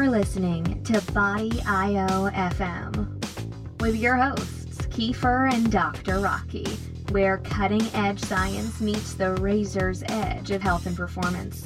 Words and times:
You're 0.00 0.08
listening 0.08 0.82
to 0.84 0.98
Body 1.12 1.60
IO 1.66 2.30
FM 2.30 3.80
with 3.82 3.96
your 3.96 4.16
hosts, 4.16 4.78
Kiefer 4.86 5.52
and 5.52 5.70
Dr. 5.70 6.20
Rocky, 6.20 6.64
where 7.10 7.36
cutting 7.36 7.82
edge 7.92 8.18
science 8.18 8.80
meets 8.80 9.12
the 9.12 9.34
razor's 9.34 10.02
edge 10.06 10.52
of 10.52 10.62
health 10.62 10.86
and 10.86 10.96
performance. 10.96 11.62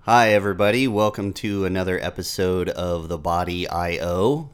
Hi, 0.00 0.30
everybody. 0.32 0.88
Welcome 0.88 1.34
to 1.34 1.66
another 1.66 2.00
episode 2.00 2.70
of 2.70 3.10
the 3.10 3.18
Body 3.18 3.68
IO. 3.68 4.48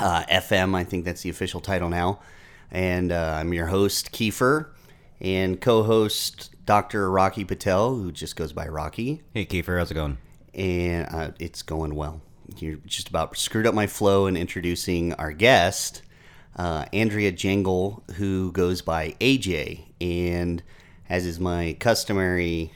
Uh, 0.00 0.24
FM, 0.30 0.74
I 0.74 0.84
think 0.84 1.04
that's 1.04 1.20
the 1.20 1.28
official 1.28 1.60
title 1.60 1.90
now. 1.90 2.20
And 2.70 3.12
uh, 3.12 3.38
I'm 3.40 3.52
your 3.52 3.66
host, 3.66 4.12
Kiefer, 4.12 4.68
and 5.20 5.60
co 5.60 5.82
host 5.82 6.54
Dr. 6.66 7.10
Rocky 7.10 7.44
Patel, 7.44 7.94
who 7.94 8.12
just 8.12 8.36
goes 8.36 8.52
by 8.52 8.68
Rocky. 8.68 9.22
Hey, 9.32 9.46
Kiefer, 9.46 9.78
how's 9.78 9.90
it 9.90 9.94
going? 9.94 10.18
And 10.54 11.06
uh, 11.10 11.30
it's 11.38 11.62
going 11.62 11.94
well. 11.94 12.20
You 12.56 12.80
just 12.86 13.08
about 13.08 13.36
screwed 13.36 13.66
up 13.66 13.74
my 13.74 13.86
flow 13.86 14.26
in 14.26 14.36
introducing 14.36 15.12
our 15.14 15.32
guest, 15.32 16.02
uh, 16.56 16.86
Andrea 16.92 17.32
Jengle, 17.32 18.02
who 18.16 18.52
goes 18.52 18.82
by 18.82 19.14
AJ. 19.20 19.84
And 20.00 20.62
as 21.08 21.26
is 21.26 21.38
my 21.38 21.76
customary 21.78 22.72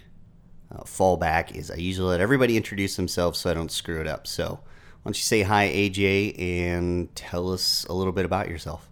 uh, 0.75 0.83
fallback 0.85 1.55
is 1.55 1.71
I 1.71 1.77
usually 1.77 2.09
let 2.09 2.21
everybody 2.21 2.57
introduce 2.57 2.97
themselves 2.97 3.41
so 3.41 3.51
I 3.51 3.55
don't 3.55 3.71
screw 3.71 4.01
it 4.01 4.07
up. 4.07 4.27
So 4.27 4.61
why 5.03 5.09
don't 5.09 5.17
you 5.17 5.23
say 5.23 5.43
hi, 5.43 5.69
AJ, 5.69 6.41
and 6.41 7.15
tell 7.15 7.53
us 7.53 7.85
a 7.87 7.93
little 7.93 8.13
bit 8.13 8.25
about 8.25 8.49
yourself? 8.49 8.89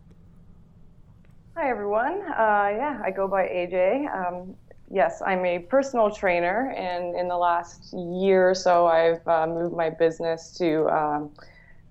Hi, 1.60 1.68
everyone. 1.68 2.22
Uh, 2.22 2.72
yeah, 2.74 3.02
I 3.04 3.10
go 3.10 3.28
by 3.28 3.42
AJ. 3.42 4.08
Um, 4.08 4.56
yes, 4.90 5.20
I'm 5.20 5.44
a 5.44 5.58
personal 5.58 6.10
trainer, 6.10 6.70
and 6.70 7.14
in 7.14 7.28
the 7.28 7.36
last 7.36 7.92
year 7.92 8.48
or 8.48 8.54
so, 8.54 8.86
I've 8.86 9.28
uh, 9.28 9.46
moved 9.46 9.76
my 9.76 9.90
business 9.90 10.56
to 10.56 10.88
um, 10.88 11.30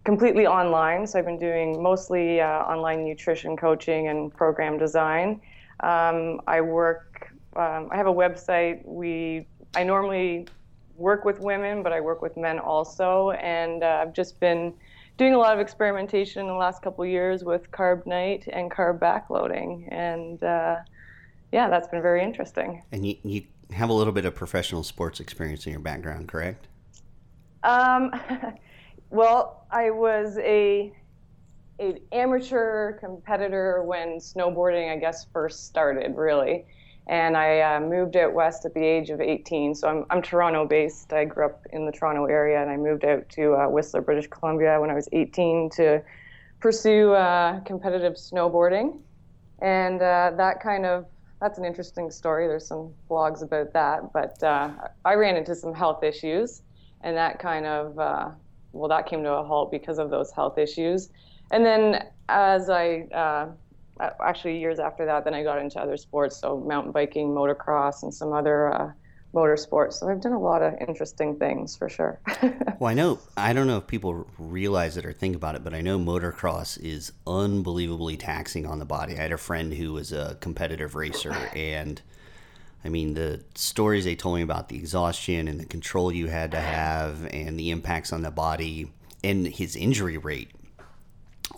completely 0.05 0.47
online. 0.47 1.05
So 1.05 1.19
I've 1.19 1.25
been 1.25 1.37
doing 1.37 1.83
mostly 1.83 2.41
uh, 2.41 2.47
online 2.47 3.05
nutrition 3.05 3.55
coaching 3.55 4.07
and 4.07 4.33
program 4.33 4.79
design. 4.79 5.39
Um, 5.81 6.41
I 6.47 6.61
work. 6.61 7.31
Um, 7.55 7.89
I 7.91 7.97
have 7.97 8.07
a 8.07 8.13
website. 8.13 8.83
We 8.83 9.45
I 9.75 9.83
normally 9.83 10.47
work 10.95 11.25
with 11.25 11.39
women, 11.41 11.83
but 11.83 11.93
I 11.93 12.01
work 12.01 12.23
with 12.23 12.35
men 12.37 12.57
also, 12.57 13.33
and 13.33 13.83
uh, 13.83 13.99
I've 14.01 14.13
just 14.13 14.39
been 14.39 14.73
doing 15.19 15.33
a 15.33 15.37
lot 15.37 15.53
of 15.53 15.59
experimentation 15.59 16.41
in 16.41 16.47
the 16.47 16.53
last 16.53 16.81
couple 16.81 17.05
years 17.05 17.43
with 17.43 17.69
Carb 17.71 18.07
Nite 18.07 18.47
and 18.47 18.71
carb 18.71 18.99
backloading, 18.99 19.85
and 19.91 20.41
uh, 20.41 20.77
yeah, 21.51 21.69
that's 21.69 21.89
been 21.89 22.01
very 22.01 22.23
interesting. 22.23 22.81
And 22.93 23.05
you, 23.05 23.17
you 23.23 23.43
have 23.71 23.89
a 23.89 23.93
little 23.93 24.13
bit 24.13 24.25
of 24.25 24.33
professional 24.33 24.81
sports 24.81 25.19
experience 25.19 25.65
in 25.67 25.73
your 25.73 25.81
background, 25.81 26.29
correct? 26.29 26.67
Um, 27.63 28.11
well, 29.09 29.67
I 29.69 29.91
was 29.91 30.37
a 30.39 30.93
an 31.79 31.99
amateur 32.11 32.93
competitor 32.93 33.83
when 33.83 34.17
snowboarding, 34.17 34.91
I 34.91 34.97
guess, 34.97 35.27
first 35.31 35.65
started, 35.65 36.15
really 36.15 36.65
and 37.09 37.35
I 37.35 37.61
uh, 37.61 37.79
moved 37.79 38.15
out 38.15 38.33
west 38.33 38.65
at 38.65 38.75
the 38.75 38.85
age 38.85 39.09
of 39.09 39.19
18. 39.19 39.73
So 39.73 39.87
I'm, 39.87 40.05
I'm 40.11 40.21
Toronto 40.21 40.67
based. 40.67 41.11
I 41.11 41.25
grew 41.25 41.47
up 41.47 41.65
in 41.73 41.87
the 41.87 41.91
Toronto 41.91 42.25
area, 42.25 42.61
and 42.61 42.69
I 42.69 42.77
moved 42.77 43.03
out 43.03 43.27
to 43.29 43.55
uh, 43.55 43.67
Whistler, 43.67 44.01
British 44.01 44.27
Columbia 44.27 44.79
when 44.79 44.91
I 44.91 44.93
was 44.93 45.09
18 45.11 45.71
to 45.71 46.03
pursue 46.59 47.13
uh, 47.13 47.61
competitive 47.61 48.13
snowboarding. 48.13 48.99
And 49.59 49.99
uh, 49.99 50.33
that 50.37 50.61
kind 50.61 50.85
of 50.85 51.07
that's 51.41 51.57
an 51.57 51.65
interesting 51.65 52.11
story. 52.11 52.47
There's 52.47 52.67
some 52.67 52.93
blogs 53.09 53.41
about 53.41 53.73
that, 53.73 54.13
but 54.13 54.41
uh, 54.43 54.69
I 55.03 55.15
ran 55.15 55.35
into 55.35 55.55
some 55.55 55.73
health 55.73 56.03
issues, 56.03 56.61
and 57.01 57.17
that 57.17 57.39
kind 57.39 57.65
of 57.65 57.97
uh, 57.97 58.29
well, 58.71 58.89
that 58.89 59.07
came 59.07 59.23
to 59.23 59.33
a 59.33 59.43
halt 59.43 59.71
because 59.71 59.97
of 59.97 60.11
those 60.11 60.31
health 60.31 60.59
issues. 60.59 61.09
And 61.49 61.65
then 61.65 62.03
as 62.27 62.69
I 62.69 63.07
actually 63.99 64.59
years 64.59 64.79
after 64.79 65.05
that, 65.05 65.23
then 65.23 65.33
I 65.33 65.43
got 65.43 65.59
into 65.59 65.79
other 65.79 65.97
sports, 65.97 66.37
so 66.37 66.57
mountain 66.57 66.91
biking, 66.91 67.29
motocross, 67.29 68.03
and 68.03 68.13
some 68.13 68.33
other 68.33 68.73
uh, 68.73 68.91
motorsports. 69.33 69.93
So 69.93 70.09
I've 70.09 70.21
done 70.21 70.33
a 70.33 70.39
lot 70.39 70.61
of 70.61 70.73
interesting 70.87 71.37
things 71.37 71.75
for 71.75 71.89
sure. 71.89 72.19
well, 72.79 72.89
I 72.89 72.93
know 72.93 73.19
I 73.37 73.53
don't 73.53 73.67
know 73.67 73.77
if 73.77 73.87
people 73.87 74.27
realize 74.37 74.97
it 74.97 75.05
or 75.05 75.13
think 75.13 75.35
about 75.35 75.55
it, 75.55 75.63
but 75.63 75.73
I 75.73 75.81
know 75.81 75.99
motocross 75.99 76.79
is 76.81 77.11
unbelievably 77.27 78.17
taxing 78.17 78.65
on 78.65 78.79
the 78.79 78.85
body. 78.85 79.17
I 79.17 79.23
had 79.23 79.31
a 79.31 79.37
friend 79.37 79.73
who 79.73 79.93
was 79.93 80.11
a 80.11 80.37
competitive 80.39 80.95
racer, 80.95 81.33
and 81.55 82.01
I 82.83 82.89
mean 82.89 83.13
the 83.13 83.43
stories 83.55 84.05
they 84.05 84.15
told 84.15 84.37
me 84.37 84.41
about 84.41 84.69
the 84.69 84.77
exhaustion 84.77 85.47
and 85.47 85.59
the 85.59 85.65
control 85.65 86.11
you 86.11 86.27
had 86.27 86.51
to 86.51 86.61
have, 86.61 87.27
and 87.31 87.59
the 87.59 87.71
impacts 87.71 88.11
on 88.13 88.23
the 88.23 88.31
body, 88.31 88.91
and 89.23 89.47
his 89.47 89.75
injury 89.75 90.17
rate 90.17 90.51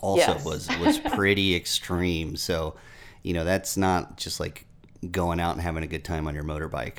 also 0.00 0.32
yes. 0.32 0.44
was 0.44 0.68
was 0.78 0.98
pretty 1.14 1.54
extreme. 1.54 2.36
So, 2.36 2.76
you 3.22 3.34
know, 3.34 3.44
that's 3.44 3.76
not 3.76 4.16
just 4.16 4.40
like 4.40 4.66
going 5.10 5.40
out 5.40 5.52
and 5.52 5.60
having 5.62 5.82
a 5.82 5.86
good 5.86 6.04
time 6.04 6.26
on 6.26 6.34
your 6.34 6.44
motorbike. 6.44 6.98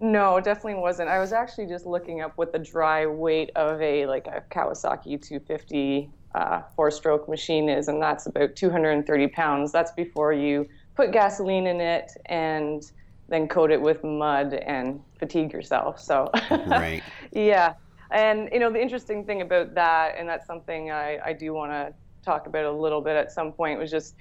No, 0.00 0.40
definitely 0.40 0.80
wasn't. 0.80 1.10
I 1.10 1.18
was 1.18 1.32
actually 1.32 1.66
just 1.66 1.84
looking 1.84 2.22
up 2.22 2.32
what 2.36 2.52
the 2.52 2.58
dry 2.58 3.06
weight 3.06 3.50
of 3.54 3.80
a 3.82 4.06
like 4.06 4.26
a 4.26 4.42
Kawasaki 4.50 5.20
250 5.20 6.10
uh, 6.34 6.62
four-stroke 6.74 7.28
machine 7.28 7.68
is, 7.68 7.88
and 7.88 8.00
that's 8.00 8.26
about 8.26 8.56
230 8.56 9.28
pounds. 9.28 9.72
That's 9.72 9.92
before 9.92 10.32
you 10.32 10.66
put 10.94 11.12
gasoline 11.12 11.66
in 11.66 11.80
it 11.80 12.12
and 12.26 12.90
then 13.28 13.46
coat 13.46 13.70
it 13.70 13.80
with 13.80 14.02
mud 14.02 14.54
and 14.54 15.00
fatigue 15.18 15.52
yourself. 15.52 16.00
So, 16.00 16.30
right. 16.50 17.02
yeah, 17.32 17.74
and 18.10 18.48
you 18.52 18.58
know 18.58 18.72
the 18.72 18.80
interesting 18.80 19.24
thing 19.24 19.42
about 19.42 19.74
that, 19.74 20.14
and 20.18 20.28
that's 20.28 20.46
something 20.46 20.90
I, 20.90 21.18
I 21.24 21.32
do 21.32 21.52
want 21.52 21.72
to 21.72 21.94
talk 22.24 22.46
about 22.46 22.64
a 22.64 22.72
little 22.72 23.00
bit 23.00 23.16
at 23.16 23.32
some 23.32 23.52
point, 23.52 23.78
was 23.78 23.90
just 23.90 24.14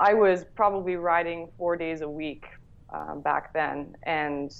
I 0.00 0.14
was 0.14 0.44
probably 0.54 0.96
riding 0.96 1.50
four 1.58 1.76
days 1.76 2.00
a 2.00 2.08
week 2.08 2.46
um, 2.92 3.20
back 3.20 3.52
then, 3.52 3.96
and 4.04 4.54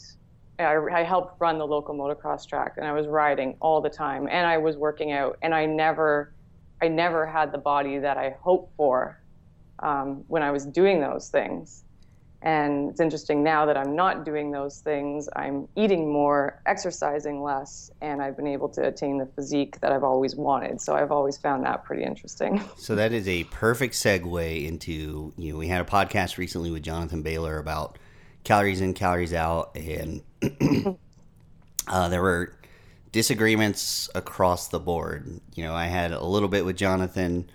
I, 0.58 0.76
I, 0.92 1.02
helped 1.04 1.40
run 1.40 1.58
the 1.58 1.66
local 1.66 1.94
motocross 1.94 2.46
track, 2.46 2.74
and 2.76 2.86
I 2.86 2.92
was 2.92 3.06
riding 3.06 3.56
all 3.60 3.80
the 3.80 3.90
time, 3.90 4.28
and 4.28 4.46
I 4.46 4.58
was 4.58 4.76
working 4.76 5.12
out, 5.12 5.38
and 5.42 5.54
I 5.54 5.64
never, 5.64 6.34
I 6.82 6.88
never 6.88 7.24
had 7.24 7.52
the 7.52 7.58
body 7.58 7.98
that 7.98 8.18
I 8.18 8.36
hoped 8.42 8.76
for 8.76 9.22
um, 9.78 10.24
when 10.26 10.42
I 10.42 10.50
was 10.50 10.66
doing 10.66 11.00
those 11.00 11.28
things. 11.28 11.84
And 12.40 12.90
it's 12.90 13.00
interesting 13.00 13.42
now 13.42 13.66
that 13.66 13.76
I'm 13.76 13.96
not 13.96 14.24
doing 14.24 14.52
those 14.52 14.78
things, 14.78 15.28
I'm 15.34 15.66
eating 15.74 16.12
more, 16.12 16.62
exercising 16.66 17.42
less, 17.42 17.90
and 18.00 18.22
I've 18.22 18.36
been 18.36 18.46
able 18.46 18.68
to 18.70 18.86
attain 18.86 19.18
the 19.18 19.26
physique 19.26 19.80
that 19.80 19.90
I've 19.90 20.04
always 20.04 20.36
wanted. 20.36 20.80
So 20.80 20.94
I've 20.94 21.10
always 21.10 21.36
found 21.36 21.64
that 21.64 21.84
pretty 21.84 22.04
interesting. 22.04 22.62
So 22.78 22.94
that 22.94 23.12
is 23.12 23.28
a 23.28 23.44
perfect 23.44 23.94
segue 23.94 24.66
into, 24.66 25.32
you 25.36 25.52
know, 25.52 25.58
we 25.58 25.66
had 25.66 25.80
a 25.80 25.84
podcast 25.84 26.38
recently 26.38 26.70
with 26.70 26.82
Jonathan 26.82 27.22
Bailor 27.22 27.58
about 27.58 27.98
calories 28.44 28.80
in, 28.80 28.94
calories 28.94 29.34
out, 29.34 29.76
and 29.76 30.22
uh, 31.88 32.08
there 32.08 32.22
were 32.22 32.56
disagreements 33.12 34.08
across 34.14 34.68
the 34.68 34.78
board. 34.78 35.40
You 35.54 35.64
know, 35.64 35.74
I 35.74 35.86
had 35.86 36.12
a 36.12 36.24
little 36.24 36.48
bit 36.48 36.64
with 36.64 36.76
Jonathan 36.76 37.50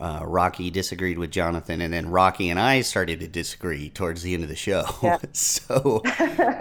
uh, 0.00 0.20
Rocky 0.24 0.70
disagreed 0.70 1.18
with 1.18 1.30
Jonathan, 1.30 1.80
and 1.80 1.92
then 1.92 2.10
Rocky 2.10 2.50
and 2.50 2.58
I 2.58 2.82
started 2.82 3.20
to 3.20 3.28
disagree 3.28 3.90
towards 3.90 4.22
the 4.22 4.34
end 4.34 4.42
of 4.42 4.48
the 4.48 4.56
show. 4.56 4.84
Yeah. 5.02 5.18
so 5.32 6.02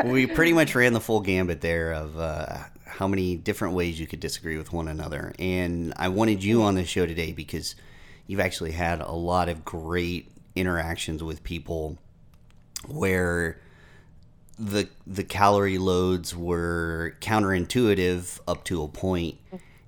we 0.05 0.27
pretty 0.27 0.53
much 0.53 0.75
ran 0.75 0.93
the 0.93 0.99
full 0.99 1.21
gambit 1.21 1.61
there 1.61 1.91
of 1.91 2.19
uh, 2.19 2.57
how 2.85 3.07
many 3.07 3.35
different 3.35 3.73
ways 3.73 3.99
you 3.99 4.07
could 4.07 4.19
disagree 4.19 4.57
with 4.57 4.71
one 4.71 4.87
another. 4.87 5.33
And 5.39 5.93
I 5.97 6.09
wanted 6.09 6.43
you 6.43 6.61
on 6.63 6.75
the 6.75 6.85
show 6.85 7.05
today 7.05 7.31
because 7.31 7.75
you've 8.27 8.39
actually 8.39 8.71
had 8.71 9.01
a 9.01 9.11
lot 9.11 9.49
of 9.49 9.65
great 9.65 10.31
interactions 10.55 11.23
with 11.23 11.43
people 11.43 11.97
where 12.87 13.59
the 14.59 14.89
the 15.05 15.23
calorie 15.23 15.77
loads 15.77 16.35
were 16.35 17.15
counterintuitive 17.21 18.39
up 18.47 18.63
to 18.65 18.81
a 18.81 18.87
point 18.87 19.37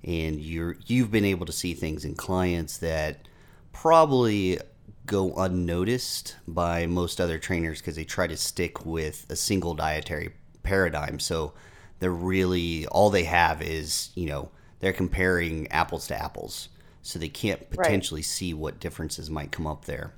and 0.03 0.39
you're 0.39 0.77
you've 0.85 1.11
been 1.11 1.25
able 1.25 1.45
to 1.45 1.51
see 1.51 1.73
things 1.73 2.05
in 2.05 2.13
clients 2.15 2.77
that 2.77 3.27
probably 3.71 4.59
go 5.05 5.33
unnoticed 5.33 6.35
by 6.47 6.85
most 6.85 7.19
other 7.19 7.39
trainers 7.39 7.79
because 7.79 7.95
they 7.95 8.03
try 8.03 8.27
to 8.27 8.37
stick 8.37 8.85
with 8.85 9.25
a 9.29 9.35
single 9.35 9.73
dietary 9.73 10.33
paradigm. 10.63 11.19
So 11.19 11.53
they're 11.99 12.11
really 12.11 12.85
all 12.87 13.09
they 13.09 13.23
have 13.23 13.61
is 13.61 14.11
you 14.15 14.27
know 14.27 14.51
they're 14.79 14.93
comparing 14.93 15.67
apples 15.71 16.07
to 16.07 16.21
apples, 16.21 16.69
so 17.01 17.19
they 17.19 17.29
can't 17.29 17.69
potentially 17.69 18.19
right. 18.19 18.25
see 18.25 18.53
what 18.53 18.79
differences 18.79 19.29
might 19.29 19.51
come 19.51 19.67
up 19.67 19.85
there. 19.85 20.13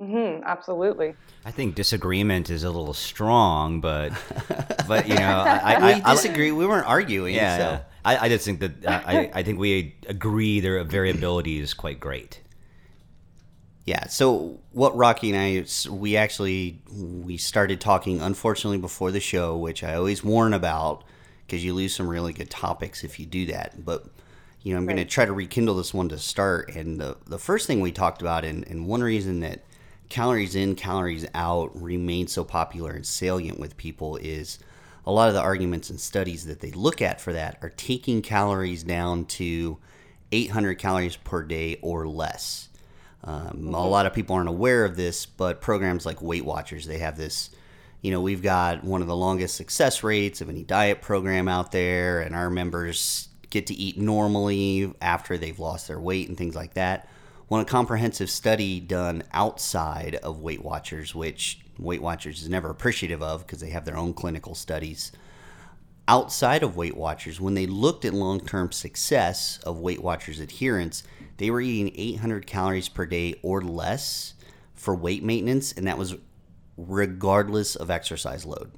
Mm-hmm, 0.00 0.44
absolutely. 0.44 1.14
I 1.46 1.50
think 1.50 1.74
disagreement 1.74 2.50
is 2.50 2.64
a 2.64 2.70
little 2.70 2.92
strong, 2.92 3.80
but 3.80 4.12
but 4.86 5.08
you 5.08 5.14
know, 5.14 5.20
I, 5.46 5.74
I, 5.74 5.94
we 5.94 6.00
disagree. 6.02 6.52
We 6.52 6.66
weren't 6.66 6.86
arguing. 6.86 7.34
Yeah, 7.34 7.56
so. 7.56 7.62
yeah. 7.62 7.80
I, 8.06 8.26
I 8.26 8.28
just 8.28 8.44
think 8.44 8.60
that 8.60 8.86
uh, 8.86 9.02
I, 9.04 9.30
I 9.34 9.42
think 9.42 9.58
we 9.58 9.96
agree 10.06 10.60
their 10.60 10.82
variability 10.84 11.58
is 11.58 11.74
quite 11.74 11.98
great. 11.98 12.40
Yeah. 13.84 14.06
So 14.06 14.60
what 14.70 14.96
Rocky 14.96 15.32
and 15.32 15.38
I 15.38 15.90
we 15.90 16.16
actually 16.16 16.80
we 16.88 17.36
started 17.36 17.80
talking 17.80 18.20
unfortunately 18.20 18.78
before 18.78 19.10
the 19.10 19.20
show, 19.20 19.56
which 19.56 19.82
I 19.82 19.94
always 19.94 20.22
warn 20.22 20.54
about 20.54 21.02
because 21.46 21.64
you 21.64 21.74
lose 21.74 21.94
some 21.96 22.08
really 22.08 22.32
good 22.32 22.50
topics 22.50 23.02
if 23.02 23.18
you 23.18 23.26
do 23.26 23.46
that. 23.46 23.84
But 23.84 24.06
you 24.62 24.72
know, 24.72 24.78
I'm 24.78 24.86
going 24.86 24.96
to 24.98 25.04
try 25.04 25.24
to 25.24 25.32
rekindle 25.32 25.76
this 25.76 25.92
one 25.92 26.08
to 26.10 26.18
start. 26.18 26.74
And 26.76 27.00
the 27.00 27.16
the 27.26 27.38
first 27.38 27.66
thing 27.66 27.80
we 27.80 27.90
talked 27.90 28.20
about, 28.20 28.44
and, 28.44 28.66
and 28.68 28.86
one 28.86 29.02
reason 29.02 29.40
that 29.40 29.64
calories 30.08 30.54
in, 30.54 30.76
calories 30.76 31.26
out 31.34 31.70
remain 31.80 32.28
so 32.28 32.44
popular 32.44 32.92
and 32.92 33.04
salient 33.04 33.58
with 33.58 33.76
people 33.76 34.16
is 34.18 34.60
a 35.06 35.12
lot 35.12 35.28
of 35.28 35.34
the 35.34 35.40
arguments 35.40 35.88
and 35.88 36.00
studies 36.00 36.46
that 36.46 36.60
they 36.60 36.72
look 36.72 37.00
at 37.00 37.20
for 37.20 37.32
that 37.32 37.58
are 37.62 37.70
taking 37.70 38.22
calories 38.22 38.82
down 38.82 39.24
to 39.24 39.78
800 40.32 40.74
calories 40.74 41.16
per 41.16 41.42
day 41.44 41.78
or 41.80 42.08
less. 42.08 42.68
Um, 43.22 43.46
mm-hmm. 43.46 43.74
A 43.74 43.86
lot 43.86 44.06
of 44.06 44.14
people 44.14 44.34
aren't 44.36 44.48
aware 44.48 44.84
of 44.84 44.96
this, 44.96 45.24
but 45.24 45.60
programs 45.60 46.04
like 46.04 46.20
Weight 46.20 46.44
Watchers, 46.44 46.86
they 46.86 46.98
have 46.98 47.16
this. 47.16 47.50
You 48.02 48.10
know, 48.10 48.20
we've 48.20 48.42
got 48.42 48.84
one 48.84 49.00
of 49.00 49.08
the 49.08 49.16
longest 49.16 49.56
success 49.56 50.02
rates 50.02 50.40
of 50.40 50.48
any 50.48 50.62
diet 50.62 51.02
program 51.02 51.48
out 51.48 51.72
there, 51.72 52.20
and 52.20 52.34
our 52.34 52.50
members 52.50 53.28
get 53.50 53.66
to 53.68 53.74
eat 53.74 53.98
normally 53.98 54.92
after 55.00 55.38
they've 55.38 55.58
lost 55.58 55.88
their 55.88 56.00
weight 56.00 56.28
and 56.28 56.36
things 56.36 56.54
like 56.54 56.74
that. 56.74 57.08
Well, 57.48 57.60
a 57.60 57.64
comprehensive 57.64 58.28
study 58.28 58.80
done 58.80 59.22
outside 59.32 60.16
of 60.16 60.40
Weight 60.40 60.64
Watchers, 60.64 61.14
which 61.14 61.60
Weight 61.78 62.02
Watchers 62.02 62.42
is 62.42 62.48
never 62.48 62.70
appreciative 62.70 63.22
of 63.22 63.46
because 63.46 63.60
they 63.60 63.70
have 63.70 63.84
their 63.84 63.96
own 63.96 64.14
clinical 64.14 64.54
studies. 64.54 65.12
Outside 66.08 66.62
of 66.62 66.76
Weight 66.76 66.96
Watchers, 66.96 67.40
when 67.40 67.54
they 67.54 67.66
looked 67.66 68.04
at 68.04 68.14
long 68.14 68.40
term 68.40 68.72
success 68.72 69.58
of 69.64 69.80
Weight 69.80 70.02
Watchers 70.02 70.38
adherence, 70.38 71.02
they 71.38 71.50
were 71.50 71.60
eating 71.60 71.92
800 71.94 72.46
calories 72.46 72.88
per 72.88 73.06
day 73.06 73.34
or 73.42 73.60
less 73.60 74.34
for 74.74 74.94
weight 74.94 75.24
maintenance, 75.24 75.72
and 75.72 75.86
that 75.86 75.98
was 75.98 76.14
regardless 76.76 77.76
of 77.76 77.90
exercise 77.90 78.44
load. 78.44 78.70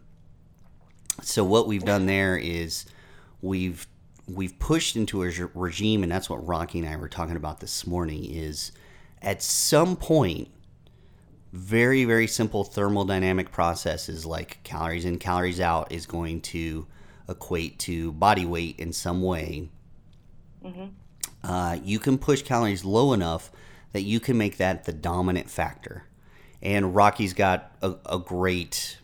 So, 1.23 1.45
what 1.45 1.67
we've 1.67 1.85
done 1.85 2.07
there 2.07 2.37
is 2.37 2.87
we've 3.43 3.87
we've 4.27 4.59
pushed 4.59 4.97
into 4.97 5.23
a 5.23 5.31
regime, 5.55 6.03
and 6.03 6.11
that's 6.11 6.31
what 6.31 6.47
Rocky 6.47 6.79
and 6.79 6.89
I 6.89 6.97
were 6.97 7.09
talking 7.09 7.37
about 7.37 7.61
this 7.61 7.87
morning. 7.87 8.25
Is 8.25 8.73
at 9.21 9.43
some 9.43 9.97
point, 9.97 10.49
very 11.53 12.05
very 12.05 12.27
simple 12.27 12.65
thermodynamic 12.65 13.51
processes 13.51 14.27
like 14.27 14.63
calories 14.65 15.05
in, 15.05 15.19
calories 15.19 15.61
out 15.61 15.91
is 15.93 16.07
going 16.07 16.41
to 16.41 16.87
equate 17.29 17.79
to 17.79 18.13
body 18.13 18.47
weight 18.47 18.79
in 18.79 18.93
some 18.93 19.23
way. 19.23 19.69
Mm-hmm. 20.65 20.87
Uh, 21.45 21.79
you 21.85 21.99
can 21.99 22.19
push 22.19 22.43
calories 22.43 22.85
low 22.85 23.13
enough 23.13 23.51
that 23.93 24.03
you 24.03 24.21
can 24.21 24.37
make 24.37 24.57
that 24.59 24.85
the 24.85 24.93
dominant 24.93 25.49
factor. 25.49 26.05
And 26.61 26.95
Rocky's 26.95 27.33
got 27.33 27.73
a, 27.83 27.95
a 28.07 28.19
great 28.19 28.99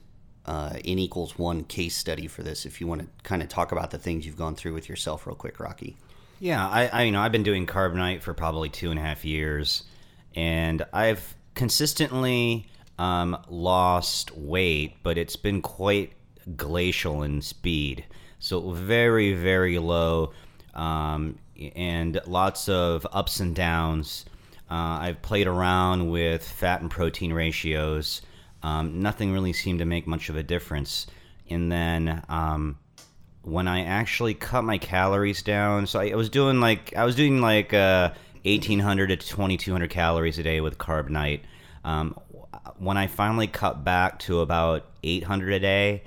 uh, 0.46 0.74
n 0.84 0.98
equals 0.98 1.38
one 1.38 1.64
case 1.64 1.96
study 1.96 2.26
for 2.26 2.42
this. 2.42 2.66
If 2.66 2.80
you 2.80 2.86
want 2.86 3.02
to 3.02 3.08
kind 3.22 3.42
of 3.42 3.48
talk 3.48 3.72
about 3.72 3.90
the 3.90 3.98
things 3.98 4.26
you've 4.26 4.36
gone 4.36 4.56
through 4.56 4.74
with 4.74 4.88
yourself, 4.88 5.26
real 5.26 5.36
quick, 5.36 5.60
Rocky. 5.60 5.96
Yeah, 6.40 6.66
I, 6.66 6.86
I 6.88 7.02
you 7.04 7.12
know 7.12 7.20
I've 7.20 7.32
been 7.32 7.44
doing 7.44 7.66
Carb 7.66 7.94
Nite 7.94 8.22
for 8.22 8.34
probably 8.34 8.68
two 8.68 8.90
and 8.90 8.98
a 8.98 9.02
half 9.02 9.24
years, 9.24 9.84
and 10.34 10.84
I've 10.92 11.34
consistently 11.54 12.66
um, 12.98 13.36
lost 13.48 14.36
weight, 14.36 14.96
but 15.02 15.18
it's 15.18 15.36
been 15.36 15.62
quite 15.62 16.12
glacial 16.56 17.22
in 17.22 17.40
speed. 17.42 18.04
So 18.38 18.72
very 18.72 19.34
very 19.34 19.78
low, 19.78 20.32
um, 20.74 21.38
and 21.74 22.20
lots 22.26 22.68
of 22.68 23.06
ups 23.12 23.40
and 23.40 23.54
downs. 23.54 24.26
Uh, 24.70 24.98
I've 25.00 25.22
played 25.22 25.46
around 25.46 26.10
with 26.10 26.46
fat 26.46 26.80
and 26.80 26.90
protein 26.90 27.32
ratios 27.32 28.22
um, 28.64 29.02
nothing 29.02 29.30
really 29.30 29.52
seemed 29.52 29.80
to 29.80 29.84
make 29.84 30.06
much 30.06 30.30
of 30.30 30.36
a 30.36 30.42
difference. 30.42 31.06
And 31.50 31.70
then 31.70 32.22
um, 32.30 32.78
when 33.42 33.68
I 33.68 33.84
actually 33.84 34.32
cut 34.32 34.64
my 34.64 34.78
calories 34.78 35.42
down, 35.42 35.86
so 35.86 36.00
I, 36.00 36.08
I 36.08 36.14
was 36.14 36.30
doing 36.30 36.60
like 36.60 36.96
I 36.96 37.04
was 37.04 37.14
doing 37.14 37.42
like 37.42 37.74
uh, 37.74 38.12
1800 38.44 39.08
to 39.08 39.16
2200 39.16 39.90
calories 39.90 40.38
a 40.38 40.42
day 40.42 40.60
with 40.60 40.78
Carb 40.78 41.08
Nite. 41.08 41.44
Um, 41.84 42.18
when 42.78 42.96
I 42.96 43.06
finally 43.06 43.46
cut 43.46 43.84
back 43.84 44.18
to 44.20 44.40
about 44.40 44.86
800 45.02 45.54
a 45.54 45.60
day, 45.60 46.02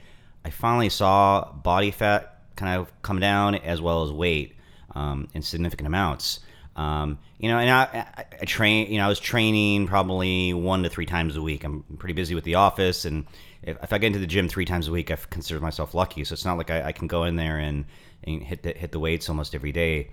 I 0.46 0.50
finally 0.50 0.90
saw 0.90 1.52
body 1.52 1.92
fat 1.92 2.42
kind 2.56 2.80
of 2.80 2.92
come 3.02 3.20
down 3.20 3.56
as 3.56 3.82
well 3.82 4.04
as 4.04 4.12
weight 4.12 4.56
um, 4.96 5.28
in 5.34 5.42
significant 5.42 5.88
amounts. 5.88 6.40
Um, 6.76 7.18
you 7.40 7.50
know, 7.50 7.58
and 7.58 7.70
I, 7.70 7.84
I, 8.18 8.26
I, 8.42 8.46
train. 8.46 8.92
You 8.92 9.00
know, 9.00 9.06
I 9.06 9.08
was 9.08 9.20
training 9.20 9.88
probably 9.88 10.54
one 10.54 10.84
to 10.84 10.90
three 10.90 11.08
times 11.08 11.36
a 11.36 11.42
week. 11.42 11.64
I'm 11.64 11.84
pretty 11.98 12.14
busy 12.14 12.36
with 12.36 12.44
the 12.44 12.56
office, 12.56 13.06
and 13.06 13.26
if, 13.64 13.78
if 13.82 13.94
I 13.94 13.98
get 13.98 14.08
into 14.08 14.20
the 14.20 14.28
gym 14.28 14.48
three 14.48 14.66
times 14.66 14.88
a 14.88 14.92
week, 14.92 15.10
I 15.10 15.18
consider 15.30 15.60
myself 15.60 15.96
lucky. 15.96 16.24
So 16.24 16.34
it's 16.34 16.46
not 16.46 16.58
like 16.58 16.70
I, 16.70 16.90
I 16.90 16.92
can 16.92 17.08
go 17.08 17.24
in 17.24 17.36
there 17.36 17.58
and, 17.58 17.86
and 18.24 18.44
hit 18.44 18.62
the, 18.62 18.74
hit 18.74 18.92
the 18.92 19.00
weights 19.00 19.28
almost 19.28 19.56
every 19.56 19.72
day. 19.72 20.12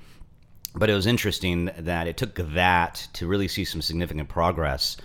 But 0.74 0.90
it 0.90 0.94
was 0.94 1.06
interesting 1.06 1.70
that 1.78 2.08
it 2.08 2.16
took 2.16 2.34
that 2.34 3.06
to 3.14 3.26
really 3.26 3.48
see 3.48 3.64
some 3.64 3.80
significant 3.80 4.28
progress. 4.28 4.96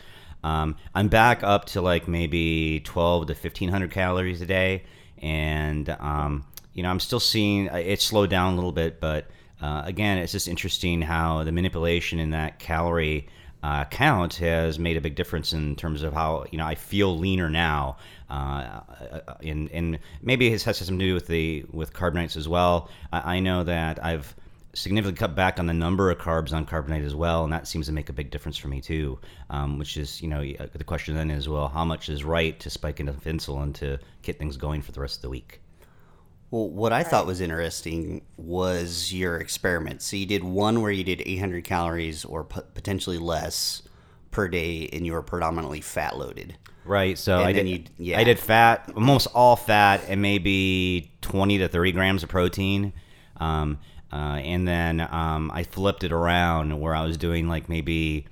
Um, 0.44 0.78
I'm 0.96 1.10
back 1.10 1.44
up 1.44 1.66
to 1.66 1.82
like 1.82 2.08
maybe 2.08 2.82
12 2.86 3.28
to 3.28 3.34
1500 3.34 3.92
calories 3.92 4.42
a 4.42 4.46
day, 4.46 4.84
and 5.22 5.90
um, 6.00 6.46
you 6.74 6.84
know, 6.84 6.90
I'm 6.90 7.00
still 7.00 7.20
seeing 7.20 7.68
it 7.68 8.02
slowed 8.02 8.30
down 8.30 8.54
a 8.54 8.56
little 8.56 8.72
bit, 8.72 9.00
but 9.00 9.28
uh, 9.62 9.84
again, 9.86 10.18
it's 10.18 10.32
just 10.32 10.48
interesting 10.48 11.02
how 11.02 11.44
the 11.44 11.52
manipulation 11.52 12.20
in 12.20 12.30
that 12.32 12.60
calorie 12.60 13.28
uh, 13.62 13.84
count 13.86 14.36
has 14.36 14.80
made 14.80 14.96
a 14.96 15.02
big 15.02 15.16
difference 15.16 15.52
in 15.52 15.76
terms 15.76 16.02
of 16.02 16.14
how 16.14 16.46
you 16.52 16.58
know 16.58 16.66
I 16.66 16.76
feel 16.76 17.18
leaner 17.18 17.50
now, 17.50 17.98
uh, 18.30 18.80
and 19.44 19.70
and 19.72 20.00
maybe 20.22 20.48
it 20.48 20.62
has 20.64 20.78
something 20.78 20.98
to 20.98 21.06
do 21.06 21.14
with 21.14 21.28
the 21.28 21.66
with 21.72 21.92
Carb 21.92 22.14
Nites 22.14 22.38
as 22.38 22.48
well. 22.48 22.90
I, 23.12 23.36
I, 23.36 23.40
know 23.42 23.66
that 23.66 24.04
I've 24.04 24.34
significantly 24.74 25.18
cut 25.18 25.36
back 25.36 25.60
on 25.60 25.66
the 25.66 25.74
number 25.74 26.12
of 26.12 26.18
carbs 26.18 26.54
on 26.54 26.66
Carb 26.66 26.88
Nite 26.88 27.04
as 27.04 27.16
well, 27.16 27.44
and 27.44 27.52
that 27.54 27.68
seems 27.68 27.88
to 27.88 27.92
make 27.92 28.10
a 28.10 28.14
big 28.14 28.32
difference 28.32 28.58
for 28.58 28.68
me 28.68 28.82
too. 28.82 29.20
Um, 29.50 29.80
which 29.80 29.98
is 29.98 30.22
you 30.22 30.28
know 30.28 30.42
the 30.42 30.84
question 30.84 31.16
then 31.16 31.32
is 31.32 31.50
well, 31.50 31.68
how 31.68 31.86
much 31.86 32.10
is 32.10 32.24
right 32.24 32.60
to 32.60 32.70
spike 32.70 33.00
enough 33.00 33.24
insulin 33.26 33.74
to 33.76 34.00
get 34.22 34.38
things 34.38 34.58
going 34.58 34.82
for 34.82 34.92
the 34.92 35.02
rest 35.02 35.18
of 35.18 35.22
the 35.24 35.30
week? 35.30 35.62
Well, 36.52 36.70
what 36.70 36.92
I 36.92 36.98
right. 36.98 37.08
thought 37.08 37.28
was 37.28 37.42
interesting 37.42 38.24
was 38.38 39.14
your 39.14 39.38
experiment. 39.38 40.02
So 40.02 40.16
you 40.16 40.26
did 40.26 40.44
one 40.44 40.82
where 40.82 40.92
you 40.92 41.04
did 41.04 41.22
800 41.24 41.64
calories 41.64 42.26
or 42.26 42.44
p- 42.44 42.62
potentially 42.74 43.20
less 43.20 43.84
per 44.32 44.48
day, 44.48 44.90
and 44.92 45.06
you 45.06 45.14
were 45.14 45.22
predominantly 45.22 45.82
fat 45.82 46.18
loaded. 46.18 46.58
Right. 46.86 47.18
So 47.20 47.38
and 47.38 47.48
I 47.48 47.52
did. 47.54 47.68
You, 47.68 47.84
yeah. 48.00 48.20
I 48.20 48.24
did 48.24 48.40
fat, 48.40 48.92
almost 48.96 49.28
all 49.36 49.56
fat, 49.56 50.02
and 50.08 50.22
maybe 50.22 51.12
20 51.22 51.60
to 51.60 51.68
30 51.68 51.92
grams 51.92 52.24
of 52.24 52.30
protein. 52.30 52.94
Um, 53.38 53.80
uh, 54.12 54.40
and 54.42 54.68
then 54.68 55.02
um, 55.02 55.52
I 55.54 55.64
flipped 55.64 56.04
it 56.04 56.12
around 56.12 56.80
where 56.80 56.96
I 56.96 57.06
was 57.06 57.18
doing 57.18 57.48
like 57.48 57.70
maybe 57.70 58.26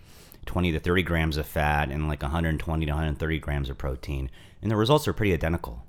20 0.46 0.72
to 0.72 0.80
30 0.80 1.04
grams 1.04 1.38
of 1.38 1.46
fat 1.46 1.92
and 1.92 2.08
like 2.08 2.22
120 2.22 2.86
to 2.86 2.92
130 2.92 3.40
grams 3.40 3.70
of 3.70 3.78
protein, 3.78 4.32
and 4.62 4.72
the 4.72 4.76
results 4.76 5.08
are 5.08 5.14
pretty 5.14 5.34
identical. 5.34 5.84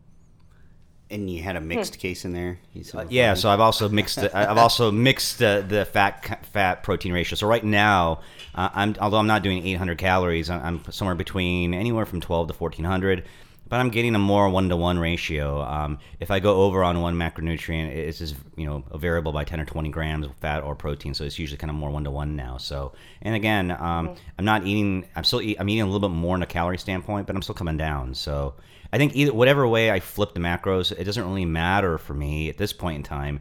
And 1.10 1.30
you 1.30 1.42
had 1.42 1.56
a 1.56 1.60
mixed 1.60 1.94
hmm. 1.94 2.00
case 2.00 2.26
in 2.26 2.34
there. 2.34 2.58
Uh, 2.92 3.06
yeah, 3.08 3.32
so 3.32 3.48
I've 3.48 3.60
also 3.60 3.88
mixed. 3.88 4.18
I've 4.18 4.58
also 4.58 4.90
mixed 4.90 5.38
the, 5.38 5.64
the 5.66 5.86
fat 5.86 6.44
fat 6.46 6.82
protein 6.82 7.14
ratio. 7.14 7.36
So 7.36 7.46
right 7.46 7.64
now, 7.64 8.20
uh, 8.54 8.68
I'm 8.74 8.94
although 9.00 9.16
I'm 9.16 9.26
not 9.26 9.42
doing 9.42 9.66
800 9.66 9.96
calories, 9.96 10.50
I'm 10.50 10.84
somewhere 10.90 11.14
between 11.14 11.72
anywhere 11.72 12.04
from 12.04 12.20
12 12.20 12.48
to 12.48 12.54
1400. 12.54 13.24
But 13.68 13.80
I'm 13.80 13.90
getting 13.90 14.14
a 14.14 14.18
more 14.18 14.48
one 14.48 14.68
to 14.70 14.76
one 14.76 14.98
ratio. 14.98 15.60
Um, 15.62 15.98
if 16.20 16.30
I 16.30 16.40
go 16.40 16.62
over 16.62 16.82
on 16.82 17.00
one 17.00 17.14
macronutrient, 17.14 17.88
it's 17.88 18.18
just 18.18 18.34
you 18.56 18.66
know 18.66 18.84
a 18.90 18.98
variable 18.98 19.32
by 19.32 19.44
10 19.44 19.60
or 19.60 19.64
20 19.64 19.88
grams 19.90 20.26
of 20.26 20.34
fat 20.36 20.62
or 20.62 20.74
protein. 20.74 21.14
So 21.14 21.24
it's 21.24 21.38
usually 21.38 21.58
kind 21.58 21.70
of 21.70 21.76
more 21.76 21.90
one 21.90 22.04
to 22.04 22.10
one 22.10 22.36
now. 22.36 22.56
So 22.56 22.92
and 23.22 23.34
again, 23.34 23.70
um, 23.70 23.78
mm-hmm. 24.08 24.14
I'm 24.38 24.44
not 24.44 24.66
eating. 24.66 25.06
I'm 25.16 25.24
still 25.24 25.42
eat, 25.42 25.56
I'm 25.60 25.68
eating 25.68 25.82
a 25.82 25.86
little 25.86 26.08
bit 26.08 26.14
more 26.14 26.36
in 26.36 26.42
a 26.42 26.46
calorie 26.46 26.78
standpoint, 26.78 27.26
but 27.26 27.36
I'm 27.36 27.42
still 27.42 27.54
coming 27.54 27.76
down. 27.76 28.14
So 28.14 28.54
I 28.92 28.98
think 28.98 29.14
either 29.14 29.32
whatever 29.32 29.66
way 29.68 29.90
I 29.90 30.00
flip 30.00 30.34
the 30.34 30.40
macros, 30.40 30.92
it 30.92 31.04
doesn't 31.04 31.24
really 31.24 31.44
matter 31.44 31.98
for 31.98 32.14
me 32.14 32.48
at 32.48 32.56
this 32.56 32.72
point 32.72 32.96
in 32.96 33.02
time. 33.02 33.40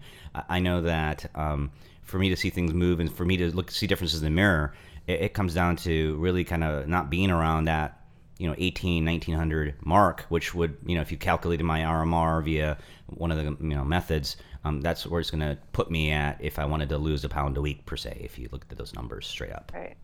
I 0.49 0.59
know 0.59 0.81
that 0.81 1.29
um, 1.35 1.71
for 2.03 2.19
me 2.19 2.29
to 2.29 2.35
see 2.35 2.49
things 2.49 2.73
move 2.73 2.99
and 2.99 3.11
for 3.11 3.25
me 3.25 3.37
to 3.37 3.55
look 3.55 3.71
see 3.71 3.87
differences 3.87 4.21
in 4.21 4.25
the 4.25 4.31
mirror, 4.31 4.73
it, 5.07 5.21
it 5.21 5.33
comes 5.33 5.53
down 5.53 5.77
to 5.77 6.15
really 6.17 6.43
kind 6.43 6.63
of 6.63 6.87
not 6.87 7.09
being 7.09 7.31
around 7.31 7.65
that 7.65 8.01
you 8.39 8.47
know 8.47 8.55
18 8.57 9.05
1900 9.05 9.75
mark 9.85 10.25
which 10.29 10.53
would 10.53 10.77
you 10.85 10.95
know 10.95 11.01
if 11.01 11.11
you 11.11 11.17
calculated 11.17 11.63
my 11.63 11.81
rmr 11.81 12.43
via 12.43 12.77
one 13.07 13.31
of 13.31 13.37
the 13.37 13.43
you 13.43 13.75
know 13.75 13.83
methods 13.83 14.37
um, 14.63 14.81
that's 14.81 15.07
where 15.07 15.21
it's 15.21 15.31
going 15.31 15.41
to 15.41 15.57
put 15.71 15.89
me 15.89 16.11
at 16.11 16.37
if 16.39 16.59
i 16.59 16.65
wanted 16.65 16.89
to 16.89 16.97
lose 16.97 17.23
a 17.23 17.29
pound 17.29 17.57
a 17.57 17.61
week 17.61 17.85
per 17.85 17.95
se 17.95 18.19
if 18.21 18.37
you 18.37 18.49
looked 18.51 18.71
at 18.71 18.77
those 18.77 18.93
numbers 18.93 19.25
straight 19.27 19.53
up. 19.53 19.71
Right. 19.73 19.95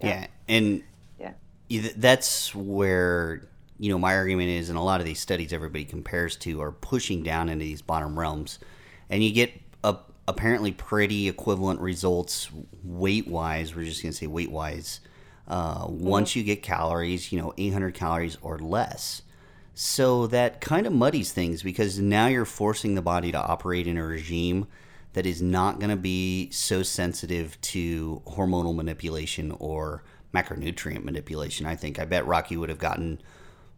Yeah, 0.00 0.08
yeah. 0.08 0.26
and 0.48 0.82
yeah. 1.18 1.88
that's 1.96 2.54
where 2.54 3.48
you 3.78 3.90
know, 3.90 3.98
my 3.98 4.14
argument 4.14 4.50
is 4.50 4.70
in 4.70 4.76
a 4.76 4.84
lot 4.84 5.00
of 5.00 5.06
these 5.06 5.20
studies 5.20 5.52
everybody 5.52 5.84
compares 5.84 6.36
to 6.36 6.60
are 6.62 6.72
pushing 6.72 7.22
down 7.22 7.48
into 7.48 7.64
these 7.64 7.82
bottom 7.82 8.18
realms, 8.18 8.58
and 9.10 9.22
you 9.22 9.32
get 9.32 9.52
a, 9.82 9.96
apparently 10.28 10.72
pretty 10.72 11.28
equivalent 11.28 11.80
results 11.80 12.48
weight 12.82 13.26
wise. 13.26 13.74
We're 13.74 13.84
just 13.84 14.02
going 14.02 14.12
to 14.12 14.16
say 14.16 14.26
weight 14.26 14.50
wise 14.50 15.00
uh, 15.46 15.86
once 15.88 16.34
you 16.34 16.42
get 16.42 16.62
calories, 16.62 17.32
you 17.32 17.40
know, 17.40 17.52
800 17.56 17.94
calories 17.94 18.38
or 18.42 18.58
less. 18.58 19.22
So 19.74 20.26
that 20.28 20.60
kind 20.60 20.86
of 20.86 20.92
muddies 20.92 21.32
things 21.32 21.62
because 21.62 21.98
now 21.98 22.28
you're 22.28 22.44
forcing 22.44 22.94
the 22.94 23.02
body 23.02 23.32
to 23.32 23.38
operate 23.38 23.86
in 23.86 23.98
a 23.98 24.04
regime 24.04 24.66
that 25.14 25.26
is 25.26 25.42
not 25.42 25.78
going 25.78 25.90
to 25.90 25.96
be 25.96 26.50
so 26.50 26.82
sensitive 26.82 27.60
to 27.60 28.22
hormonal 28.26 28.74
manipulation 28.74 29.54
or 29.58 30.02
macronutrient 30.32 31.04
manipulation. 31.04 31.66
I 31.66 31.76
think 31.76 31.98
I 31.98 32.04
bet 32.04 32.26
Rocky 32.26 32.56
would 32.56 32.68
have 32.68 32.78
gotten 32.78 33.20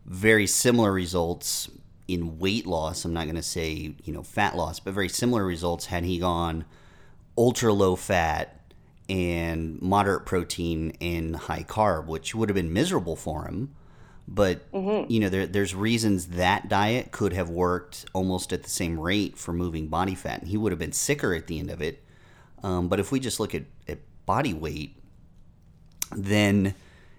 very 0.05 0.47
similar 0.47 0.93
results 0.93 1.71
in 2.09 2.39
weight 2.39 2.67
loss. 2.67 3.05
I'm 3.05 3.13
not 3.13 3.25
going 3.25 3.37
to 3.37 3.43
say, 3.43 3.95
you 4.05 4.13
know, 4.13 4.23
fat 4.23 4.57
loss, 4.57 4.81
but 4.81 4.95
very 4.95 5.09
similar 5.09 5.45
results 5.45 5.87
had 5.87 6.05
he 6.05 6.19
gone 6.19 6.65
ultra 7.37 7.73
low 7.73 7.97
fat 7.97 8.56
and 9.09 9.81
moderate 9.81 10.27
protein 10.27 10.97
and 11.01 11.37
high 11.37 11.63
carb, 11.63 12.07
which 12.07 12.35
would 12.35 12.49
have 12.49 12.57
been 12.57 12.73
miserable 12.73 13.17
for 13.17 13.45
him. 13.45 13.75
But 14.29 14.71
mm-hmm. 14.73 15.11
you 15.11 15.21
know, 15.21 15.29
there, 15.29 15.47
there's 15.47 15.75
reasons 15.75 16.29
that 16.29 16.69
diet 16.69 17.13
could 17.13 17.33
have 17.33 17.49
worked 17.49 18.07
almost 18.13 18.53
at 18.53 18.65
the 18.65 18.71
same 18.71 18.99
rate 18.99 19.39
for 19.39 19.53
moving 19.53 19.87
body 19.87 20.17
fat, 20.17 20.41
and 20.41 20.49
he 20.49 20.57
would 20.57 20.73
have 20.73 20.79
been 20.79 20.93
sicker 20.93 21.35
at 21.35 21.47
the 21.47 21.61
end 21.61 21.71
of 21.71 21.81
it. 21.81 22.03
Um, 22.63 22.89
but 22.89 22.99
if 22.99 23.13
we 23.13 23.21
just 23.21 23.39
look 23.39 23.55
at, 23.55 23.65
at 23.87 23.99
body 24.25 24.53
weight, 24.53 25.01
then 26.17 26.75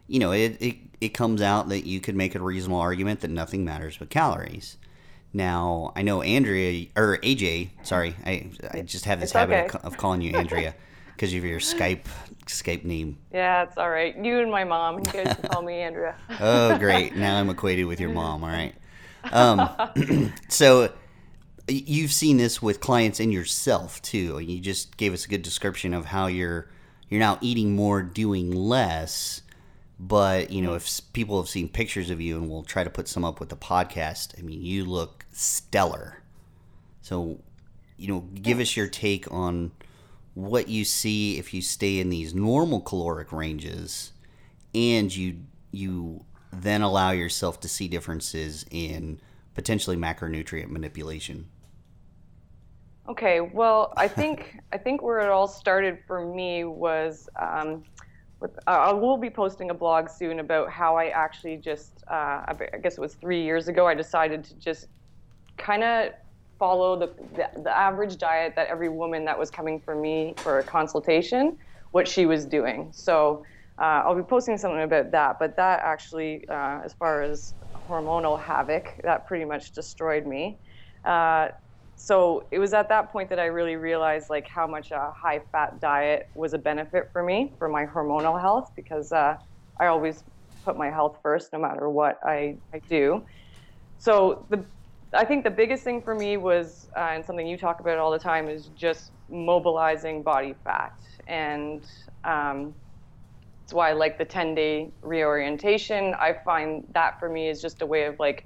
you 0.07 0.19
know 0.19 0.31
it, 0.31 0.57
it 0.59 0.75
it 0.99 1.09
comes 1.09 1.41
out 1.41 1.69
that 1.69 1.85
you 1.87 2.01
could 2.01 2.15
make 2.15 2.35
a 2.35 2.41
reasonable 2.41 2.79
argument 2.79 3.21
that 3.21 3.29
nothing 3.29 3.63
matters 3.63 3.97
but 3.97 4.09
calories. 4.09 4.75
Now 5.31 5.93
I 5.95 6.01
know 6.01 6.21
Andrea 6.21 6.87
or 6.97 7.19
AJ. 7.19 7.69
Sorry, 7.83 8.15
I 8.25 8.49
I 8.71 8.81
just 8.81 9.05
have 9.05 9.21
this 9.21 9.29
it's 9.29 9.37
habit 9.37 9.67
okay. 9.67 9.77
of, 9.77 9.93
of 9.93 9.97
calling 9.97 10.19
you 10.19 10.35
Andrea 10.35 10.75
because 11.17 11.33
of 11.33 11.43
your 11.43 11.59
Skype 11.59 12.05
Skype 12.45 12.85
name. 12.85 13.17
Yeah, 13.33 13.63
it's 13.63 13.77
all 13.77 13.89
right. 13.89 14.15
You 14.15 14.39
and 14.39 14.51
my 14.51 14.63
mom. 14.63 14.99
You 14.99 15.05
guys 15.05 15.35
can 15.35 15.49
call 15.49 15.63
me 15.63 15.81
Andrea. 15.81 16.15
oh, 16.39 16.77
great! 16.77 17.15
Now 17.15 17.39
I'm 17.39 17.49
equated 17.49 17.87
with 17.87 17.99
your 17.99 18.11
mom. 18.11 18.43
All 18.43 18.49
right. 18.49 18.75
Um, 19.31 20.33
so 20.47 20.93
you've 21.67 22.13
seen 22.13 22.37
this 22.37 22.61
with 22.61 22.79
clients 22.79 23.19
and 23.19 23.33
yourself 23.33 24.01
too. 24.03 24.39
You 24.39 24.59
just 24.59 24.95
gave 24.95 25.13
us 25.13 25.25
a 25.25 25.27
good 25.27 25.41
description 25.41 25.93
of 25.93 26.05
how 26.05 26.27
you're 26.27 26.69
you're 27.09 27.19
now 27.19 27.39
eating 27.41 27.75
more, 27.75 28.03
doing 28.03 28.51
less. 28.51 29.41
But 29.99 30.51
you 30.51 30.61
know, 30.61 30.75
if 30.75 31.01
people 31.13 31.41
have 31.41 31.49
seen 31.49 31.67
pictures 31.67 32.11
of 32.11 32.21
you, 32.21 32.37
and 32.37 32.47
we'll 32.47 32.63
try 32.63 32.83
to 32.83 32.89
put 32.91 33.07
some 33.07 33.25
up 33.25 33.39
with 33.39 33.49
the 33.49 33.57
podcast. 33.57 34.37
I 34.37 34.43
mean, 34.43 34.61
you 34.61 34.85
look 34.85 35.25
stellar. 35.31 36.21
So, 37.01 37.39
you 37.97 38.07
know, 38.07 38.19
give 38.19 38.59
us 38.59 38.77
your 38.77 38.87
take 38.87 39.31
on 39.31 39.71
what 40.37 40.67
you 40.67 40.85
see 40.85 41.39
if 41.39 41.51
you 41.51 41.63
stay 41.63 41.99
in 41.99 42.09
these 42.09 42.35
normal 42.35 42.79
caloric 42.79 43.31
ranges, 43.31 44.11
and 44.75 45.13
you 45.13 45.39
you 45.71 46.23
then 46.53 46.83
allow 46.83 47.09
yourself 47.09 47.59
to 47.59 47.67
see 47.67 47.87
differences 47.87 48.63
in 48.69 49.19
potentially 49.55 49.97
macronutrient 49.97 50.69
manipulation. 50.69 51.47
Okay, 53.09 53.41
well, 53.41 53.91
I 53.97 54.07
think 54.07 54.59
I 54.71 54.77
think 54.77 55.01
where 55.01 55.21
it 55.21 55.29
all 55.29 55.47
started 55.47 55.97
for 56.05 56.23
me 56.23 56.65
was 56.65 57.27
um, 57.41 57.83
with, 58.39 58.55
uh, 58.67 58.69
I 58.69 58.93
will 58.93 59.17
be 59.17 59.31
posting 59.31 59.71
a 59.71 59.73
blog 59.73 60.07
soon 60.07 60.39
about 60.39 60.69
how 60.69 60.95
I 60.95 61.07
actually 61.07 61.57
just 61.57 62.03
uh, 62.11 62.45
I 62.47 62.55
guess 62.83 62.93
it 62.93 63.01
was 63.01 63.15
three 63.15 63.41
years 63.41 63.69
ago 63.69 63.87
I 63.87 63.95
decided 63.95 64.43
to 64.43 64.53
just 64.57 64.85
kind 65.57 65.83
of 65.83 66.11
follow 66.59 66.97
the, 66.97 67.07
the, 67.35 67.61
the 67.61 67.77
average 67.77 68.17
diet 68.17 68.53
that 68.55 68.67
every 68.67 68.89
woman 68.89 69.25
that 69.25 69.37
was 69.37 69.49
coming 69.49 69.79
for 69.79 69.95
me 69.95 70.33
for 70.37 70.59
a 70.59 70.63
consultation 70.63 71.57
what 71.91 72.07
she 72.07 72.25
was 72.25 72.45
doing. 72.45 72.89
So 72.93 73.43
uh, 73.79 74.03
I'll 74.03 74.15
be 74.15 74.23
posting 74.23 74.57
something 74.57 74.81
about 74.81 75.11
that, 75.11 75.37
but 75.39 75.55
that 75.55 75.81
actually, 75.83 76.47
uh, 76.49 76.81
as 76.83 76.93
far 76.93 77.21
as 77.21 77.53
hormonal 77.87 78.39
havoc, 78.39 78.99
that 79.03 79.27
pretty 79.27 79.45
much 79.45 79.71
destroyed 79.71 80.25
me. 80.25 80.57
Uh, 81.05 81.49
so 81.95 82.45
it 82.51 82.59
was 82.59 82.73
at 82.73 82.89
that 82.89 83.11
point 83.11 83.29
that 83.29 83.39
I 83.39 83.45
really 83.45 83.75
realized 83.75 84.29
like 84.29 84.47
how 84.47 84.67
much 84.67 84.91
a 84.91 85.11
high 85.15 85.41
fat 85.51 85.79
diet 85.79 86.29
was 86.35 86.53
a 86.53 86.57
benefit 86.57 87.09
for 87.11 87.23
me 87.23 87.53
for 87.57 87.67
my 87.67 87.85
hormonal 87.85 88.39
health 88.39 88.71
because 88.75 89.11
uh, 89.11 89.35
I 89.79 89.87
always 89.87 90.23
put 90.63 90.77
my 90.77 90.91
health 90.91 91.17
first 91.23 91.53
no 91.53 91.59
matter 91.59 91.89
what 91.89 92.19
I, 92.23 92.57
I 92.73 92.81
do. 92.87 93.25
So 93.97 94.45
the 94.49 94.63
I 95.13 95.25
think 95.25 95.43
the 95.43 95.51
biggest 95.51 95.83
thing 95.83 96.01
for 96.01 96.15
me 96.15 96.37
was 96.37 96.89
uh, 96.95 97.11
and 97.13 97.25
something 97.25 97.47
you 97.47 97.57
talk 97.57 97.79
about 97.79 97.97
all 97.97 98.11
the 98.11 98.19
time 98.19 98.49
is 98.49 98.67
just 98.69 99.11
mobilizing 99.29 100.23
body 100.23 100.55
fat 100.63 100.93
and 101.27 101.85
um, 102.23 102.75
that's 103.67 103.73
why 103.73 103.89
I 103.89 103.93
like 103.93 104.17
the 104.17 104.25
10 104.25 104.55
day 104.55 104.93
reorientation. 105.01 106.13
I 106.13 106.37
find 106.45 106.85
that 106.93 107.19
for 107.19 107.29
me 107.29 107.49
is 107.49 107.61
just 107.61 107.81
a 107.81 107.85
way 107.85 108.05
of 108.05 108.15
like 108.17 108.45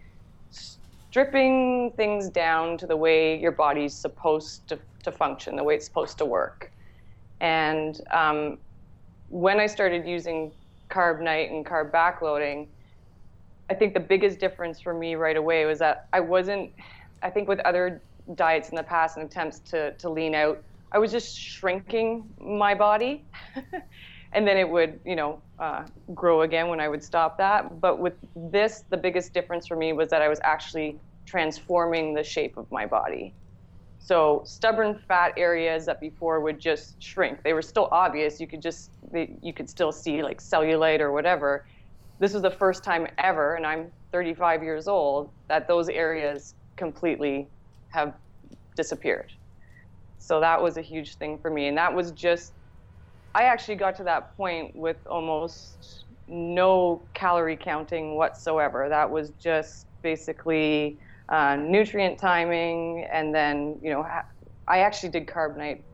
stripping 0.50 1.92
things 1.96 2.30
down 2.30 2.78
to 2.80 2.88
the 2.88 2.98
way 2.98 3.40
your 3.40 3.52
body's 3.52 3.96
supposed 3.96 4.68
to, 4.70 4.80
to 5.04 5.12
function, 5.12 5.56
the 5.56 5.64
way 5.64 5.76
it's 5.76 5.86
supposed 5.86 6.18
to 6.20 6.26
work. 6.26 6.72
And 7.40 8.00
um, 8.12 8.58
when 9.28 9.60
I 9.60 9.68
started 9.68 10.08
using 10.08 10.54
Carb 10.90 11.22
Nite 11.22 11.52
and 11.52 11.66
carb 11.66 11.92
backloading, 11.92 12.68
I 13.72 13.74
think 13.74 13.94
the 13.94 14.02
biggest 14.02 14.38
difference 14.38 14.82
for 14.82 14.94
me 14.94 15.16
right 15.16 15.38
away 15.38 15.64
was 15.64 15.80
that 15.80 16.08
I 16.12 16.20
wasn't, 16.20 16.72
I 17.24 17.30
think 17.30 17.48
with 17.48 17.62
other 17.62 18.02
diets 18.36 18.68
in 18.68 18.76
the 18.76 18.84
past 18.84 19.16
and 19.16 19.26
attempts 19.26 19.60
to, 19.72 19.94
to 19.94 20.10
lean 20.10 20.36
out, 20.36 20.62
I 20.92 21.00
was 21.00 21.10
just 21.10 21.40
shrinking 21.40 22.26
my 22.38 22.76
body. 22.76 23.24
and 24.34 24.46
then 24.46 24.58
it 24.58 24.70
would, 24.70 25.00
you 25.06 25.16
know, 25.16 25.42
uh, 25.58 25.86
grow 26.14 26.42
again 26.42 26.68
when 26.68 26.82
I 26.82 26.90
would 26.90 27.02
stop 27.02 27.38
that. 27.38 27.80
But 27.80 28.00
with 28.00 28.16
this, 28.36 28.84
the 28.90 28.98
biggest 28.98 29.34
difference 29.34 29.68
for 29.68 29.78
me 29.78 29.94
was 29.94 30.10
that 30.10 30.22
I 30.22 30.28
was 30.28 30.42
actually 30.44 31.00
transforming 31.26 32.14
the 32.14 32.26
shape 32.26 32.58
of 32.58 32.70
my 32.72 32.86
body. 32.86 33.34
So 34.00 34.42
stubborn 34.46 35.00
fat 35.08 35.32
areas 35.38 35.86
that 35.86 36.02
before 36.02 36.42
would 36.42 36.60
just 36.60 37.02
shrink. 37.02 37.42
They 37.44 37.54
were 37.54 37.62
still 37.62 37.88
obvious. 37.94 38.42
You 38.42 38.48
could 38.48 38.62
just 38.62 38.92
they, 39.14 39.38
you 39.42 39.54
could 39.54 39.70
still 39.70 39.94
see 39.94 40.24
like 40.24 40.42
cellulite 40.42 41.00
or 41.00 41.14
whatever. 41.14 41.64
This 42.22 42.34
was 42.34 42.44
the 42.44 42.52
first 42.52 42.84
time 42.84 43.08
ever, 43.18 43.56
and 43.56 43.66
I'm 43.66 43.92
35 44.14 44.64
years 44.64 44.88
old, 44.88 45.32
that 45.50 45.68
those 45.68 45.90
areas 45.90 46.54
completely 46.78 47.50
have 47.90 48.14
disappeared. 48.78 49.32
So 50.20 50.40
that 50.40 50.62
was 50.62 50.78
a 50.78 50.84
huge 50.84 51.16
thing 51.18 51.40
for 51.42 51.50
me, 51.50 51.68
and 51.68 51.78
that 51.80 51.96
was 51.96 52.12
just 52.12 52.54
I 53.34 53.46
actually 53.46 53.76
got 53.78 53.96
to 53.98 54.04
that 54.04 54.38
point 54.38 54.76
with 54.76 54.98
almost 55.10 56.06
no 56.28 57.08
calorie 57.16 57.58
counting 57.58 58.16
whatsoever. 58.18 58.88
That 58.90 59.10
was 59.10 59.32
just 59.32 59.88
basically 60.04 61.00
uh, 61.30 61.56
nutrient 61.56 62.20
timing, 62.20 63.08
and 63.12 63.34
then 63.34 63.80
you 63.82 63.92
know 63.92 64.06
I 64.68 64.80
actually 64.82 65.10
did 65.10 65.26
Carb 65.28 65.58
Nite. 65.58 65.86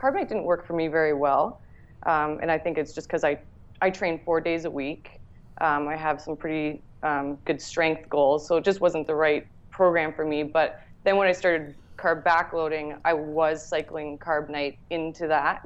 Carb 0.00 0.14
Nite 0.14 0.28
didn't 0.28 0.44
work 0.44 0.64
for 0.64 0.74
me 0.74 0.86
very 0.86 1.14
well, 1.14 1.60
um, 2.06 2.38
and 2.40 2.52
I 2.52 2.58
think 2.58 2.78
it's 2.78 2.94
just 2.94 3.08
because 3.08 3.24
I 3.24 3.40
I 3.80 3.90
train 3.90 4.20
four 4.24 4.40
days 4.40 4.64
a 4.64 4.70
week. 4.70 5.13
Um, 5.60 5.88
I 5.88 5.96
have 5.96 6.20
some 6.20 6.36
pretty 6.36 6.82
um, 7.02 7.38
good 7.44 7.60
strength 7.60 8.08
goals, 8.08 8.46
so 8.48 8.56
it 8.56 8.64
just 8.64 8.80
wasn't 8.80 9.06
the 9.06 9.14
right 9.14 9.44
program 9.70 10.12
for 10.12 10.24
me. 10.24 10.42
But 10.42 10.76
then 11.04 11.16
when 11.16 11.28
I 11.28 11.32
started 11.32 11.74
carb 11.98 12.24
backloading, 12.24 12.98
I 13.04 13.12
was 13.12 13.68
cycling 13.68 14.18
Carb 14.18 14.48
Nite 14.50 14.78
into 14.90 15.28
that 15.28 15.60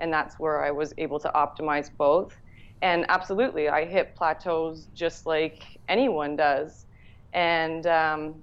and 0.00 0.12
that's 0.12 0.38
where 0.38 0.64
I 0.64 0.70
was 0.70 0.92
able 0.98 1.18
to 1.20 1.30
optimize 1.34 1.90
both. 1.96 2.36
And 2.82 3.06
absolutely, 3.08 3.68
I 3.68 3.84
hit 3.84 4.14
plateaus 4.16 4.88
just 4.94 5.26
like 5.26 5.62
anyone 5.88 6.36
does. 6.36 6.86
And 7.32 7.86
um, 7.86 8.42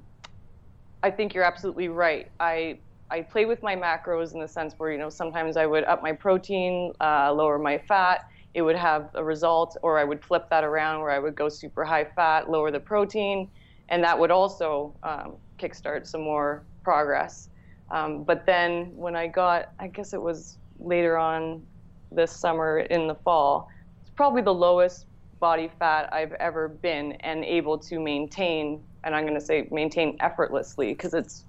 I 1.04 1.12
think 1.12 1.34
you're 1.34 1.44
absolutely 1.44 1.90
right. 1.90 2.28
I 2.40 2.80
I 3.12 3.22
play 3.22 3.46
with 3.46 3.62
my 3.62 3.76
macros 3.76 4.34
in 4.34 4.40
the 4.40 4.48
sense 4.48 4.74
where 4.78 4.92
you 4.92 4.98
know 4.98 5.10
sometimes 5.10 5.56
I 5.56 5.66
would 5.68 5.84
up 5.84 6.02
my 6.02 6.14
protein, 6.14 6.94
uh, 7.00 7.32
lower 7.32 7.60
my 7.60 7.78
fat. 7.78 8.22
It 8.54 8.62
would 8.62 8.76
have 8.76 9.10
a 9.16 9.24
result, 9.24 9.78
or 9.82 9.98
I 9.98 10.04
would 10.04 10.24
flip 10.24 10.50
that 10.50 10.64
around 10.64 11.02
where 11.02 11.12
I 11.12 11.20
would 11.20 11.36
go 11.36 11.50
super 11.50 11.84
high 11.84 12.06
fat, 12.06 12.50
lower 12.50 12.72
the 12.72 12.80
protein, 12.80 13.50
and 13.90 14.04
that 14.04 14.18
would 14.18 14.32
also 14.32 14.94
um, 15.04 15.34
kickstart 15.60 16.06
some 16.08 16.22
more 16.22 16.64
progress. 16.84 17.50
Um, 17.92 18.24
but 18.24 18.46
then 18.46 18.96
when 18.96 19.16
I 19.16 19.28
got, 19.28 19.72
I 19.80 19.88
guess 19.88 20.14
it 20.14 20.22
was 20.22 20.58
later 20.80 21.18
on 21.18 21.64
this 22.12 22.32
summer 22.32 22.80
in 22.80 23.08
the 23.08 23.16
fall. 23.16 23.70
It's 24.02 24.12
probably 24.16 24.42
the 24.42 24.54
lowest 24.54 25.06
body 25.40 25.70
fat 25.80 26.12
I've 26.14 26.34
ever 26.34 26.68
been 26.68 27.14
and 27.22 27.44
able 27.44 27.78
to 27.80 28.00
maintain, 28.00 28.82
and 29.04 29.16
I'm 29.16 29.24
going 29.26 29.40
to 29.40 29.46
say 29.46 29.68
maintain 29.72 30.18
effortlessly 30.20 30.94
because 30.94 31.14
it's, 31.14 31.44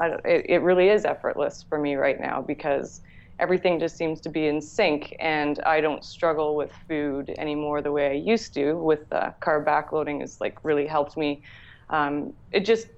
it, 0.00 0.46
it 0.48 0.62
really 0.62 0.88
is 0.88 1.04
effortless 1.04 1.64
for 1.68 1.78
me 1.78 1.96
right 1.96 2.20
now 2.20 2.40
because 2.40 3.02
everything 3.38 3.78
just 3.78 3.96
seems 3.96 4.20
to 4.22 4.30
be 4.30 4.46
in 4.46 4.60
sync 4.60 5.14
and 5.20 5.60
I 5.64 5.80
don't 5.80 6.04
struggle 6.04 6.56
with 6.56 6.72
food 6.88 7.32
anymore 7.38 7.82
the 7.82 7.92
way 7.92 8.10
I 8.10 8.14
used 8.14 8.54
to 8.54 8.74
with 8.74 9.10
uh, 9.12 9.30
carb 9.42 9.64
backloading 9.66 10.20
has 10.20 10.38
like 10.40 10.58
really 10.64 10.86
helped 10.86 11.16
me. 11.16 11.42
Um, 11.90 12.34
it 12.50 12.64
just, 12.64 12.88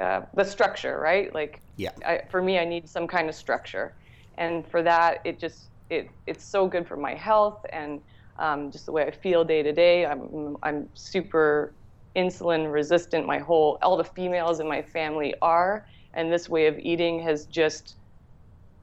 uh, 0.00 0.22
the 0.34 0.44
structure, 0.44 0.98
right? 1.00 1.34
Like, 1.34 1.60
yeah. 1.76 1.90
I, 2.04 2.20
for 2.30 2.42
me, 2.42 2.58
I 2.58 2.64
need 2.64 2.88
some 2.88 3.06
kind 3.06 3.28
of 3.28 3.34
structure 3.34 3.94
and 4.36 4.66
for 4.66 4.82
that 4.82 5.18
it 5.24 5.38
just 5.38 5.70
it 5.90 6.08
it's 6.26 6.44
so 6.44 6.66
good 6.66 6.86
for 6.86 6.96
my 6.96 7.14
health 7.14 7.60
and 7.72 8.00
um, 8.38 8.70
just 8.70 8.86
the 8.86 8.92
way 8.92 9.04
I 9.04 9.10
feel 9.12 9.44
day 9.44 9.62
to 9.62 9.72
day. 9.72 10.06
I'm 10.06 10.56
I'm 10.62 10.88
super 10.94 11.76
insulin 12.16 12.72
resistant. 12.72 13.26
My 13.26 13.38
whole 13.38 13.78
all 13.82 13.96
the 13.96 14.04
females 14.04 14.60
in 14.60 14.68
my 14.68 14.82
family 14.82 15.34
are, 15.40 15.86
and 16.14 16.32
this 16.32 16.48
way 16.48 16.66
of 16.66 16.78
eating 16.78 17.20
has 17.22 17.46
just 17.46 17.96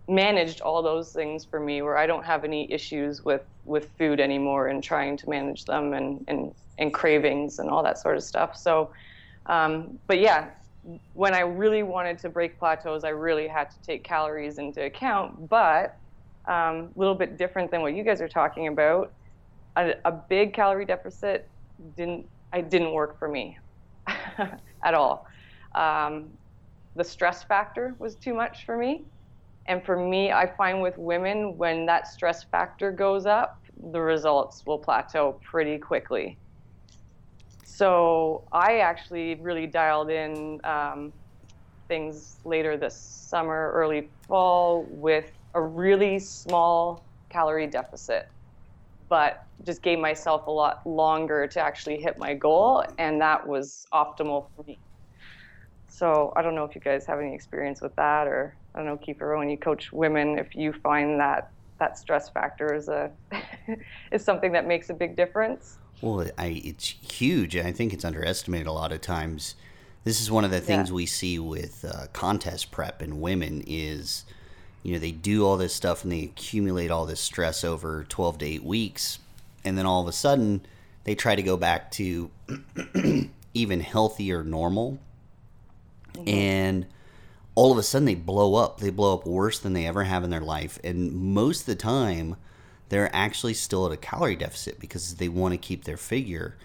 managed 0.07 0.61
all 0.61 0.81
those 0.81 1.11
things 1.11 1.45
for 1.45 1.59
me 1.59 1.81
where 1.81 1.97
I 1.97 2.07
don't 2.07 2.25
have 2.25 2.43
any 2.43 2.71
issues 2.71 3.23
with 3.23 3.43
with 3.63 3.89
food 3.97 4.19
anymore 4.19 4.67
and 4.67 4.83
trying 4.83 5.17
to 5.17 5.29
manage 5.29 5.65
them 5.65 5.93
and 5.93 6.23
and 6.27 6.51
and 6.77 6.93
cravings 6.93 7.59
and 7.59 7.69
all 7.69 7.83
that 7.83 7.97
sort 7.97 8.17
of 8.17 8.23
stuff. 8.23 8.57
So, 8.57 8.91
um, 9.45 9.99
but 10.07 10.19
yeah, 10.19 10.49
when 11.13 11.33
I 11.33 11.41
really 11.41 11.83
wanted 11.83 12.17
to 12.19 12.29
break 12.29 12.57
plateaus, 12.57 13.03
I 13.03 13.09
really 13.09 13.47
had 13.47 13.69
to 13.69 13.81
take 13.85 14.03
calories 14.03 14.57
into 14.57 14.83
account. 14.83 15.47
But 15.47 15.97
a 16.47 16.53
um, 16.53 16.89
little 16.95 17.13
bit 17.13 17.37
different 17.37 17.69
than 17.69 17.81
what 17.81 17.93
you 17.93 18.03
guys 18.03 18.19
are 18.19 18.27
talking 18.27 18.67
about. 18.67 19.13
A, 19.75 19.93
a 20.05 20.11
big 20.11 20.53
calorie 20.53 20.85
deficit 20.85 21.49
didn't 21.95 22.25
I 22.51 22.61
didn't 22.61 22.93
work 22.93 23.17
for 23.19 23.29
me 23.29 23.57
at 24.07 24.93
all. 24.93 25.25
Um, 25.75 26.31
the 26.95 27.03
stress 27.03 27.43
factor 27.43 27.95
was 27.99 28.15
too 28.15 28.33
much 28.33 28.65
for 28.65 28.77
me. 28.77 29.05
And 29.67 29.85
for 29.85 29.95
me, 29.95 30.31
I 30.31 30.47
find 30.47 30.81
with 30.81 30.97
women, 30.97 31.57
when 31.57 31.85
that 31.85 32.07
stress 32.07 32.43
factor 32.43 32.91
goes 32.91 33.25
up, 33.25 33.57
the 33.91 34.01
results 34.01 34.63
will 34.65 34.79
plateau 34.79 35.39
pretty 35.49 35.77
quickly. 35.77 36.39
So 37.63 38.43
I 38.51 38.79
actually 38.79 39.35
really 39.35 39.67
dialed 39.67 40.09
in 40.09 40.59
um, 40.63 41.13
things 41.87 42.39
later 42.43 42.75
this 42.75 42.99
summer, 42.99 43.71
early 43.73 44.09
fall, 44.27 44.87
with 44.89 45.31
a 45.53 45.61
really 45.61 46.19
small 46.19 47.07
calorie 47.29 47.67
deficit, 47.67 48.25
but 49.09 49.43
just 49.65 49.83
gave 49.83 49.99
myself 49.99 50.47
a 50.47 50.51
lot 50.51 50.79
longer 50.85 51.47
to 51.47 51.59
actually 51.59 52.01
hit 52.01 52.17
my 52.17 52.33
goal, 52.33 52.83
and 52.97 53.21
that 53.21 53.47
was 53.47 53.85
optimal 53.93 54.47
for 54.55 54.63
me. 54.65 54.79
So 55.87 56.33
I 56.35 56.41
don't 56.41 56.55
know 56.55 56.63
if 56.63 56.73
you 56.73 56.81
guys 56.81 57.05
have 57.05 57.19
any 57.19 57.35
experience 57.35 57.81
with 57.81 57.95
that, 57.95 58.27
or 58.27 58.57
I 58.73 58.79
don't 58.79 58.85
know, 58.85 58.97
Kiefer, 58.97 59.37
when 59.37 59.49
you 59.49 59.57
coach 59.57 59.91
women, 59.91 60.39
if 60.39 60.55
you 60.55 60.73
find 60.73 61.19
that 61.19 61.51
that 61.79 61.97
stress 61.97 62.29
factor 62.29 62.73
is 62.73 62.89
a 62.89 63.11
is 64.11 64.23
something 64.23 64.51
that 64.51 64.67
makes 64.67 64.89
a 64.89 64.93
big 64.93 65.15
difference. 65.15 65.77
Well, 65.99 66.29
I, 66.37 66.61
it's 66.63 66.87
huge. 66.87 67.57
I 67.57 67.71
think 67.71 67.91
it's 67.93 68.05
underestimated 68.05 68.67
a 68.67 68.71
lot 68.71 68.91
of 68.91 69.01
times. 69.01 69.55
This 70.03 70.21
is 70.21 70.31
one 70.31 70.45
of 70.45 70.51
the 70.51 70.61
things 70.61 70.89
yeah. 70.89 70.95
we 70.95 71.05
see 71.05 71.37
with 71.37 71.85
uh, 71.85 72.07
contest 72.13 72.71
prep 72.71 73.01
in 73.01 73.21
women 73.21 73.63
is, 73.67 74.25
you 74.81 74.93
know, 74.93 74.99
they 74.99 75.11
do 75.11 75.45
all 75.45 75.57
this 75.57 75.75
stuff 75.75 76.03
and 76.03 76.11
they 76.11 76.23
accumulate 76.23 76.89
all 76.89 77.05
this 77.05 77.19
stress 77.19 77.63
over 77.63 78.05
12 78.09 78.39
to 78.39 78.45
8 78.45 78.63
weeks. 78.63 79.19
And 79.63 79.77
then 79.77 79.85
all 79.85 80.01
of 80.01 80.07
a 80.07 80.11
sudden, 80.11 80.65
they 81.03 81.13
try 81.13 81.35
to 81.35 81.43
go 81.43 81.55
back 81.55 81.91
to 81.91 82.31
even 83.53 83.79
healthier 83.79 84.43
normal. 84.43 84.97
Mm-hmm. 86.13 86.29
And 86.29 86.85
all 87.55 87.71
of 87.71 87.77
a 87.77 87.83
sudden, 87.83 88.05
they 88.05 88.15
blow 88.15 88.55
up. 88.55 88.79
They 88.79 88.89
blow 88.89 89.13
up 89.13 89.25
worse 89.25 89.59
than 89.59 89.73
they 89.73 89.85
ever 89.85 90.03
have 90.03 90.23
in 90.23 90.29
their 90.29 90.41
life. 90.41 90.79
And 90.83 91.11
most 91.13 91.61
of 91.61 91.65
the 91.65 91.75
time, 91.75 92.37
they're 92.89 93.13
actually 93.15 93.53
still 93.53 93.85
at 93.85 93.91
a 93.91 93.97
calorie 93.97 94.35
deficit 94.35 94.79
because 94.79 95.15
they 95.15 95.29
want 95.29 95.53
to 95.53 95.57
keep 95.57 95.83
their 95.83 95.97
figure. 95.97 96.57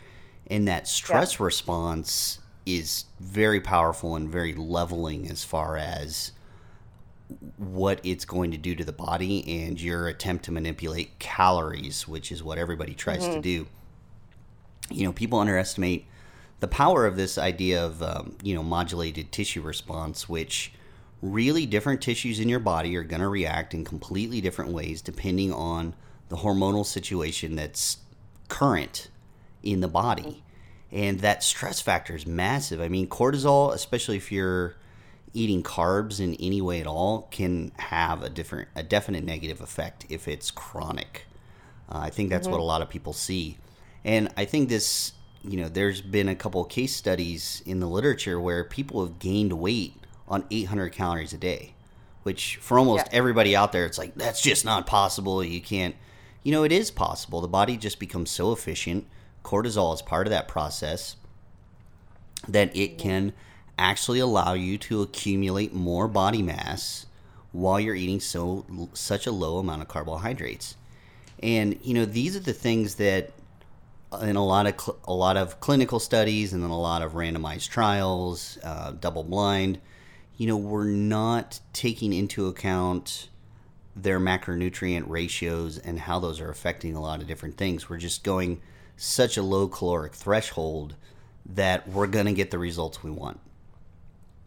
And 0.48 0.66
that 0.68 0.86
stress 0.86 1.38
yeah. 1.38 1.44
response 1.44 2.40
is 2.64 3.04
very 3.20 3.60
powerful 3.60 4.16
and 4.16 4.28
very 4.28 4.54
leveling 4.54 5.30
as 5.30 5.44
far 5.44 5.76
as 5.76 6.32
what 7.56 8.00
it's 8.04 8.24
going 8.24 8.52
to 8.52 8.56
do 8.56 8.74
to 8.74 8.84
the 8.84 8.92
body 8.92 9.64
and 9.64 9.80
your 9.80 10.06
attempt 10.08 10.44
to 10.44 10.52
manipulate 10.52 11.18
calories, 11.18 12.06
which 12.06 12.30
is 12.30 12.42
what 12.42 12.58
everybody 12.58 12.94
tries 12.94 13.22
mm-hmm. 13.22 13.34
to 13.34 13.40
do. 13.40 13.66
You 14.90 15.04
know, 15.04 15.12
people 15.12 15.40
underestimate 15.40 16.06
the 16.60 16.68
power 16.68 17.06
of 17.06 17.16
this 17.16 17.38
idea 17.38 17.84
of, 17.84 18.02
um, 18.02 18.36
you 18.42 18.54
know, 18.54 18.62
modulated 18.62 19.32
tissue 19.32 19.62
response, 19.62 20.28
which 20.28 20.72
really 21.22 21.66
different 21.66 22.00
tissues 22.00 22.40
in 22.40 22.48
your 22.48 22.60
body 22.60 22.96
are 22.96 23.02
going 23.02 23.20
to 23.20 23.28
react 23.28 23.74
in 23.74 23.84
completely 23.84 24.40
different 24.40 24.72
ways 24.72 25.00
depending 25.00 25.52
on 25.52 25.94
the 26.28 26.36
hormonal 26.36 26.84
situation 26.84 27.56
that's 27.56 27.98
current 28.48 29.08
in 29.62 29.80
the 29.80 29.88
body. 29.88 30.42
And 30.92 31.20
that 31.20 31.42
stress 31.42 31.80
factor 31.80 32.14
is 32.14 32.26
massive. 32.26 32.80
I 32.80 32.88
mean, 32.88 33.08
cortisol, 33.08 33.72
especially 33.74 34.16
if 34.16 34.30
you're 34.30 34.76
eating 35.34 35.62
carbs 35.62 36.20
in 36.20 36.34
any 36.34 36.60
way 36.62 36.80
at 36.80 36.86
all, 36.86 37.28
can 37.30 37.72
have 37.76 38.22
a 38.22 38.30
different, 38.30 38.68
a 38.74 38.82
definite 38.82 39.24
negative 39.24 39.60
effect 39.60 40.06
if 40.08 40.28
it's 40.28 40.50
chronic. 40.50 41.26
Uh, 41.90 41.98
I 41.98 42.10
think 42.10 42.30
that's 42.30 42.46
mm-hmm. 42.46 42.52
what 42.52 42.60
a 42.60 42.64
lot 42.64 42.82
of 42.82 42.88
people 42.88 43.12
see. 43.12 43.58
And 44.04 44.32
I 44.36 44.44
think 44.44 44.68
this, 44.68 45.12
you 45.42 45.56
know, 45.56 45.68
there's 45.68 46.00
been 46.00 46.28
a 46.28 46.34
couple 46.34 46.62
of 46.62 46.68
case 46.68 46.94
studies 46.94 47.62
in 47.66 47.80
the 47.80 47.88
literature 47.88 48.40
where 48.40 48.64
people 48.64 49.04
have 49.04 49.18
gained 49.18 49.52
weight 49.52 49.94
on 50.28 50.44
800 50.50 50.90
calories 50.90 51.32
a 51.32 51.38
day, 51.38 51.74
which 52.22 52.56
for 52.56 52.78
almost 52.78 53.06
yeah. 53.06 53.18
everybody 53.18 53.54
out 53.54 53.72
there, 53.72 53.86
it's 53.86 53.98
like, 53.98 54.14
that's 54.14 54.40
just 54.42 54.64
not 54.64 54.86
possible. 54.86 55.44
You 55.44 55.60
can't 55.60 55.94
you 56.46 56.52
know, 56.52 56.62
it 56.62 56.70
is 56.70 56.92
possible. 56.92 57.40
The 57.40 57.48
body 57.48 57.76
just 57.76 57.98
becomes 57.98 58.30
so 58.30 58.52
efficient. 58.52 59.04
Cortisol 59.42 59.92
is 59.92 60.00
part 60.00 60.28
of 60.28 60.30
that 60.30 60.46
process 60.46 61.16
that 62.46 62.76
it 62.76 62.98
can 62.98 63.32
actually 63.76 64.20
allow 64.20 64.52
you 64.52 64.78
to 64.78 65.02
accumulate 65.02 65.74
more 65.74 66.06
body 66.06 66.42
mass 66.42 67.06
while 67.50 67.80
you're 67.80 67.96
eating 67.96 68.20
so 68.20 68.64
such 68.92 69.26
a 69.26 69.32
low 69.32 69.58
amount 69.58 69.82
of 69.82 69.88
carbohydrates. 69.88 70.76
And 71.42 71.80
you 71.82 71.94
know, 71.94 72.04
these 72.04 72.36
are 72.36 72.40
the 72.40 72.52
things 72.52 72.94
that 72.94 73.32
in 74.22 74.36
a 74.36 74.46
lot 74.46 74.68
of 74.68 74.80
cl- 74.80 75.00
a 75.02 75.12
lot 75.12 75.36
of 75.36 75.58
clinical 75.58 75.98
studies 75.98 76.52
and 76.52 76.62
then 76.62 76.70
a 76.70 76.78
lot 76.78 77.02
of 77.02 77.14
randomized 77.14 77.70
trials, 77.70 78.56
uh, 78.62 78.92
double 78.92 79.24
blind, 79.24 79.80
you 80.36 80.46
know, 80.46 80.56
we're 80.56 80.84
not 80.84 81.60
taking 81.72 82.12
into 82.12 82.46
account 82.46 83.28
their 83.94 84.20
macronutrient 84.20 85.04
ratios 85.08 85.78
and 85.78 85.98
how 85.98 86.18
those 86.20 86.40
are 86.40 86.50
affecting 86.50 86.94
a 86.94 87.00
lot 87.00 87.20
of 87.20 87.26
different 87.26 87.56
things. 87.56 87.88
We're 87.88 87.96
just 87.96 88.22
going 88.22 88.60
such 88.96 89.36
a 89.36 89.42
low 89.42 89.68
caloric 89.68 90.14
threshold 90.14 90.94
that 91.46 91.88
we're 91.88 92.06
going 92.06 92.26
to 92.26 92.32
get 92.32 92.50
the 92.50 92.58
results 92.58 93.02
we 93.02 93.10
want. 93.10 93.40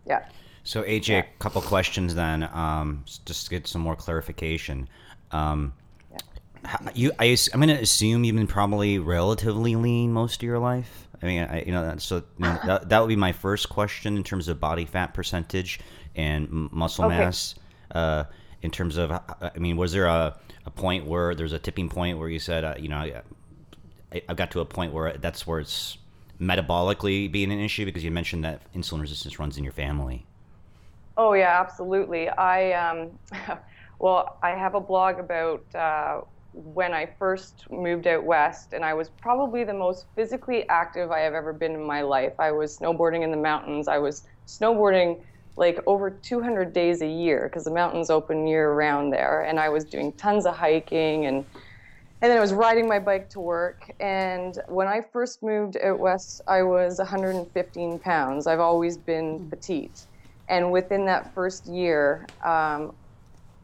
Yeah. 0.06 0.26
So 0.64 0.84
AJ, 0.84 1.08
yeah. 1.08 1.20
a 1.20 1.40
couple 1.40 1.62
questions 1.62 2.14
then, 2.14 2.44
um, 2.54 3.04
just 3.26 3.46
to 3.46 3.50
get 3.50 3.68
some 3.68 3.82
more 3.82 3.96
clarification. 3.96 4.88
Um, 5.32 5.74
yeah. 6.12 6.78
you, 6.94 7.12
I, 7.18 7.36
I'm 7.54 7.60
going 7.60 7.76
to 7.76 7.82
assume 7.82 8.24
you've 8.24 8.36
been 8.36 8.48
probably 8.48 9.00
relatively 9.00 9.76
lean 9.76 10.14
most 10.14 10.38
of 10.38 10.44
your 10.44 10.60
life. 10.60 11.08
I 11.22 11.26
mean, 11.26 11.44
I, 11.44 11.64
you 11.64 11.72
know, 11.72 11.96
so 11.98 12.18
you 12.18 12.24
know, 12.46 12.60
that, 12.66 12.90
that 12.90 13.00
would 13.00 13.10
be 13.10 13.16
my 13.16 13.32
first 13.32 13.70
question 13.70 14.16
in 14.16 14.24
terms 14.24 14.48
of 14.48 14.60
body 14.60 14.86
fat 14.86 15.14
percentage 15.14 15.80
and 16.16 16.50
muscle 16.72 17.06
okay. 17.06 17.18
mass. 17.18 17.56
Uh, 17.92 18.24
in 18.62 18.72
terms 18.72 18.98
of 18.98 19.12
i 19.12 19.52
mean 19.58 19.78
was 19.78 19.92
there 19.92 20.06
a, 20.06 20.38
a 20.66 20.72
point 20.72 21.06
where 21.06 21.34
there's 21.36 21.54
a 21.54 21.60
tipping 21.60 21.90
point 21.90 22.18
where 22.18 22.30
you 22.30 22.40
said 22.40 22.64
uh, 22.64 22.76
you 22.78 22.90
know 22.90 22.98
I, 22.98 24.22
I 24.28 24.34
got 24.34 24.52
to 24.52 24.60
a 24.60 24.66
point 24.66 24.94
where 24.94 25.18
that's 25.18 25.46
where 25.46 25.60
it's 25.60 25.98
metabolically 26.42 27.32
being 27.32 27.52
an 27.52 27.60
issue 27.60 27.86
because 27.86 28.04
you 28.04 28.12
mentioned 28.12 28.44
that 28.44 28.62
insulin 28.74 29.02
resistance 29.02 29.40
runs 29.40 29.58
in 29.58 29.64
your 29.64 29.74
family 29.74 30.26
oh 31.18 31.34
yeah 31.34 31.60
absolutely 31.60 32.30
i 32.30 32.72
um, 32.74 33.10
well 34.00 34.38
i 34.44 34.52
have 34.52 34.76
a 34.76 34.82
blog 34.82 35.20
about 35.20 35.64
uh, 35.76 36.22
when 36.64 36.94
i 36.94 37.06
first 37.06 37.66
moved 37.72 38.08
out 38.08 38.24
west 38.24 38.74
and 38.74 38.84
i 38.86 38.94
was 38.94 39.10
probably 39.10 39.64
the 39.64 39.74
most 39.74 40.08
physically 40.16 40.68
active 40.70 41.12
i 41.12 41.20
have 41.20 41.34
ever 41.34 41.54
been 41.54 41.74
in 41.74 41.86
my 41.86 42.02
life. 42.02 42.34
I 42.40 42.52
was 42.52 42.78
snowboarding 42.78 43.24
in 43.24 43.32
the 43.32 43.38
mountains. 43.38 43.88
I 43.88 43.98
was 43.98 44.24
snowboarding 44.48 45.18
like 45.58 45.80
over 45.88 46.10
200 46.10 46.74
days 46.74 47.02
a 47.02 47.08
year 47.08 47.50
because 47.50 47.66
the 47.66 47.72
mountains 47.72 48.10
open 48.10 48.48
year 48.48 48.74
round 48.74 49.12
there 49.14 49.42
and 49.42 49.60
i 49.60 49.70
was 49.70 49.86
doing 49.86 50.14
tons 50.14 50.46
of 50.46 50.56
hiking 50.56 51.26
and 51.26 51.46
and 52.22 52.32
then 52.32 52.38
i 52.38 52.42
was 52.42 52.54
riding 52.54 52.88
my 52.88 53.00
bike 53.00 53.30
to 53.30 53.40
work 53.40 53.92
and 54.00 54.60
when 54.68 54.88
i 54.88 55.02
first 55.02 55.44
moved 55.44 55.78
out 55.84 56.00
west 56.00 56.42
i 56.48 56.62
was 56.64 56.98
115 57.00 58.00
pounds. 58.00 58.48
I've 58.48 58.60
always 58.60 58.98
been 58.98 59.50
petite. 59.50 60.08
And 60.48 60.72
within 60.72 61.06
that 61.06 61.34
first 61.36 61.68
year 61.68 62.26
um, 62.44 62.94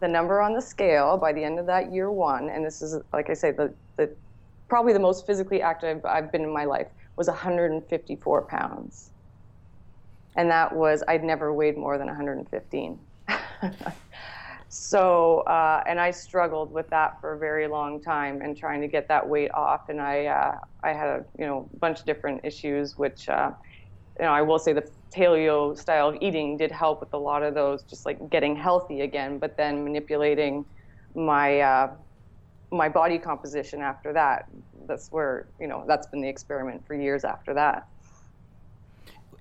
the 0.05 0.11
number 0.11 0.41
on 0.41 0.53
the 0.53 0.61
scale 0.61 1.17
by 1.17 1.33
the 1.33 1.43
end 1.43 1.59
of 1.59 1.65
that 1.65 1.91
year 1.91 2.11
one 2.11 2.49
and 2.49 2.65
this 2.65 2.81
is 2.81 3.01
like 3.11 3.29
i 3.29 3.33
say 3.33 3.51
the, 3.51 3.73
the 3.97 4.15
probably 4.69 4.93
the 4.93 4.99
most 4.99 5.25
physically 5.25 5.61
active 5.61 6.03
i've 6.05 6.31
been 6.31 6.43
in 6.43 6.53
my 6.53 6.65
life 6.65 6.87
was 7.17 7.27
154 7.27 8.43
pounds 8.43 9.11
and 10.35 10.49
that 10.51 10.75
was 10.75 11.03
I'd 11.07 11.23
never 11.23 11.53
weighed 11.53 11.77
more 11.77 11.97
than 11.97 12.07
115. 12.07 12.99
so 14.69 15.39
uh, 15.41 15.83
and 15.87 15.99
I 15.99 16.11
struggled 16.11 16.71
with 16.71 16.89
that 16.89 17.19
for 17.21 17.33
a 17.33 17.39
very 17.39 17.67
long 17.67 18.01
time 18.01 18.41
and 18.41 18.55
trying 18.57 18.81
to 18.81 18.87
get 18.87 19.07
that 19.07 19.27
weight 19.27 19.51
off. 19.53 19.89
And 19.89 20.01
I 20.01 20.25
uh, 20.25 20.57
I 20.83 20.93
had 20.93 21.07
a 21.07 21.25
you 21.39 21.45
know 21.45 21.69
bunch 21.79 21.99
of 21.99 22.05
different 22.05 22.41
issues, 22.43 22.97
which 22.97 23.29
uh, 23.29 23.51
you 24.19 24.25
know 24.25 24.31
I 24.31 24.41
will 24.41 24.59
say 24.59 24.73
the 24.73 24.87
paleo 25.15 25.77
style 25.77 26.09
of 26.09 26.17
eating 26.21 26.57
did 26.57 26.71
help 26.71 26.99
with 26.99 27.13
a 27.13 27.17
lot 27.17 27.43
of 27.43 27.53
those, 27.53 27.83
just 27.83 28.05
like 28.05 28.29
getting 28.29 28.55
healthy 28.55 29.01
again. 29.01 29.37
But 29.39 29.57
then 29.57 29.83
manipulating 29.83 30.65
my 31.15 31.59
uh, 31.59 31.91
my 32.71 32.89
body 32.89 33.17
composition 33.19 33.81
after 33.81 34.13
that. 34.13 34.45
That's 34.87 35.09
where 35.11 35.47
you 35.59 35.67
know 35.67 35.83
that's 35.87 36.07
been 36.07 36.21
the 36.21 36.29
experiment 36.29 36.85
for 36.87 36.93
years 36.95 37.23
after 37.23 37.53
that. 37.55 37.87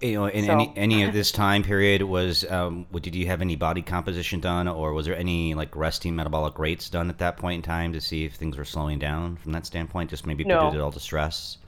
You 0.00 0.14
know, 0.14 0.26
in 0.26 0.46
So- 0.46 0.52
any 0.52 0.72
any 0.76 1.02
of 1.04 1.12
this 1.12 1.30
time 1.32 1.62
period, 1.62 2.02
was 2.02 2.44
um, 2.50 2.86
did 3.00 3.14
you 3.14 3.26
have 3.26 3.40
any 3.40 3.56
body 3.56 3.80
composition 3.80 4.40
done, 4.40 4.68
or 4.68 4.92
was 4.92 5.06
there 5.06 5.16
any 5.16 5.54
like 5.54 5.74
resting 5.76 6.16
metabolic 6.16 6.58
rates 6.58 6.90
done 6.90 7.08
at 7.10 7.18
that 7.18 7.36
point 7.36 7.56
in 7.56 7.62
time 7.62 7.92
to 7.92 8.00
see 8.00 8.24
if 8.24 8.34
things 8.34 8.56
were 8.58 8.64
slowing 8.64 8.98
down 8.98 9.36
from 9.36 9.52
that 9.52 9.66
standpoint? 9.66 10.10
Just 10.10 10.26
maybe 10.26 10.44
No. 10.44 10.70
due 10.70 10.78
to 10.78 10.84
all 10.84 10.90
the 10.90 11.00
stress. 11.00 11.58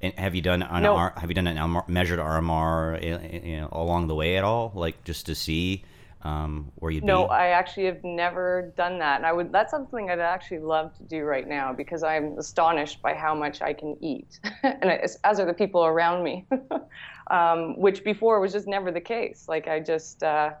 And 0.00 0.12
have 0.18 0.34
you 0.34 0.42
done 0.42 0.62
an 0.62 0.82
No. 0.82 0.96
R, 0.96 1.14
have 1.16 1.30
you 1.30 1.34
done 1.34 1.46
an 1.46 1.82
measured 1.88 2.18
RMR 2.18 2.96
uh, 2.96 3.46
you 3.46 3.60
know, 3.60 3.68
along 3.72 4.08
the 4.08 4.14
way 4.14 4.36
at 4.36 4.44
all, 4.44 4.72
like 4.74 5.04
just 5.04 5.26
to 5.26 5.34
see 5.34 5.84
um, 6.22 6.72
where 6.76 6.90
you'd 6.90 7.06
No, 7.06 7.24
be? 7.24 7.28
I 7.28 7.48
actually 7.48 7.84
have 7.86 8.02
never 8.02 8.72
done 8.78 8.98
that, 9.00 9.16
and 9.16 9.26
I 9.26 9.32
would. 9.32 9.52
That's 9.52 9.70
something 9.70 10.08
I'd 10.10 10.20
actually 10.20 10.60
love 10.60 10.94
to 10.96 11.02
do 11.02 11.22
right 11.24 11.46
now 11.46 11.72
because 11.72 12.02
I'm 12.02 12.38
astonished 12.38 13.02
by 13.02 13.14
how 13.14 13.34
much 13.34 13.60
I 13.60 13.74
can 13.74 13.96
eat, 14.00 14.40
and 14.62 14.84
as, 14.84 15.18
as 15.22 15.38
are 15.38 15.44
the 15.44 15.52
people 15.52 15.84
around 15.84 16.24
me, 16.24 16.46
um, 17.30 17.78
which 17.78 18.04
before 18.04 18.40
was 18.40 18.52
just 18.52 18.66
never 18.66 18.90
the 18.90 19.02
case. 19.02 19.44
Like 19.48 19.68
I 19.68 19.80
just 19.80 20.22
uh, 20.22 20.52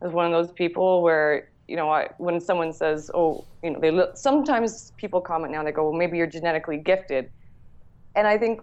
was 0.00 0.12
one 0.12 0.26
of 0.26 0.32
those 0.32 0.52
people 0.52 1.02
where 1.02 1.48
you 1.66 1.74
know 1.76 1.90
I, 1.90 2.10
when 2.18 2.40
someone 2.40 2.72
says, 2.72 3.10
"Oh, 3.12 3.48
you 3.64 3.70
know," 3.70 3.80
they 3.80 3.90
look, 3.90 4.16
sometimes 4.16 4.92
people 4.96 5.20
comment 5.20 5.52
now. 5.52 5.64
They 5.64 5.72
go, 5.72 5.90
"Well, 5.90 5.98
maybe 5.98 6.18
you're 6.18 6.28
genetically 6.28 6.76
gifted," 6.78 7.30
and 8.14 8.26
I 8.26 8.38
think, 8.38 8.60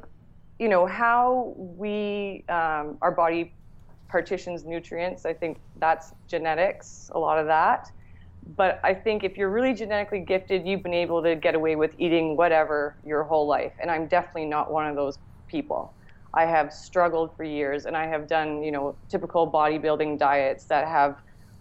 you 0.60 0.70
know, 0.70 0.86
how 0.86 1.54
we 1.58 2.44
um, 2.50 2.98
our 3.02 3.12
body 3.12 3.54
partitions 4.10 4.64
nutrients. 4.66 5.26
I 5.26 5.34
think 5.34 5.60
that's 5.80 6.14
genetics, 6.28 7.10
a 7.14 7.20
lot 7.20 7.40
of 7.40 7.48
that. 7.48 7.88
But 8.56 8.80
I 8.84 8.94
think 8.94 9.24
if 9.24 9.38
you're 9.38 9.50
really 9.50 9.74
genetically 9.74 10.22
gifted, 10.22 10.66
you've 10.66 10.84
been 10.84 10.94
able 10.94 11.22
to 11.24 11.36
get 11.36 11.56
away 11.56 11.76
with 11.76 11.94
eating 11.98 12.38
whatever 12.38 12.96
your 13.04 13.24
whole 13.24 13.48
life. 13.48 13.74
And 13.82 13.92
I'm 13.92 14.08
definitely 14.08 14.46
not 14.46 14.72
one 14.72 14.88
of 14.88 14.96
those 14.96 15.18
people. 15.48 15.94
I 16.34 16.46
have 16.46 16.72
struggled 16.72 17.36
for 17.36 17.44
years 17.44 17.86
and 17.86 17.98
I 17.98 18.08
have 18.08 18.28
done, 18.28 18.64
you 18.64 18.72
know, 18.72 18.96
typical 19.10 19.52
bodybuilding 19.52 20.20
diets 20.20 20.66
that 20.66 20.88
have 20.88 21.18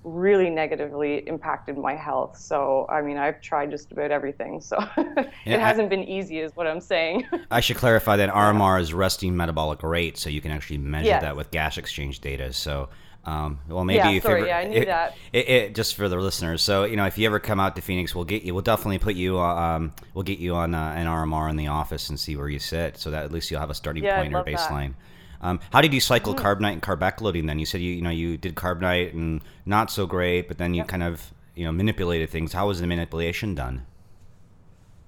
really 0.06 0.48
negatively 0.48 1.26
impacted 1.28 1.76
my 1.76 1.94
health. 1.96 2.38
So, 2.38 2.86
I 2.88 3.02
mean, 3.02 3.16
I've 3.16 3.40
tried 3.40 3.72
just 3.72 3.90
about 3.90 4.12
everything. 4.12 4.60
So 4.60 4.76
Yeah, 4.96 5.24
it 5.44 5.56
I- 5.58 5.68
hasn't 5.68 5.90
been 5.90 6.04
easy, 6.04 6.38
is 6.38 6.54
what 6.54 6.68
I'm 6.68 6.80
saying. 6.80 7.26
I 7.50 7.58
should 7.60 7.76
clarify 7.76 8.16
that 8.18 8.30
RMR 8.30 8.80
is 8.80 8.94
resting 8.94 9.36
metabolic 9.36 9.82
rate, 9.82 10.16
so 10.16 10.30
you 10.30 10.40
can 10.40 10.52
actually 10.52 10.78
measure 10.78 11.06
Yes. 11.08 11.22
that 11.22 11.36
with 11.36 11.50
gas 11.50 11.76
exchange 11.76 12.20
data. 12.20 12.52
So, 12.52 12.88
um, 13.24 13.58
well, 13.68 13.84
maybe 13.84 13.96
Yeah, 13.98 14.10
if 14.10 14.22
sorry, 14.22 14.42
ever, 14.42 14.46
yeah, 14.48 14.58
I 14.58 14.64
knew 14.68 14.76
it- 14.82 14.86
that. 14.86 15.16
It, 15.32 15.48
it, 15.48 15.74
just 15.74 15.96
for 15.96 16.08
the 16.08 16.14
listeners. 16.16 16.62
So, 16.62 16.84
you 16.84 16.94
know, 16.94 17.06
if 17.06 17.18
you 17.18 17.26
ever 17.26 17.40
come 17.40 17.58
out 17.58 17.74
to 17.74 17.82
Phoenix, 17.82 18.14
we'll 18.14 18.24
get 18.24 18.42
you. 18.44 18.54
We'll 18.54 18.62
definitely 18.62 18.98
put 19.00 19.16
you. 19.16 19.40
uh, 19.40 19.54
Um, 19.56 19.92
we'll 20.14 20.22
get 20.22 20.38
you 20.38 20.54
on 20.54 20.72
uh, 20.74 20.94
an 20.96 21.08
RMR 21.08 21.50
in 21.50 21.56
the 21.56 21.66
office 21.66 22.08
and 22.10 22.20
see 22.20 22.36
where 22.36 22.48
you 22.48 22.60
sit, 22.60 22.96
so 22.96 23.10
that 23.10 23.24
at 23.24 23.32
least 23.32 23.50
you'll 23.50 23.58
have 23.60 23.70
a 23.70 23.74
starting 23.74 24.04
Yeah, 24.04 24.22
point 24.22 24.34
or 24.34 24.44
baseline. 24.44 24.90
that. 24.90 24.94
Um, 25.40 25.60
how 25.72 25.80
did 25.80 25.92
you 25.92 26.00
cycle 26.00 26.34
Carb 26.34 26.60
Nite 26.60 26.74
and 26.74 26.82
carb 26.82 26.98
backloading? 26.98 27.46
Then 27.46 27.58
you 27.58 27.66
said 27.66 27.80
you 27.80 27.92
you 27.92 28.02
know 28.02 28.10
you 28.10 28.36
did 28.36 28.54
Carb 28.54 28.80
Nite 28.80 29.14
and 29.14 29.42
not 29.64 29.90
so 29.90 30.06
great, 30.06 30.48
but 30.48 30.58
then 30.58 30.74
you 30.74 30.84
kind 30.84 31.02
of 31.02 31.32
you 31.54 31.64
know 31.64 31.72
manipulated 31.72 32.30
things. 32.30 32.52
How 32.52 32.68
was 32.68 32.80
the 32.80 32.86
manipulation 32.86 33.54
done? 33.54 33.86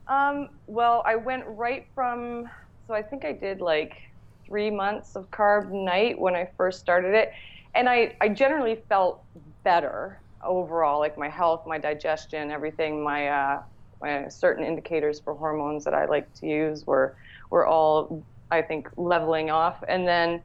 Um, 0.08 0.48
well, 0.66 1.02
I 1.04 1.16
went 1.16 1.44
right 1.46 1.86
from, 1.94 2.48
so 2.86 2.94
I 2.94 3.02
think 3.02 3.24
I 3.24 3.32
did 3.32 3.60
like 3.60 3.94
three 4.46 4.70
months 4.70 5.16
of 5.16 5.30
Carb 5.30 5.70
Nite 5.70 6.18
when 6.18 6.34
I 6.34 6.48
first 6.56 6.80
started 6.80 7.14
it. 7.14 7.32
And 7.74 7.88
I, 7.88 8.16
I 8.20 8.30
generally 8.30 8.82
felt 8.88 9.22
better 9.62 10.18
overall, 10.42 10.98
like 10.98 11.18
my 11.18 11.28
health, 11.28 11.66
my 11.66 11.76
digestion, 11.76 12.50
everything, 12.50 13.04
my, 13.04 13.28
uh, 13.28 13.62
my 14.00 14.28
certain 14.28 14.64
indicators 14.64 15.20
for 15.20 15.34
hormones 15.34 15.84
that 15.84 15.92
I 15.92 16.06
like 16.06 16.32
to 16.34 16.46
use 16.46 16.86
were, 16.86 17.14
were 17.50 17.66
all, 17.66 18.22
I 18.50 18.62
think, 18.62 18.88
leveling 18.96 19.50
off. 19.50 19.82
And 19.88 20.06
then, 20.06 20.42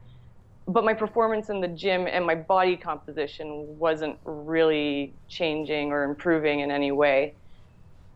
but 0.66 0.84
my 0.84 0.94
performance 0.94 1.50
in 1.50 1.60
the 1.60 1.68
gym 1.68 2.06
and 2.06 2.26
my 2.26 2.34
body 2.34 2.76
composition 2.76 3.66
wasn't 3.78 4.18
really 4.24 5.16
changing 5.28 5.92
or 5.92 6.04
improving 6.04 6.60
in 6.60 6.70
any 6.70 6.92
way. 6.92 7.36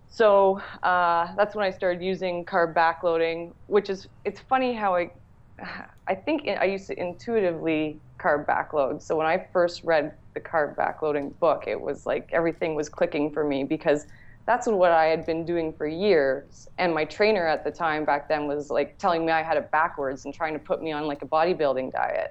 So 0.08 0.60
uh, 0.82 1.34
that's 1.36 1.54
when 1.54 1.64
I 1.66 1.70
started 1.70 2.02
using 2.02 2.44
carb 2.44 2.74
backloading, 2.74 3.52
which 3.66 3.90
is 3.90 4.08
it's 4.24 4.40
funny 4.40 4.74
how 4.74 4.94
I 4.94 5.10
I 6.06 6.14
think 6.14 6.48
I 6.48 6.64
used 6.64 6.86
to 6.88 6.98
intuitively 6.98 8.00
carb 8.20 8.46
backload. 8.46 9.02
So 9.02 9.16
when 9.16 9.26
I 9.26 9.46
first 9.52 9.82
read 9.84 10.12
the 10.34 10.40
carb 10.40 10.76
backloading 10.76 11.38
book, 11.38 11.64
it 11.66 11.80
was 11.80 12.06
like 12.06 12.30
everything 12.32 12.74
was 12.74 12.88
clicking 12.88 13.32
for 13.32 13.44
me 13.44 13.64
because 13.64 14.06
that's 14.48 14.66
what 14.66 14.92
I 14.92 15.04
had 15.04 15.26
been 15.26 15.44
doing 15.44 15.74
for 15.74 15.86
years. 15.86 16.66
And 16.78 16.94
my 16.94 17.04
trainer 17.04 17.46
at 17.46 17.64
the 17.64 17.70
time 17.70 18.06
back 18.06 18.30
then 18.30 18.46
was 18.48 18.70
like 18.70 18.98
telling 18.98 19.26
me 19.26 19.30
I 19.30 19.42
had 19.42 19.58
it 19.58 19.70
backwards 19.70 20.24
and 20.24 20.32
trying 20.32 20.54
to 20.54 20.58
put 20.58 20.80
me 20.80 20.90
on 20.90 21.06
like 21.06 21.20
a 21.20 21.26
bodybuilding 21.26 21.92
diet. 21.92 22.30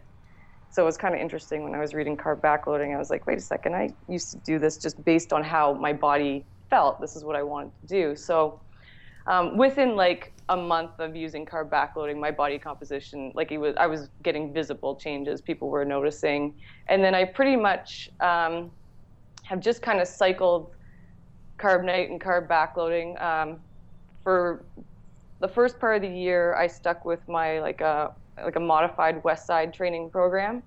So 0.71 0.81
it 0.81 0.85
was 0.85 0.97
kind 0.97 1.13
of 1.13 1.21
interesting 1.21 1.63
when 1.63 1.75
I 1.75 1.79
was 1.79 1.93
reading 1.93 2.17
carb 2.17 2.41
backloading. 2.41 2.95
I 2.95 2.97
was 2.97 3.11
like, 3.11 3.27
wait 3.27 3.37
a 3.37 3.41
second, 3.41 3.75
I 3.75 3.91
used 4.09 4.31
to 4.31 4.39
do 4.39 4.57
this 4.57 4.77
just 4.77 5.05
based 5.05 5.31
on 5.31 5.43
how 5.43 5.75
my 5.75 5.93
body 5.93 6.47
felt. 6.71 6.99
This 6.99 7.15
is 7.15 7.23
what 7.23 7.35
I 7.35 7.43
wanted 7.43 7.71
to 7.81 7.87
do. 7.87 8.15
So 8.15 8.61
um, 9.27 9.55
within 9.55 9.95
like 9.95 10.33
a 10.49 10.57
month 10.57 10.93
of 10.97 11.15
using 11.15 11.45
carb 11.45 11.69
backloading, 11.69 12.19
my 12.19 12.31
body 12.31 12.57
composition, 12.57 13.31
like 13.35 13.51
it 13.51 13.59
was, 13.59 13.75
I 13.77 13.85
was 13.85 14.09
getting 14.23 14.55
visible 14.55 14.95
changes. 14.95 15.39
People 15.39 15.69
were 15.69 15.85
noticing, 15.85 16.55
and 16.89 17.03
then 17.03 17.13
I 17.13 17.25
pretty 17.25 17.57
much 17.57 18.09
um, 18.21 18.71
have 19.43 19.59
just 19.59 19.83
kind 19.83 19.99
of 19.99 20.07
cycled 20.07 20.71
Carb 21.57 21.83
Nite 21.83 22.09
and 22.09 22.21
carb 22.21 22.47
backloading. 22.47 23.21
Um, 23.21 23.59
for 24.23 24.63
the 25.39 25.47
first 25.47 25.79
part 25.79 25.95
of 25.95 26.01
the 26.01 26.17
year, 26.17 26.55
I 26.55 26.67
stuck 26.67 27.05
with 27.05 27.27
my 27.27 27.59
like 27.59 27.81
a 27.81 28.13
like 28.43 28.55
a 28.55 28.59
modified 28.59 29.23
West 29.23 29.47
Side 29.47 29.73
training 29.73 30.09
program. 30.09 30.61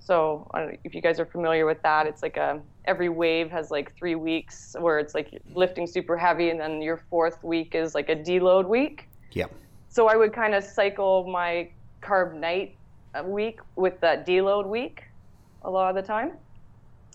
So 0.00 0.50
I 0.52 0.60
don't 0.60 0.72
know 0.72 0.78
if 0.84 0.94
you 0.94 1.00
guys 1.00 1.20
are 1.20 1.26
familiar 1.26 1.66
with 1.66 1.80
that, 1.82 2.06
it's 2.06 2.22
like 2.22 2.36
a 2.36 2.60
every 2.86 3.08
wave 3.08 3.50
has 3.50 3.70
like 3.70 3.94
three 3.96 4.16
weeks 4.16 4.74
where 4.78 4.98
it's 4.98 5.14
like 5.14 5.40
lifting 5.54 5.86
super 5.86 6.16
heavy, 6.16 6.50
and 6.50 6.60
then 6.60 6.82
your 6.82 6.96
fourth 7.08 7.42
week 7.44 7.74
is 7.74 7.94
like 7.94 8.08
a 8.08 8.16
deload 8.16 8.66
week. 8.66 9.08
Yep. 9.32 9.52
So 9.88 10.08
I 10.08 10.16
would 10.16 10.32
kind 10.32 10.54
of 10.54 10.64
cycle 10.64 11.24
my 11.28 11.68
Carb 12.02 12.34
Nite 12.34 12.74
uh, 13.14 13.22
week 13.22 13.60
with 13.76 14.00
that 14.00 14.26
deload 14.26 14.66
week 14.66 15.04
a 15.64 15.70
lot 15.70 15.90
of 15.90 15.94
the 15.94 16.02
time. 16.02 16.32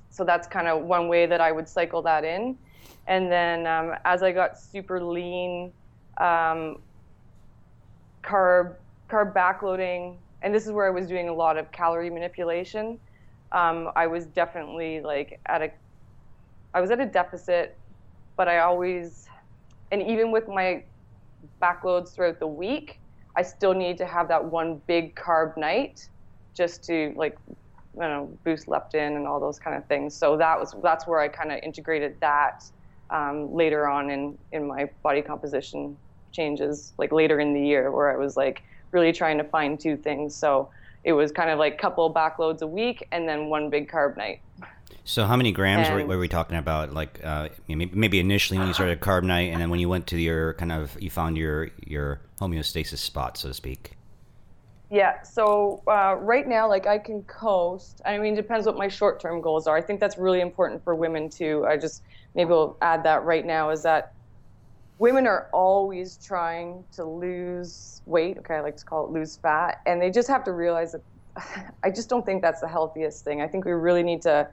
So 0.10 0.24
that's 0.24 0.48
kind 0.48 0.68
of 0.68 0.84
one 0.84 1.08
way 1.08 1.26
that 1.26 1.42
I 1.42 1.52
would 1.52 1.68
cycle 1.68 2.02
that 2.04 2.24
in. 2.24 2.58
And 3.08 3.32
then 3.32 3.66
um, 3.66 3.94
as 4.06 4.22
I 4.22 4.32
got 4.32 4.60
super 4.60 5.04
lean, 5.04 5.74
um, 6.20 6.78
carb 8.24 8.76
carb 9.10 9.34
backloading, 9.34 10.18
and 10.42 10.54
this 10.54 10.66
is 10.66 10.72
where 10.72 10.86
I 10.86 10.90
was 10.90 11.08
doing 11.08 11.30
a 11.30 11.34
lot 11.34 11.58
of 11.58 11.72
calorie 11.72 12.10
manipulation. 12.10 13.00
Um, 13.54 13.90
I 13.96 14.08
was 14.08 14.26
definitely 14.28 15.00
like 15.02 15.40
at 15.48 15.62
a, 15.62 15.72
I 16.74 16.82
was 16.82 16.92
at 16.92 17.00
a 17.00 17.06
deficit, 17.06 17.78
but 18.36 18.50
I 18.50 18.60
always, 18.60 19.26
and 19.92 20.02
even 20.02 20.32
with 20.32 20.50
my 20.50 20.84
backloads 21.62 22.14
throughout 22.14 22.40
the 22.40 22.48
week, 22.48 23.00
I 23.38 23.44
still 23.44 23.74
need 23.74 23.98
to 24.00 24.06
have 24.06 24.28
that 24.28 24.44
one 24.44 24.82
big 24.88 25.16
Carb 25.16 25.54
Nite 25.56 26.10
just 26.56 26.84
to 26.86 27.14
like, 27.16 27.38
don't 27.98 28.10
know, 28.10 28.40
boost 28.44 28.68
leptin 28.68 29.16
and 29.16 29.26
all 29.26 29.40
those 29.40 29.60
kind 29.60 29.78
of 29.78 29.88
things. 29.88 30.18
So 30.18 30.36
that 30.38 30.60
was 30.60 30.76
that's 30.84 31.08
where 31.08 31.22
I 31.22 31.30
kind 31.30 31.52
of 31.52 31.60
integrated 31.64 32.16
that 32.20 32.64
um, 33.10 33.54
later 33.54 33.88
on 33.88 34.10
in 34.10 34.38
in 34.52 34.68
my 34.68 34.90
body 35.04 35.22
composition 35.22 35.98
changes, 36.32 36.94
like 36.98 37.12
later 37.12 37.40
in 37.40 37.54
the 37.54 37.62
year, 37.62 37.92
where 37.92 38.12
I 38.12 38.18
was 38.18 38.38
like 38.38 38.64
really 38.92 39.12
trying 39.12 39.38
to 39.38 39.44
find 39.44 39.80
two 39.80 39.98
things. 39.98 40.36
So 40.36 40.70
it 41.04 41.14
was 41.14 41.32
kind 41.32 41.50
of 41.50 41.60
like 41.60 41.78
couple 41.78 42.14
backloads 42.14 42.62
a 42.62 42.68
week 42.68 43.08
and 43.12 43.28
then 43.28 43.48
one 43.48 43.70
big 43.70 43.90
Carb 43.90 44.18
Nite. 44.18 44.40
So 45.04 45.26
how 45.26 45.36
many 45.38 45.52
grams 45.52 45.90
were, 45.90 46.00
And- 46.00 46.10
were 46.10 46.18
we 46.18 46.28
talking 46.28 46.58
about? 46.58 46.94
Like 46.94 47.20
uh, 47.24 47.50
maybe, 47.68 47.90
maybe 47.94 48.20
initially 48.20 48.58
when 48.60 48.68
you 48.68 48.74
started 48.74 49.00
Carb 49.00 49.24
Nite, 49.24 49.52
and 49.52 49.62
then 49.62 49.70
when 49.70 49.80
you 49.80 49.90
went 49.90 50.08
to 50.08 50.18
your 50.18 50.54
kind 50.56 50.72
of 50.72 51.02
you 51.02 51.10
found 51.10 51.38
your 51.38 51.70
your 51.86 52.22
homeostasis 52.42 52.98
spot, 52.98 53.38
so 53.38 53.48
to 53.48 53.54
speak. 53.54 53.97
Yeah. 54.90 55.16
So 55.24 55.84
uh, 55.88 56.16
right 56.16 56.48
now, 56.48 56.70
like 56.70 56.88
I 56.88 56.98
can 56.98 57.24
coast. 57.24 58.02
I 58.06 58.18
mean, 58.18 58.34
it 58.34 58.38
depends 58.38 58.66
what 58.66 58.78
my 58.78 58.88
short-term 58.88 59.42
goals 59.42 59.68
are. 59.68 59.76
I 59.76 59.82
think 59.82 60.00
that's 60.00 60.18
really 60.18 60.40
important 60.40 60.84
for 60.84 60.96
women 60.96 61.30
too. 61.30 61.66
I 61.68 61.78
just 61.78 62.04
maybe 62.36 62.52
I'll 62.52 62.78
add 62.82 63.04
that 63.04 63.24
right 63.24 63.46
now 63.46 63.70
is 63.70 63.84
that 63.84 64.14
women 64.98 65.28
are 65.28 65.48
always 65.54 66.18
trying 66.18 66.86
to 66.94 67.06
lose 67.06 68.02
weight. 68.06 68.38
Okay, 68.40 68.56
I 68.56 68.62
like 68.62 68.78
to 68.78 68.86
call 68.86 69.06
it 69.06 69.12
lose 69.12 69.38
fat, 69.38 69.78
and 69.86 70.02
they 70.02 70.10
just 70.12 70.30
have 70.30 70.44
to 70.46 70.54
realize 70.54 70.94
that. 70.94 71.04
I 71.84 71.90
just 71.92 72.10
don't 72.10 72.26
think 72.26 72.42
that's 72.42 72.62
the 72.62 72.68
healthiest 72.70 73.24
thing. 73.26 73.42
I 73.42 73.48
think 73.48 73.66
we 73.66 73.72
really 73.74 74.04
need 74.04 74.22
to 74.24 74.48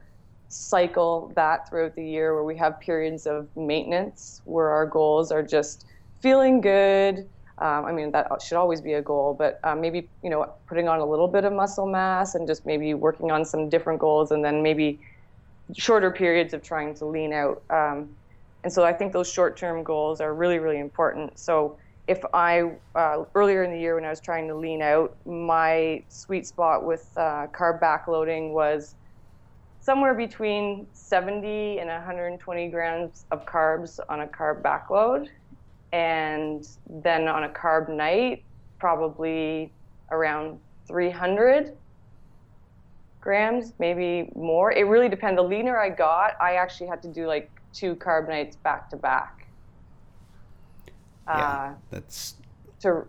cycle 0.49 1.33
that 1.37 1.68
throughout 1.68 1.94
the 1.97 2.05
year 2.07 2.35
where 2.35 2.44
we 2.44 2.57
have 2.57 2.79
periods 2.81 3.27
of 3.27 3.49
maintenance 3.57 4.40
where 4.44 4.68
our 4.70 4.87
goals 4.87 5.33
are 5.33 5.42
just 5.42 5.87
feeling 6.20 6.61
good. 6.61 7.29
Um, 7.58 7.84
I 7.84 7.92
mean, 7.92 8.10
that 8.12 8.42
should 8.42 8.56
always 8.56 8.80
be 8.80 8.94
a 8.94 9.02
goal, 9.02 9.34
but 9.38 9.60
uh, 9.62 9.76
maybe, 9.76 10.08
you 10.22 10.30
know, 10.30 10.52
putting 10.66 10.88
on 10.88 10.98
a 10.98 11.04
little 11.04 11.28
bit 11.28 11.44
of 11.44 11.52
muscle 11.52 11.86
mass 11.86 12.34
and 12.34 12.48
just 12.48 12.66
maybe 12.66 12.94
working 12.94 13.30
on 13.30 13.44
some 13.44 13.68
different 13.68 14.00
goals 14.00 14.32
and 14.32 14.44
then 14.44 14.62
maybe 14.62 14.98
shorter 15.72 16.10
periods 16.10 16.52
of 16.52 16.62
trying 16.62 16.94
to 16.96 17.06
lean 17.06 17.32
out. 17.32 17.62
Um, 17.70 18.10
and 18.64 18.72
so 18.72 18.82
I 18.82 18.92
think 18.92 19.12
those 19.12 19.30
short-term 19.30 19.84
goals 19.84 20.20
are 20.20 20.34
really, 20.34 20.58
really 20.58 20.80
important. 20.80 21.38
So 21.38 21.78
if 22.06 22.22
I 22.34 22.72
uh, 22.94 23.24
earlier 23.34 23.62
in 23.62 23.70
the 23.70 23.78
year 23.78 23.94
when 23.94 24.04
I 24.04 24.10
was 24.10 24.20
trying 24.20 24.48
to 24.48 24.54
lean 24.54 24.82
out, 24.82 25.16
my 25.24 26.02
sweet 26.08 26.46
spot 26.46 26.84
with 26.84 27.08
uh, 27.16 27.46
carb 27.52 27.80
backloading 27.80 28.52
was 28.52 28.94
somewhere 29.80 30.14
between 30.14 30.86
70 30.92 31.78
and 31.78 31.88
120 31.88 32.68
grams 32.68 33.26
of 33.30 33.44
carbs 33.46 34.00
on 34.08 34.20
a 34.20 34.26
carb 34.26 34.62
backload, 34.62 35.28
and 35.94 36.66
then 36.88 37.28
on 37.28 37.44
a 37.44 37.48
Carb 37.48 37.88
Nite, 37.88 38.42
probably 38.80 39.72
around 40.11 40.59
300 40.88 41.76
grams, 43.20 43.74
maybe 43.78 44.28
more. 44.35 44.72
It 44.72 44.88
really 44.88 45.09
depends. 45.09 45.38
The 45.38 45.44
leaner 45.44 45.78
I 45.78 45.90
got, 45.90 46.33
I 46.40 46.57
actually 46.57 46.88
had 46.88 47.00
to 47.02 47.09
do 47.09 47.28
like 47.28 47.48
two 47.72 47.94
Carb 47.94 48.28
Nites 48.28 48.57
back 48.57 48.90
to 48.90 48.96
back. 48.96 49.46
Yeah, 51.28 51.35
uh, 51.35 51.74
that's 51.90 52.35
to. 52.80 53.04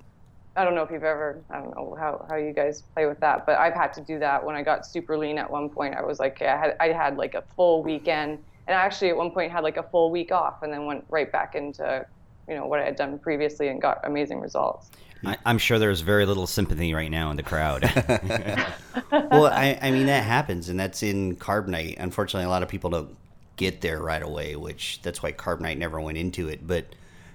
I 0.55 0.63
don't 0.63 0.75
know 0.75 0.83
if 0.83 0.91
you've 0.91 1.03
ever. 1.03 1.41
I 1.49 1.57
don't 1.59 1.75
know 1.75 1.97
how, 1.99 2.23
how 2.29 2.35
you 2.35 2.53
guys 2.53 2.83
play 2.93 3.07
with 3.07 3.19
that, 3.21 3.47
but 3.47 3.57
I've 3.57 3.73
had 3.73 3.93
to 3.93 4.01
do 4.01 4.19
that 4.19 4.45
when 4.45 4.55
I 4.55 4.61
got 4.61 4.85
super 4.85 5.17
lean. 5.17 5.39
At 5.39 5.49
one 5.49 5.69
point, 5.69 5.95
I 5.95 6.03
was 6.03 6.19
like, 6.19 6.39
I 6.43 6.55
had 6.55 6.77
I 6.79 6.89
had 6.89 7.17
like 7.17 7.33
a 7.33 7.43
full 7.55 7.81
weekend, 7.81 8.37
and 8.67 8.77
I 8.77 8.81
actually 8.85 9.09
at 9.09 9.17
one 9.17 9.31
point 9.31 9.51
had 9.51 9.63
like 9.63 9.77
a 9.77 9.83
full 9.83 10.11
week 10.11 10.31
off, 10.31 10.61
and 10.61 10.71
then 10.71 10.85
went 10.85 11.03
right 11.09 11.29
back 11.31 11.55
into, 11.55 12.05
you 12.47 12.55
know, 12.55 12.65
what 12.65 12.79
I 12.79 12.85
had 12.85 12.95
done 12.95 13.17
previously 13.19 13.67
and 13.69 13.81
got 13.81 14.01
amazing 14.03 14.39
results. 14.39 14.91
I, 15.23 15.37
am 15.45 15.57
sure 15.57 15.79
there's 15.79 16.01
very 16.01 16.25
little 16.25 16.47
sympathy 16.47 16.93
right 16.93 17.09
now 17.09 17.31
in 17.31 17.37
the 17.37 17.43
crowd. 17.43 17.83
well, 19.11 19.45
I, 19.45 19.77
I 19.81 19.91
mean 19.91 20.07
that 20.07 20.23
happens, 20.23 20.69
and 20.69 20.79
that's 20.79 21.03
in 21.03 21.35
Carb 21.37 21.67
Nite. 21.67 21.97
Unfortunately, 21.97 22.45
a 22.45 22.49
lot 22.49 22.63
of 22.63 22.69
people 22.69 22.89
don't 22.89 23.15
get 23.55 23.81
there 23.81 24.01
right 24.01 24.21
away, 24.21 24.55
which 24.55 24.99
that's 25.01 25.23
why 25.23 25.31
Carb 25.31 25.61
Nite 25.61 25.77
never 25.77 25.99
went 25.99 26.17
into 26.17 26.49
it. 26.49 26.65
But 26.65 26.85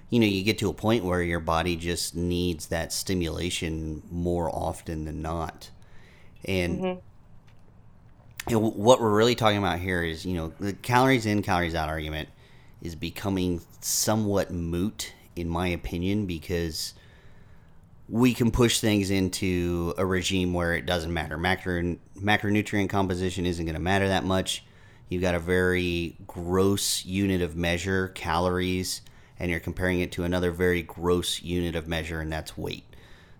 you 0.09 0.19
know, 0.19 0.25
you 0.25 0.43
get 0.43 0.57
to 0.59 0.69
a 0.69 0.73
point 0.73 1.03
where 1.03 1.21
your 1.21 1.39
body 1.39 1.75
just 1.75 2.15
needs 2.15 2.67
that 2.67 2.93
stimulation 2.93 4.03
more 4.09 4.49
often 4.49 5.05
than 5.05 5.21
not, 5.21 5.69
and. 6.45 6.79
Mm-hmm. 6.79 6.99
And 8.47 8.59
what 8.59 8.99
we're 8.99 9.15
really 9.15 9.35
talking 9.35 9.59
about 9.59 9.77
here 9.77 10.01
is, 10.01 10.25
you 10.25 10.33
know, 10.33 10.51
the 10.59 10.73
calories 10.73 11.27
in, 11.27 11.43
calories 11.43 11.75
out 11.75 11.89
argument 11.89 12.27
is 12.81 12.95
becoming 12.95 13.61
somewhat 13.81 14.51
moot, 14.51 15.13
in 15.35 15.47
my 15.47 15.67
opinion, 15.67 16.25
because 16.25 16.93
we 18.09 18.33
can 18.33 18.51
push 18.51 18.79
things 18.79 19.09
into 19.09 19.93
a 19.97 20.05
regime 20.05 20.53
where 20.53 20.73
it 20.73 20.85
doesn't 20.85 21.13
matter. 21.13 21.37
Macro 21.37 21.95
macronutrient 22.19 22.89
composition 22.89 23.45
isn't 23.45 23.65
going 23.65 23.75
to 23.75 23.81
matter 23.81 24.07
that 24.07 24.25
much. 24.25 24.65
You've 25.07 25.21
got 25.21 25.35
a 25.35 25.39
very 25.39 26.17
gross 26.27 27.05
unit 27.05 27.41
of 27.41 27.55
measure, 27.55 28.09
calories, 28.09 29.01
and 29.39 29.49
you're 29.49 29.59
comparing 29.59 29.99
it 29.99 30.11
to 30.13 30.23
another 30.23 30.51
very 30.51 30.81
gross 30.81 31.41
unit 31.41 31.75
of 31.75 31.87
measure, 31.87 32.19
and 32.19 32.31
that's 32.31 32.57
weight. 32.57 32.85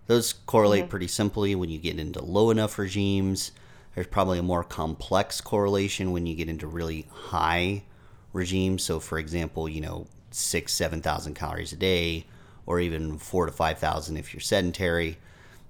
Those 0.08 0.34
correlate 0.34 0.84
mm-hmm. 0.84 0.90
pretty 0.90 1.08
simply 1.08 1.56
when 1.56 1.70
you 1.70 1.78
get 1.78 2.00
into 2.00 2.24
low 2.24 2.50
enough 2.50 2.78
regimes. 2.78 3.52
There's 3.96 4.08
probably 4.08 4.40
a 4.40 4.44
more 4.44 4.64
complex 4.64 5.42
correlation 5.42 6.12
when 6.12 6.26
you 6.26 6.36
get 6.36 6.50
into 6.50 6.68
really 6.68 7.08
high 7.12 7.84
regimes. 8.34 8.84
So, 8.84 9.00
for 9.00 9.18
example, 9.20 9.68
you 9.68 9.82
know, 9.82 10.08
six, 10.32 10.74
7,000 10.74 11.34
calories 11.34 11.74
a 11.74 11.78
day 11.78 12.26
or 12.66 12.80
even 12.80 13.18
four 13.18 13.46
to 13.46 13.52
five 13.52 13.80
thousand 13.80 14.18
if 14.18 14.34
you're 14.34 14.42
sedentary. 14.42 15.18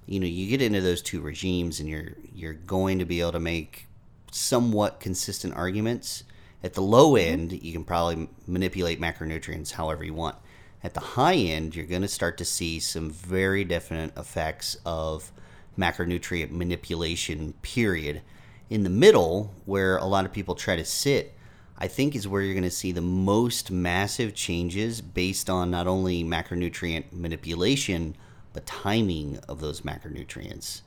You 0.06 0.20
know, 0.20 0.28
you 0.28 0.48
get 0.48 0.62
into 0.62 0.82
those 0.82 1.02
two 1.02 1.22
regimes, 1.22 1.80
and 1.80 1.88
you're 1.88 2.14
you're 2.34 2.54
going 2.54 3.00
to 3.00 3.06
be 3.06 3.22
able 3.22 3.34
to 3.34 3.40
make 3.40 3.88
somewhat 4.32 5.00
consistent 5.00 5.56
arguments. 5.56 6.24
At 6.64 6.74
the 6.74 6.82
low 6.82 7.14
mm-hmm. 7.14 7.34
end, 7.34 7.64
you 7.64 7.74
can 7.74 7.84
probably 7.84 8.30
manipulate 8.48 9.02
macronutrients 9.02 9.72
however 9.72 10.04
you 10.04 10.14
want. 10.14 10.36
At 10.84 10.94
the 10.94 11.00
high 11.00 11.36
end, 11.36 11.76
you're 11.76 11.86
going 11.86 12.02
to 12.02 12.08
start 12.08 12.38
to 12.40 12.46
see 12.46 12.80
some 12.80 13.10
very 13.10 13.64
definite 13.64 14.18
effects 14.18 14.78
of 14.86 15.32
macronutrient 15.78 16.52
manipulation, 16.52 17.54
period. 17.62 18.22
In 18.70 18.84
the 18.84 18.90
middle, 18.90 19.54
where 19.66 19.98
a 19.98 20.06
lot 20.06 20.26
of 20.26 20.34
people 20.34 20.56
try 20.56 20.76
to 20.76 20.86
sit, 20.86 21.34
I 21.82 21.88
think 21.88 22.16
is 22.16 22.28
where 22.28 22.44
you're 22.44 22.54
going 22.54 22.64
to 22.64 22.70
see 22.70 22.92
the 22.92 23.02
most 23.02 23.72
massive 23.72 24.36
changes 24.36 25.02
based 25.02 25.50
on 25.50 25.72
not 25.72 25.88
only 25.88 26.24
macronutrient 26.24 27.06
manipulation 27.12 28.16
but 28.54 28.68
timing 28.68 29.40
of 29.50 29.62
those 29.62 29.82
macronutrients, 29.82 30.82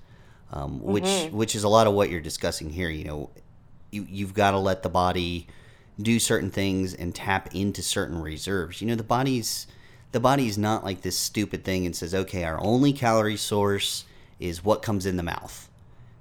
um, 0.52 0.78
mm-hmm. 0.78 0.92
which 0.92 1.32
which 1.32 1.56
is 1.56 1.64
a 1.64 1.68
lot 1.68 1.88
of 1.88 1.94
what 1.94 2.10
you're 2.10 2.20
discussing 2.20 2.70
here. 2.70 2.90
You 2.90 3.04
know, 3.04 3.30
you 3.90 4.06
you've 4.08 4.34
got 4.34 4.52
to 4.52 4.58
let 4.58 4.84
the 4.84 4.88
body 4.88 5.48
do 6.00 6.20
certain 6.20 6.50
things 6.52 6.94
and 6.94 7.12
tap 7.12 7.52
into 7.52 7.82
certain 7.82 8.22
reserves. 8.22 8.80
You 8.80 8.86
know, 8.86 8.94
the 8.94 9.02
body's 9.02 9.66
the 10.12 10.20
body's 10.20 10.56
not 10.56 10.84
like 10.84 11.00
this 11.00 11.18
stupid 11.18 11.64
thing 11.64 11.86
and 11.86 11.96
says, 11.96 12.14
okay, 12.14 12.44
our 12.44 12.62
only 12.62 12.92
calorie 12.92 13.36
source 13.36 14.04
is 14.38 14.62
what 14.62 14.80
comes 14.80 15.06
in 15.06 15.16
the 15.16 15.24
mouth. 15.24 15.68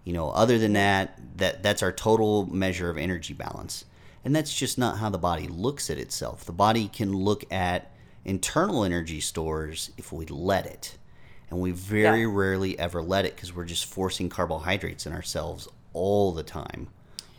You 0.03 0.13
know, 0.13 0.31
other 0.31 0.57
than 0.57 0.73
that, 0.73 1.19
that 1.37 1.61
that's 1.61 1.83
our 1.83 1.91
total 1.91 2.47
measure 2.47 2.89
of 2.89 2.97
energy 2.97 3.35
balance. 3.35 3.85
And 4.25 4.35
that's 4.35 4.53
just 4.53 4.77
not 4.77 4.97
how 4.99 5.09
the 5.09 5.17
body 5.17 5.47
looks 5.47 5.89
at 5.89 5.97
itself. 5.97 6.45
The 6.45 6.53
body 6.53 6.87
can 6.87 7.13
look 7.13 7.43
at 7.51 7.91
internal 8.23 8.83
energy 8.83 9.19
stores 9.19 9.91
if 9.97 10.13
we 10.13 10.25
let 10.27 10.65
it. 10.65 10.97
And 11.49 11.59
we 11.59 11.71
very 11.71 12.21
yeah. 12.21 12.31
rarely 12.31 12.79
ever 12.79 13.01
let 13.01 13.25
it 13.25 13.35
because 13.35 13.53
we're 13.53 13.65
just 13.65 13.85
forcing 13.85 14.29
carbohydrates 14.29 15.05
in 15.05 15.13
ourselves 15.13 15.67
all 15.91 16.31
the 16.31 16.43
time, 16.43 16.87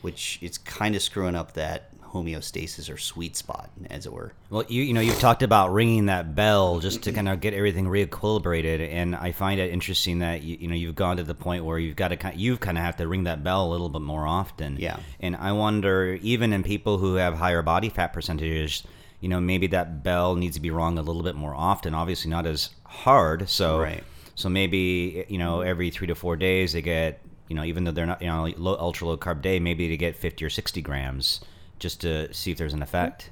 which 0.02 0.38
is 0.42 0.58
kind 0.58 0.94
of 0.94 1.02
screwing 1.02 1.34
up 1.34 1.54
that 1.54 1.90
homeostasis 2.14 2.92
or 2.92 2.96
sweet 2.96 3.36
spot, 3.36 3.70
as 3.90 4.06
it 4.06 4.12
were. 4.12 4.32
Well, 4.48 4.64
you 4.68 4.82
you 4.82 4.94
know 4.94 5.00
you've 5.00 5.18
talked 5.18 5.42
about 5.42 5.72
ringing 5.72 6.06
that 6.06 6.34
bell 6.34 6.78
just 6.78 7.02
to 7.02 7.12
kind 7.12 7.28
of 7.28 7.40
get 7.40 7.52
everything 7.52 7.86
reequilibrated, 7.86 8.88
and 8.92 9.16
I 9.16 9.32
find 9.32 9.60
it 9.60 9.72
interesting 9.72 10.20
that 10.20 10.42
you, 10.42 10.56
you 10.60 10.68
know 10.68 10.74
you've 10.74 10.94
gone 10.94 11.16
to 11.16 11.24
the 11.24 11.34
point 11.34 11.64
where 11.64 11.78
you've 11.78 11.96
got 11.96 12.08
to 12.08 12.16
kind 12.16 12.38
you've 12.38 12.60
kind 12.60 12.78
of 12.78 12.84
have 12.84 12.96
to 12.96 13.08
ring 13.08 13.24
that 13.24 13.42
bell 13.42 13.66
a 13.66 13.70
little 13.70 13.88
bit 13.88 14.02
more 14.02 14.26
often. 14.26 14.76
Yeah. 14.78 14.98
And 15.20 15.36
I 15.36 15.52
wonder, 15.52 16.18
even 16.22 16.52
in 16.52 16.62
people 16.62 16.98
who 16.98 17.16
have 17.16 17.34
higher 17.34 17.62
body 17.62 17.88
fat 17.88 18.12
percentages, 18.12 18.84
you 19.20 19.28
know 19.28 19.40
maybe 19.40 19.66
that 19.68 20.04
bell 20.04 20.36
needs 20.36 20.54
to 20.54 20.62
be 20.62 20.70
rung 20.70 20.96
a 20.98 21.02
little 21.02 21.22
bit 21.22 21.34
more 21.34 21.54
often. 21.54 21.94
Obviously, 21.94 22.30
not 22.30 22.46
as 22.46 22.70
hard. 22.84 23.48
So. 23.48 23.80
Right. 23.80 24.04
So 24.36 24.48
maybe 24.48 25.24
you 25.28 25.38
know 25.38 25.60
every 25.60 25.90
three 25.90 26.08
to 26.08 26.16
four 26.16 26.34
days 26.34 26.72
they 26.72 26.82
get 26.82 27.20
you 27.46 27.54
know 27.54 27.62
even 27.62 27.84
though 27.84 27.92
they're 27.92 28.04
not 28.04 28.20
you 28.20 28.26
know 28.26 28.52
low, 28.56 28.76
ultra 28.76 29.06
low 29.06 29.16
carb 29.16 29.42
day 29.42 29.60
maybe 29.60 29.86
to 29.86 29.96
get 29.96 30.16
50 30.16 30.44
or 30.44 30.50
60 30.50 30.82
grams 30.82 31.40
just 31.84 32.00
to 32.00 32.32
see 32.32 32.50
if 32.50 32.56
there's 32.56 32.72
an 32.72 32.80
effect. 32.80 33.28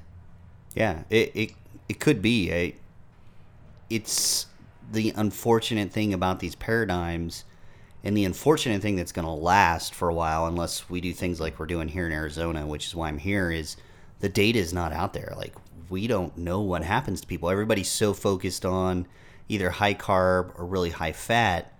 Yeah, 0.75 1.05
it 1.09 1.31
it, 1.33 1.51
it 1.89 1.99
could 1.99 2.21
be. 2.21 2.51
A, 2.51 2.75
it's 3.89 4.45
the 4.91 5.11
unfortunate 5.15 5.91
thing 5.91 6.13
about 6.13 6.39
these 6.39 6.53
paradigms 6.53 7.45
and 8.03 8.15
the 8.15 8.25
unfortunate 8.25 8.79
thing 8.79 8.95
that's 8.95 9.11
going 9.11 9.25
to 9.25 9.31
last 9.31 9.95
for 9.95 10.07
a 10.07 10.13
while 10.13 10.45
unless 10.45 10.87
we 10.87 11.01
do 11.01 11.13
things 11.13 11.39
like 11.39 11.57
we're 11.57 11.65
doing 11.65 11.87
here 11.87 12.05
in 12.05 12.11
Arizona, 12.11 12.67
which 12.67 12.85
is 12.85 12.93
why 12.93 13.07
I'm 13.07 13.17
here 13.17 13.49
is 13.49 13.75
the 14.19 14.29
data 14.29 14.59
is 14.59 14.71
not 14.71 14.93
out 14.93 15.13
there. 15.13 15.33
Like 15.35 15.55
we 15.89 16.05
don't 16.05 16.37
know 16.37 16.61
what 16.61 16.83
happens 16.83 17.21
to 17.21 17.27
people. 17.27 17.49
Everybody's 17.49 17.89
so 17.89 18.13
focused 18.13 18.65
on 18.65 19.07
either 19.49 19.71
high 19.71 19.95
carb 19.95 20.59
or 20.59 20.65
really 20.65 20.91
high 20.91 21.11
fat. 21.11 21.73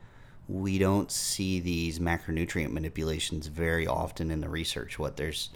We 0.50 0.80
don't 0.80 1.12
see 1.12 1.60
these 1.60 2.00
macronutrient 2.00 2.72
manipulations 2.72 3.46
very 3.46 3.86
often 3.86 4.32
in 4.32 4.42
the 4.42 4.50
research. 4.50 4.98
What 4.98 5.18
there's 5.18 5.52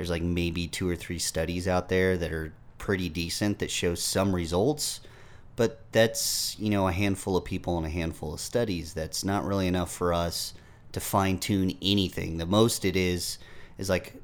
there's 0.00 0.08
like 0.08 0.22
maybe 0.22 0.66
two 0.66 0.88
or 0.88 0.96
three 0.96 1.18
studies 1.18 1.68
out 1.68 1.90
there 1.90 2.16
that 2.16 2.32
are 2.32 2.54
pretty 2.78 3.10
decent 3.10 3.58
that 3.58 3.70
show 3.70 3.94
some 3.94 4.34
results 4.34 5.02
but 5.56 5.78
that's 5.92 6.58
you 6.58 6.70
know 6.70 6.88
a 6.88 6.92
handful 6.92 7.36
of 7.36 7.44
people 7.44 7.76
and 7.76 7.84
a 7.84 7.90
handful 7.90 8.32
of 8.32 8.40
studies. 8.40 8.94
That's 8.94 9.26
not 9.26 9.44
really 9.44 9.66
enough 9.66 9.92
for 9.92 10.14
us 10.14 10.54
to 10.92 11.00
fine 11.00 11.36
tune 11.36 11.76
anything. 11.82 12.38
The 12.38 12.46
most 12.46 12.86
it 12.86 12.96
is 12.96 13.36
is 13.76 13.90
like 13.90 14.14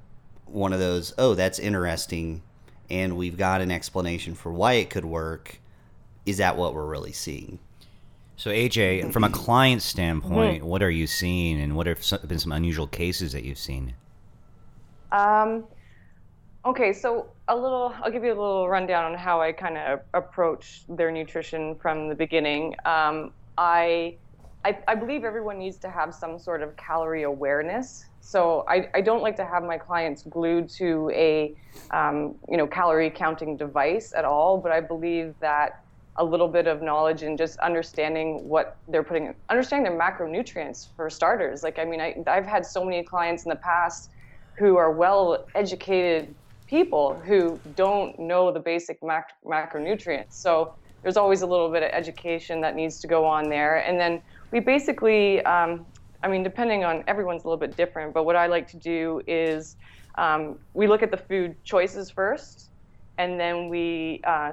one 0.46 0.72
of 0.72 0.78
those 0.78 1.12
oh 1.18 1.34
that's 1.34 1.58
interesting 1.58 2.40
and 2.88 3.18
we've 3.18 3.36
got 3.36 3.60
an 3.60 3.70
explanation 3.70 4.34
for 4.34 4.50
why 4.50 4.74
it 4.74 4.88
could 4.88 5.04
work. 5.04 5.60
Is 6.24 6.38
that 6.38 6.56
what 6.56 6.72
we're 6.72 6.86
really 6.86 7.12
seeing? 7.12 7.58
So 8.38 8.50
aj 8.50 9.12
from 9.12 9.24
a 9.24 9.28
client 9.28 9.82
standpoint 9.82 10.64
what 10.64 10.82
are 10.82 10.90
you 10.90 11.06
seeing 11.06 11.60
and 11.60 11.76
what 11.76 11.86
have 11.86 12.00
been 12.26 12.38
some 12.38 12.52
unusual 12.52 12.86
cases 12.86 13.32
that 13.32 13.44
you've 13.44 13.58
seen 13.58 13.92
um, 15.12 15.64
okay, 16.64 16.92
so 16.92 17.28
a 17.48 17.56
little, 17.56 17.94
I'll 18.02 18.10
give 18.10 18.24
you 18.24 18.30
a 18.30 18.40
little 18.40 18.68
rundown 18.68 19.12
on 19.12 19.18
how 19.18 19.40
I 19.40 19.52
kind 19.52 19.78
of 19.78 20.00
approach 20.14 20.82
their 20.88 21.10
nutrition 21.10 21.76
from 21.76 22.08
the 22.08 22.14
beginning. 22.14 22.74
Um, 22.84 23.32
I, 23.56 24.16
I, 24.64 24.78
I, 24.88 24.94
believe 24.96 25.22
everyone 25.22 25.58
needs 25.58 25.76
to 25.78 25.88
have 25.88 26.12
some 26.12 26.38
sort 26.40 26.62
of 26.62 26.76
calorie 26.76 27.22
awareness. 27.22 28.06
So 28.20 28.64
I, 28.68 28.88
I 28.94 29.00
don't 29.00 29.22
like 29.22 29.36
to 29.36 29.44
have 29.44 29.62
my 29.62 29.78
clients 29.78 30.24
glued 30.24 30.68
to 30.70 31.08
a, 31.14 31.54
um, 31.92 32.34
you 32.48 32.56
know, 32.56 32.66
calorie 32.66 33.10
counting 33.10 33.56
device 33.56 34.12
at 34.14 34.24
all. 34.24 34.58
But 34.58 34.72
I 34.72 34.80
believe 34.80 35.34
that 35.38 35.84
a 36.16 36.24
little 36.24 36.48
bit 36.48 36.66
of 36.66 36.82
knowledge 36.82 37.22
and 37.22 37.38
just 37.38 37.58
understanding 37.60 38.48
what 38.48 38.76
they're 38.88 39.04
putting, 39.04 39.34
understanding 39.48 39.90
their 39.90 40.00
macronutrients 40.00 40.88
for 40.96 41.08
starters. 41.08 41.62
Like, 41.62 41.78
I 41.78 41.84
mean, 41.84 42.00
I, 42.00 42.16
I've 42.26 42.46
had 42.46 42.66
so 42.66 42.84
many 42.84 43.02
clients 43.02 43.44
in 43.44 43.50
the 43.50 43.56
past 43.56 44.10
who 44.58 44.76
are 44.76 44.92
well 44.92 45.46
educated 45.54 46.34
people 46.68 47.22
who 47.26 47.60
don't 47.74 48.18
know 48.18 48.52
the 48.52 48.60
basic 48.60 48.98
mac- 49.02 49.34
macronutrients. 49.44 50.32
So 50.32 50.74
there's 51.02 51.16
always 51.16 51.42
a 51.42 51.46
little 51.46 51.70
bit 51.70 51.82
of 51.82 51.90
education 51.92 52.60
that 52.62 52.74
needs 52.74 52.98
to 53.00 53.06
go 53.06 53.24
on 53.24 53.48
there. 53.48 53.76
And 53.76 54.00
then 54.00 54.22
we 54.50 54.60
basically, 54.60 55.44
um, 55.44 55.86
I 56.22 56.28
mean, 56.28 56.42
depending 56.42 56.84
on 56.84 57.04
everyone's 57.06 57.44
a 57.44 57.48
little 57.48 57.60
bit 57.60 57.76
different, 57.76 58.14
but 58.14 58.24
what 58.24 58.34
I 58.34 58.46
like 58.46 58.68
to 58.70 58.78
do 58.78 59.20
is 59.28 59.76
um, 60.18 60.58
we 60.74 60.88
look 60.88 61.02
at 61.02 61.10
the 61.10 61.16
food 61.16 61.62
choices 61.64 62.10
first, 62.10 62.70
and 63.18 63.38
then 63.38 63.68
we, 63.68 64.22
uh, 64.26 64.52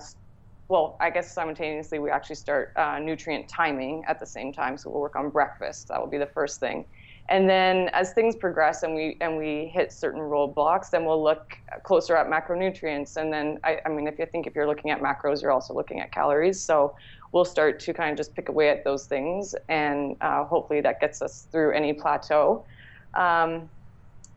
well, 0.69 0.97
I 1.01 1.09
guess 1.09 1.33
simultaneously 1.33 1.99
we 1.99 2.09
actually 2.09 2.35
start 2.35 2.69
uh, 2.77 2.99
nutrient 2.99 3.49
timing 3.49 4.03
at 4.07 4.19
the 4.19 4.25
same 4.25 4.53
time. 4.53 4.77
So 4.77 4.89
we'll 4.89 5.01
work 5.01 5.15
on 5.15 5.29
breakfast. 5.29 5.87
That 5.89 5.99
will 5.99 6.09
be 6.09 6.17
the 6.17 6.29
first 6.33 6.59
thing. 6.59 6.85
And 7.29 7.49
then 7.49 7.89
as 7.93 8.11
things 8.13 8.35
progress 8.35 8.83
and 8.83 8.93
we 8.93 9.17
and 9.21 9.37
we 9.37 9.71
hit 9.73 9.93
certain 9.93 10.19
roadblocks, 10.19 10.89
then 10.89 11.05
we'll 11.05 11.23
look 11.23 11.57
closer 11.83 12.17
at 12.17 12.27
macronutrients. 12.27 13.15
And 13.15 13.31
then 13.31 13.59
I, 13.63 13.79
I 13.85 13.89
mean, 13.89 14.07
if 14.07 14.19
you 14.19 14.25
think 14.25 14.45
if 14.45 14.55
you're 14.55 14.67
looking 14.67 14.91
at 14.91 15.01
macros, 15.01 15.41
you're 15.41 15.51
also 15.51 15.73
looking 15.73 16.01
at 16.01 16.11
calories. 16.11 16.61
So 16.61 16.95
we'll 17.31 17.45
start 17.45 17.79
to 17.79 17.93
kind 17.93 18.11
of 18.11 18.17
just 18.17 18.35
pick 18.35 18.49
away 18.49 18.69
at 18.69 18.83
those 18.83 19.05
things, 19.05 19.55
and 19.69 20.15
uh, 20.21 20.43
hopefully 20.43 20.81
that 20.81 20.99
gets 20.99 21.21
us 21.21 21.47
through 21.51 21.71
any 21.71 21.93
plateau. 21.93 22.65
Um, 23.13 23.69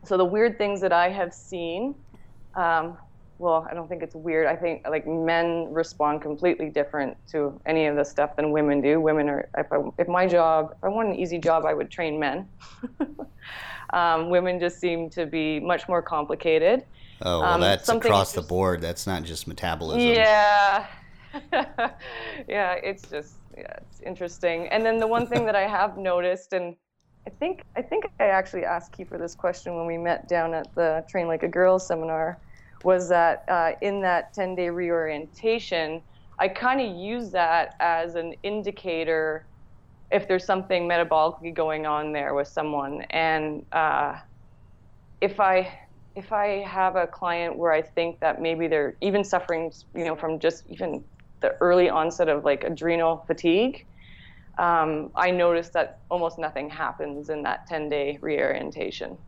so 0.03 0.17
the 0.17 0.25
weird 0.25 0.57
things 0.57 0.79
that 0.81 0.93
I 0.93 1.09
have 1.09 1.33
seen, 1.33 1.93
um, 2.55 2.97
well, 3.39 3.67
I 3.69 3.73
don't 3.73 3.87
think 3.87 4.01
it's 4.01 4.15
weird. 4.15 4.47
I 4.47 4.55
think 4.55 4.85
like 4.89 5.05
men 5.07 5.71
respond 5.71 6.21
completely 6.21 6.69
different 6.69 7.15
to 7.31 7.59
any 7.65 7.85
of 7.85 7.95
the 7.95 8.03
stuff 8.03 8.35
than 8.35 8.51
women 8.51 8.81
do. 8.81 8.99
Women 8.99 9.29
are, 9.29 9.49
if, 9.57 9.71
I, 9.71 9.77
if 9.97 10.07
my 10.07 10.27
job, 10.27 10.73
if 10.77 10.83
I 10.83 10.87
want 10.87 11.09
an 11.09 11.15
easy 11.15 11.37
job, 11.37 11.65
I 11.65 11.73
would 11.73 11.91
train 11.91 12.19
men. 12.19 12.47
um, 13.93 14.29
women 14.29 14.59
just 14.59 14.79
seem 14.79 15.09
to 15.11 15.25
be 15.25 15.59
much 15.59 15.87
more 15.87 16.01
complicated. 16.01 16.83
Oh, 17.21 17.41
well, 17.41 17.53
um, 17.53 17.61
that's 17.61 17.89
across 17.89 18.33
the 18.33 18.41
board. 18.41 18.81
That's 18.81 19.05
not 19.05 19.23
just 19.23 19.47
metabolism. 19.47 20.01
Yeah. 20.01 20.87
yeah, 22.47 22.73
it's 22.73 23.07
just, 23.09 23.35
yeah, 23.55 23.73
it's 23.77 24.01
interesting. 24.01 24.67
And 24.69 24.85
then 24.85 24.97
the 24.97 25.07
one 25.07 25.27
thing 25.27 25.45
that 25.45 25.55
I 25.55 25.67
have 25.67 25.97
noticed, 25.97 26.53
and 26.53 26.75
I 27.27 27.29
think 27.29 27.63
I 27.75 27.81
think 27.81 28.05
I 28.19 28.27
actually 28.27 28.63
asked 28.63 28.97
Kiefer 28.97 29.19
this 29.19 29.35
question 29.35 29.75
when 29.75 29.85
we 29.85 29.97
met 29.97 30.29
down 30.29 30.53
at 30.53 30.73
the 30.75 31.03
Train 31.09 31.27
Like 31.27 31.43
a 31.43 31.47
Girl 31.47 31.77
seminar 31.77 32.39
was 32.83 33.09
that 33.09 33.43
uh, 33.47 33.71
in 33.81 34.01
that 34.01 34.33
10 34.33 34.55
day 34.55 34.69
reorientation, 34.69 36.01
I 36.39 36.47
kind 36.47 36.81
of 36.81 36.95
use 36.95 37.31
that 37.31 37.71
as 37.79 38.15
an 38.15 38.33
indicator 38.43 39.47
if 40.11 40.27
there's 40.27 40.45
something 40.45 40.87
metabolically 40.87 41.53
going 41.53 41.85
on 41.85 42.13
there 42.13 42.33
with 42.33 42.47
someone. 42.47 43.01
And 43.09 43.65
uh, 43.71 44.15
if 45.21 45.39
I 45.39 45.79
if 46.15 46.31
I 46.31 46.63
have 46.67 46.95
a 46.95 47.05
client 47.05 47.57
where 47.57 47.71
I 47.71 47.83
think 47.83 48.19
that 48.21 48.41
maybe 48.41 48.67
they're 48.67 48.97
even 49.01 49.23
suffering, 49.23 49.71
you 49.93 50.03
know, 50.03 50.15
from 50.15 50.39
just 50.39 50.63
even 50.67 51.03
the 51.41 51.53
early 51.61 51.89
onset 51.89 52.27
of 52.27 52.43
like 52.43 52.63
adrenal 52.63 53.23
fatigue, 53.27 53.85
um, 54.57 55.11
I 55.15 55.29
notice 55.29 55.69
that 55.75 55.99
almost 56.09 56.39
nothing 56.39 56.71
happens 56.71 57.29
in 57.29 57.43
that 57.43 57.67
10 57.67 57.89
day 57.89 58.17
reorientation 58.21 59.19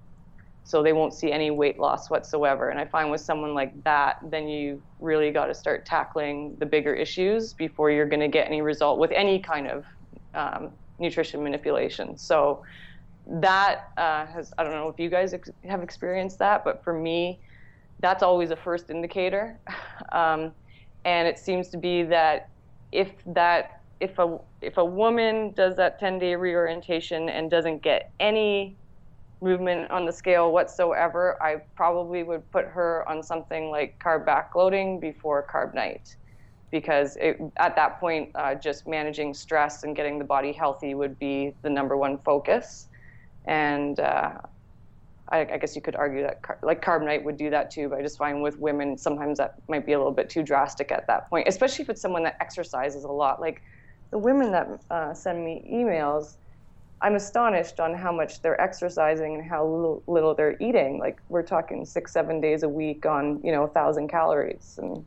so 0.63 0.84
they 0.84 0.93
won't 0.93 1.13
see 1.13 1.32
any 1.32 1.52
weight 1.52 1.80
loss 1.80 2.10
whatsoever. 2.10 2.69
And 2.69 2.80
I 2.80 2.86
find 2.86 3.10
with 3.10 3.22
someone 3.22 3.54
like 3.54 3.74
that, 3.84 4.17
then 4.30 4.48
you 4.48 4.82
really 5.00 5.32
got 5.32 5.48
to 5.48 5.54
start 5.54 5.86
tackling 5.86 6.56
the 6.60 6.65
bigger 6.65 6.93
issues 6.93 7.54
before 7.54 7.89
you're 7.89 8.08
going 8.08 8.19
to 8.19 8.28
get 8.28 8.48
any 8.48 8.62
result 8.62 9.00
with 9.00 9.12
any 9.12 9.39
kind 9.39 9.67
of 9.67 9.86
um, 10.34 10.72
nutrition 11.00 11.43
manipulation. 11.43 12.17
So 12.17 12.62
that 13.26 13.80
uh, 13.98 14.26
has, 14.28 14.52
I 14.58 14.63
don't 14.63 14.74
know 14.74 14.89
if 14.89 15.00
you 15.00 15.10
guys 15.10 15.34
ex- 15.34 15.50
have 15.63 15.82
experienced 15.82 16.39
that, 16.39 16.63
but 16.63 16.84
for 16.84 16.93
me, 16.93 17.39
that's 18.02 18.24
always 18.24 18.52
a 18.52 18.56
first 18.56 18.89
indicator. 18.89 19.60
um, 20.12 20.54
and 21.06 21.28
it 21.28 21.39
seems 21.39 21.69
to 21.69 21.78
be 21.78 22.04
that 22.04 22.50
if 22.91 23.12
that 23.26 23.69
if 24.00 24.17
a 24.17 24.38
if 24.62 24.78
a 24.78 24.86
woman 24.86 25.54
does 25.56 25.76
that 25.76 26.00
10 26.00 26.19
day 26.19 26.36
reorientation 26.36 27.30
and 27.30 27.52
doesn't 27.52 27.84
get 27.84 28.12
any 28.19 28.78
movement 29.41 29.89
on 29.91 30.06
the 30.06 30.12
scale 30.12 30.52
whatsoever, 30.52 31.38
I 31.41 31.58
probably 31.75 32.23
would 32.23 32.49
put 32.52 32.65
her 32.65 33.08
on 33.08 33.23
something 33.23 33.69
like 33.69 33.99
carb 34.04 34.25
backloading 34.25 34.99
before 34.99 35.45
Carb 35.52 35.73
Nite. 35.73 36.15
Because 36.71 37.17
it, 37.19 37.39
at 37.58 37.75
that 37.78 37.99
point, 37.99 38.30
uh, 38.36 38.54
just 38.54 38.88
managing 38.88 39.34
stress 39.34 39.84
and 39.84 39.95
getting 39.95 40.19
the 40.19 40.25
body 40.25 40.52
healthy 40.52 40.93
would 40.93 41.17
be 41.17 41.56
the 41.63 41.69
number 41.69 41.97
one 41.97 42.19
focus. 42.19 42.89
And 43.45 43.99
uh, 43.99 44.34
I, 45.32 45.39
I, 45.39 45.58
guess 45.58 45.75
you 45.75 45.82
could 45.82 45.95
argue 45.95 46.21
that 46.21 46.43
car- 46.43 46.60
like 46.62 46.84
Carb 46.84 47.04
Nite 47.04 47.23
would 47.23 47.38
do 47.38 47.49
that 47.49 47.71
too. 47.71 47.89
But 47.89 47.99
I 47.99 48.02
just 48.04 48.17
find 48.17 48.43
with 48.43 48.60
women, 48.60 48.97
sometimes 48.97 49.38
that 49.38 49.56
might 49.67 49.86
be 49.86 49.93
a 49.93 49.97
little 49.97 50.13
bit 50.13 50.30
too 50.30 50.43
drastic 50.43 50.91
at 50.91 51.08
that 51.08 51.30
point, 51.30 51.47
especially 51.47 51.84
if 51.84 51.89
it's 51.89 52.02
someone 52.02 52.23
that 52.23 52.36
exercises 52.39 53.04
a 53.04 53.12
lot. 53.12 53.41
Like 53.41 53.62
the 54.12 54.17
women 54.17 54.52
that 54.52 54.67
uh, 54.89 55.13
send 55.13 55.43
me 55.43 55.67
emails, 55.71 56.38
I'm 57.01 57.15
astonished 57.15 57.79
on 57.79 57.93
how 57.93 58.12
much 58.12 58.41
they're 58.41 58.59
exercising 58.59 59.35
and 59.35 59.49
how 59.49 59.65
little, 59.65 60.03
little, 60.07 60.35
they're 60.35 60.57
eating. 60.59 60.99
Like 60.99 61.21
we're 61.29 61.43
talking 61.43 61.85
six, 61.85 62.12
seven 62.12 62.41
days 62.41 62.63
a 62.63 62.69
week 62.69 63.05
on, 63.05 63.39
you 63.43 63.51
know, 63.51 63.63
a 63.63 63.67
thousand 63.69 64.09
calories. 64.09 64.77
And 64.81 65.05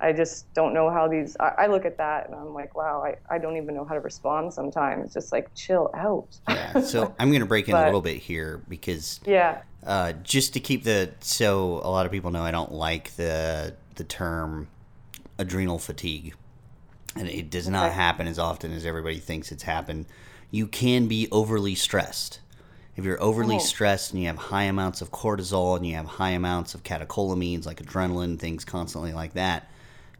I 0.00 0.12
just 0.12 0.52
don't 0.54 0.74
know 0.74 0.90
how 0.90 1.06
these, 1.06 1.36
I, 1.38 1.52
I, 1.58 1.66
look 1.68 1.84
at 1.84 1.98
that 1.98 2.26
and 2.26 2.34
I'm 2.34 2.52
like, 2.52 2.74
wow, 2.74 3.04
I, 3.04 3.14
I 3.32 3.38
don't 3.38 3.56
even 3.56 3.76
know 3.76 3.84
how 3.84 3.94
to 3.94 4.00
respond 4.00 4.52
sometimes. 4.52 5.14
Just 5.14 5.30
like, 5.30 5.54
chill 5.54 5.88
out. 5.94 6.26
yeah. 6.48 6.80
So 6.80 7.14
I'm 7.18 7.28
going 7.28 7.40
to 7.40 7.46
break 7.46 7.68
in 7.68 7.72
but, 7.72 7.84
a 7.84 7.86
little 7.86 8.02
bit 8.02 8.16
here 8.16 8.60
because, 8.68 9.20
yeah, 9.24 9.62
uh, 9.86 10.14
just 10.24 10.52
to 10.54 10.60
keep 10.60 10.82
the, 10.82 11.12
so 11.20 11.80
a 11.84 11.90
lot 11.90 12.06
of 12.06 12.12
people 12.12 12.32
know 12.32 12.42
I 12.42 12.50
don't 12.50 12.72
like 12.72 13.14
the, 13.14 13.74
the 13.94 14.04
term 14.04 14.66
adrenal 15.38 15.78
fatigue. 15.78 16.34
And 17.14 17.28
it 17.28 17.50
does 17.50 17.68
not 17.68 17.86
okay. 17.86 17.94
happen 17.94 18.26
as 18.26 18.40
often 18.40 18.72
as 18.72 18.84
everybody 18.84 19.18
thinks 19.18 19.52
it's 19.52 19.62
happened 19.62 20.06
you 20.54 20.68
can 20.68 21.08
be 21.08 21.26
overly 21.32 21.74
stressed. 21.74 22.38
If 22.94 23.04
you're 23.04 23.20
overly 23.20 23.56
oh. 23.56 23.58
stressed 23.58 24.12
and 24.12 24.20
you 24.20 24.28
have 24.28 24.36
high 24.36 24.62
amounts 24.62 25.00
of 25.00 25.10
cortisol 25.10 25.76
and 25.76 25.84
you 25.84 25.96
have 25.96 26.06
high 26.06 26.30
amounts 26.30 26.76
of 26.76 26.84
catecholamines 26.84 27.66
like 27.66 27.82
adrenaline, 27.82 28.38
things 28.38 28.64
constantly 28.64 29.12
like 29.12 29.32
that, 29.32 29.68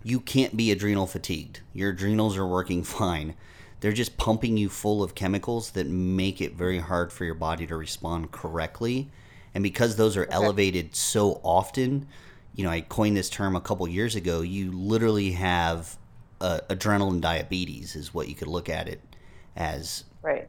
you 0.03 0.19
can't 0.19 0.57
be 0.57 0.73
adrenal 0.73 1.07
fatigued. 1.07 1.61
Your 1.73 1.91
adrenals 1.91 2.37
are 2.37 2.49
working 2.49 2.83
fine. 3.01 3.37
They're 3.79 3.93
just 3.93 4.17
pumping 4.17 4.57
you 4.57 4.69
full 4.69 5.05
of 5.05 5.15
chemicals 5.15 5.71
that 5.71 5.87
make 5.87 6.41
it 6.41 6.57
very 6.57 6.81
hard 6.81 7.13
for 7.13 7.25
your 7.25 7.37
body 7.37 7.65
to 7.69 7.77
respond 7.77 8.33
correctly. 8.33 9.13
And 9.55 9.63
because 9.63 9.95
those 9.95 10.17
are 10.17 10.25
okay. 10.25 10.33
elevated 10.33 10.97
so 10.97 11.41
often, 11.45 12.09
you 12.57 12.65
know, 12.65 12.71
I 12.71 12.81
coined 12.81 13.17
this 13.17 13.31
term 13.31 13.55
a 13.55 13.61
couple 13.61 13.87
years 13.87 14.17
ago. 14.17 14.41
You 14.41 14.73
literally 14.73 15.31
have 15.31 15.97
uh, 16.41 16.59
adrenaline 16.69 17.21
diabetes, 17.21 17.95
is 17.95 18.13
what 18.13 18.27
you 18.27 18.35
could 18.35 18.49
look 18.49 18.69
at 18.69 18.89
it 18.89 19.01
as 19.57 20.03
Right. 20.25 20.49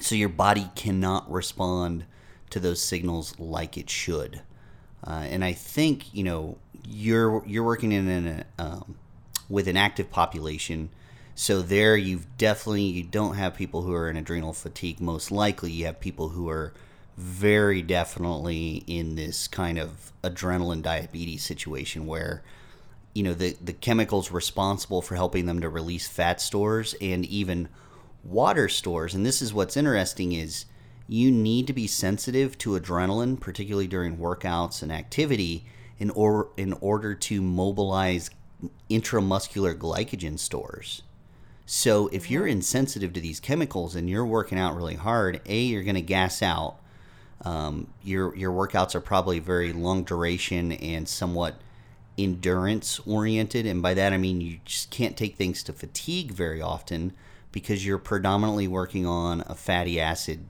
So 0.00 0.16
your 0.16 0.28
body 0.28 0.68
cannot 0.74 1.30
respond 1.30 2.04
to 2.50 2.58
those 2.58 2.82
signals 2.82 3.38
like 3.38 3.78
it 3.78 3.88
should. 3.88 4.42
Uh, 5.06 5.26
and 5.30 5.44
I 5.44 5.52
think 5.52 6.12
you 6.12 6.24
know 6.24 6.58
you're 6.86 7.42
you're 7.46 7.64
working 7.64 7.92
in 7.92 8.08
an 8.08 8.44
um, 8.58 8.96
with 9.48 9.68
an 9.68 9.76
active 9.76 10.10
population, 10.10 10.90
so 11.34 11.62
there 11.62 11.96
you've 11.96 12.36
definitely 12.36 12.82
you 12.82 13.04
don't 13.04 13.36
have 13.36 13.54
people 13.54 13.82
who 13.82 13.94
are 13.94 14.10
in 14.10 14.16
adrenal 14.16 14.52
fatigue. 14.52 15.00
Most 15.00 15.30
likely, 15.30 15.70
you 15.70 15.86
have 15.86 16.00
people 16.00 16.30
who 16.30 16.48
are 16.50 16.74
very 17.16 17.80
definitely 17.80 18.82
in 18.86 19.14
this 19.14 19.46
kind 19.46 19.78
of 19.78 20.12
adrenaline 20.24 20.82
diabetes 20.82 21.44
situation 21.44 22.06
where 22.06 22.42
you 23.14 23.22
know 23.22 23.34
the 23.34 23.56
the 23.62 23.72
chemicals 23.72 24.32
responsible 24.32 25.00
for 25.00 25.14
helping 25.14 25.46
them 25.46 25.60
to 25.60 25.68
release 25.68 26.08
fat 26.08 26.40
stores 26.40 26.94
and 27.00 27.24
even 27.24 27.68
water 28.22 28.68
stores 28.68 29.14
and 29.14 29.24
this 29.24 29.40
is 29.40 29.54
what's 29.54 29.76
interesting 29.76 30.32
is 30.32 30.66
you 31.08 31.30
need 31.30 31.66
to 31.66 31.72
be 31.72 31.86
sensitive 31.86 32.56
to 32.58 32.78
adrenaline 32.78 33.38
particularly 33.38 33.88
during 33.88 34.16
workouts 34.16 34.82
and 34.82 34.92
activity 34.92 35.64
in 35.98 36.10
or 36.10 36.50
in 36.56 36.72
order 36.74 37.14
to 37.14 37.40
mobilize 37.40 38.30
intramuscular 38.88 39.76
glycogen 39.76 40.38
stores. 40.38 41.02
So 41.66 42.08
if 42.08 42.30
you're 42.30 42.46
insensitive 42.46 43.12
to 43.12 43.20
these 43.20 43.38
chemicals 43.38 43.94
and 43.94 44.10
you're 44.10 44.26
working 44.26 44.58
out 44.58 44.74
really 44.74 44.96
hard 44.96 45.40
a 45.46 45.60
you're 45.60 45.84
going 45.84 45.94
to 45.94 46.00
gas 46.00 46.42
out. 46.42 46.76
Um, 47.42 47.86
your 48.02 48.36
your 48.36 48.52
workouts 48.52 48.94
are 48.94 49.00
probably 49.00 49.38
very 49.38 49.72
long 49.72 50.04
duration 50.04 50.72
and 50.72 51.08
somewhat 51.08 51.54
endurance 52.18 53.00
oriented 53.06 53.64
and 53.64 53.80
by 53.80 53.94
that 53.94 54.12
i 54.12 54.18
mean 54.18 54.42
you 54.42 54.58
just 54.66 54.90
can't 54.90 55.16
take 55.16 55.36
things 55.36 55.62
to 55.62 55.72
fatigue 55.72 56.32
very 56.32 56.60
often 56.60 57.14
because 57.52 57.84
you're 57.84 57.98
predominantly 57.98 58.68
working 58.68 59.06
on 59.06 59.42
a 59.46 59.54
fatty 59.54 60.00
acid 60.00 60.46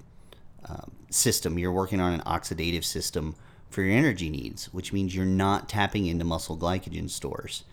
um, 0.68 0.92
system. 1.10 1.58
You're 1.58 1.72
working 1.72 2.00
on 2.00 2.12
an 2.12 2.20
oxidative 2.20 2.84
system 2.84 3.34
for 3.68 3.82
your 3.82 3.96
energy 3.96 4.28
needs, 4.28 4.72
which 4.72 4.92
means 4.92 5.14
you're 5.14 5.24
not 5.24 5.68
tapping 5.68 6.06
into 6.06 6.24
muscle 6.24 6.56
glycogen 6.56 7.08
stores. 7.08 7.64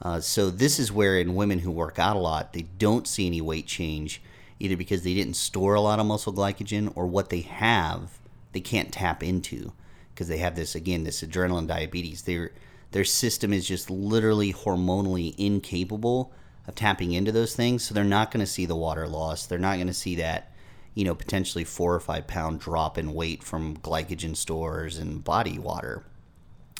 Uh, 0.00 0.20
so 0.20 0.50
this 0.50 0.78
is 0.78 0.90
where 0.90 1.18
in 1.18 1.34
women 1.34 1.60
who 1.60 1.70
work 1.70 1.98
out 1.98 2.16
a 2.16 2.18
lot, 2.18 2.52
they 2.52 2.62
don't 2.78 3.06
see 3.06 3.26
any 3.26 3.40
weight 3.40 3.66
change, 3.66 4.20
either 4.58 4.76
because 4.76 5.02
they 5.02 5.14
didn't 5.14 5.34
store 5.34 5.74
a 5.74 5.80
lot 5.80 6.00
of 6.00 6.06
muscle 6.06 6.32
glycogen 6.32 6.92
or 6.96 7.06
what 7.06 7.30
they 7.30 7.40
have 7.40 8.18
they 8.52 8.60
can't 8.60 8.92
tap 8.92 9.22
into. 9.22 9.72
because 10.14 10.28
they 10.28 10.38
have 10.38 10.54
this 10.54 10.74
again 10.74 11.04
this 11.04 11.22
adrenaline 11.22 11.66
diabetes. 11.66 12.22
Their 12.22 12.52
their 12.92 13.04
system 13.04 13.52
is 13.52 13.66
just 13.66 13.90
literally 13.90 14.52
hormonally 14.52 15.34
incapable 15.38 16.32
of 16.66 16.74
tapping 16.74 17.12
into 17.12 17.32
those 17.32 17.54
things, 17.54 17.84
so 17.84 17.94
they're 17.94 18.04
not 18.04 18.30
going 18.30 18.44
to 18.44 18.50
see 18.50 18.66
the 18.66 18.76
water 18.76 19.08
loss. 19.08 19.46
They're 19.46 19.58
not 19.58 19.76
going 19.76 19.86
to 19.88 19.92
see 19.92 20.16
that 20.16 20.52
you 20.94 21.04
know 21.04 21.14
potentially 21.14 21.64
four 21.64 21.94
or 21.94 22.00
five 22.00 22.26
pound 22.26 22.60
drop 22.60 22.98
in 22.98 23.14
weight 23.14 23.42
from 23.42 23.76
glycogen 23.78 24.36
stores 24.36 24.98
and 24.98 25.24
body 25.24 25.58
water. 25.58 26.04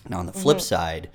Now 0.09 0.19
on 0.19 0.27
the 0.27 0.33
flip 0.33 0.59
mm-hmm. 0.59 0.65
side, 0.65 1.11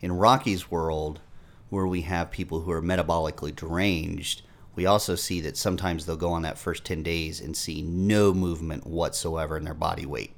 in 0.00 0.12
Rocky's 0.12 0.70
world, 0.70 1.20
where 1.68 1.86
we 1.86 2.02
have 2.02 2.30
people 2.30 2.60
who 2.60 2.70
are 2.70 2.82
metabolically 2.82 3.54
deranged 3.54 4.42
we 4.80 4.86
also 4.86 5.14
see 5.14 5.40
that 5.42 5.56
sometimes 5.56 6.06
they'll 6.06 6.16
go 6.16 6.32
on 6.32 6.42
that 6.42 6.58
first 6.58 6.84
10 6.84 7.02
days 7.02 7.40
and 7.40 7.56
see 7.56 7.82
no 7.82 8.32
movement 8.32 8.86
whatsoever 8.86 9.56
in 9.56 9.64
their 9.64 9.74
body 9.74 10.06
weight. 10.06 10.34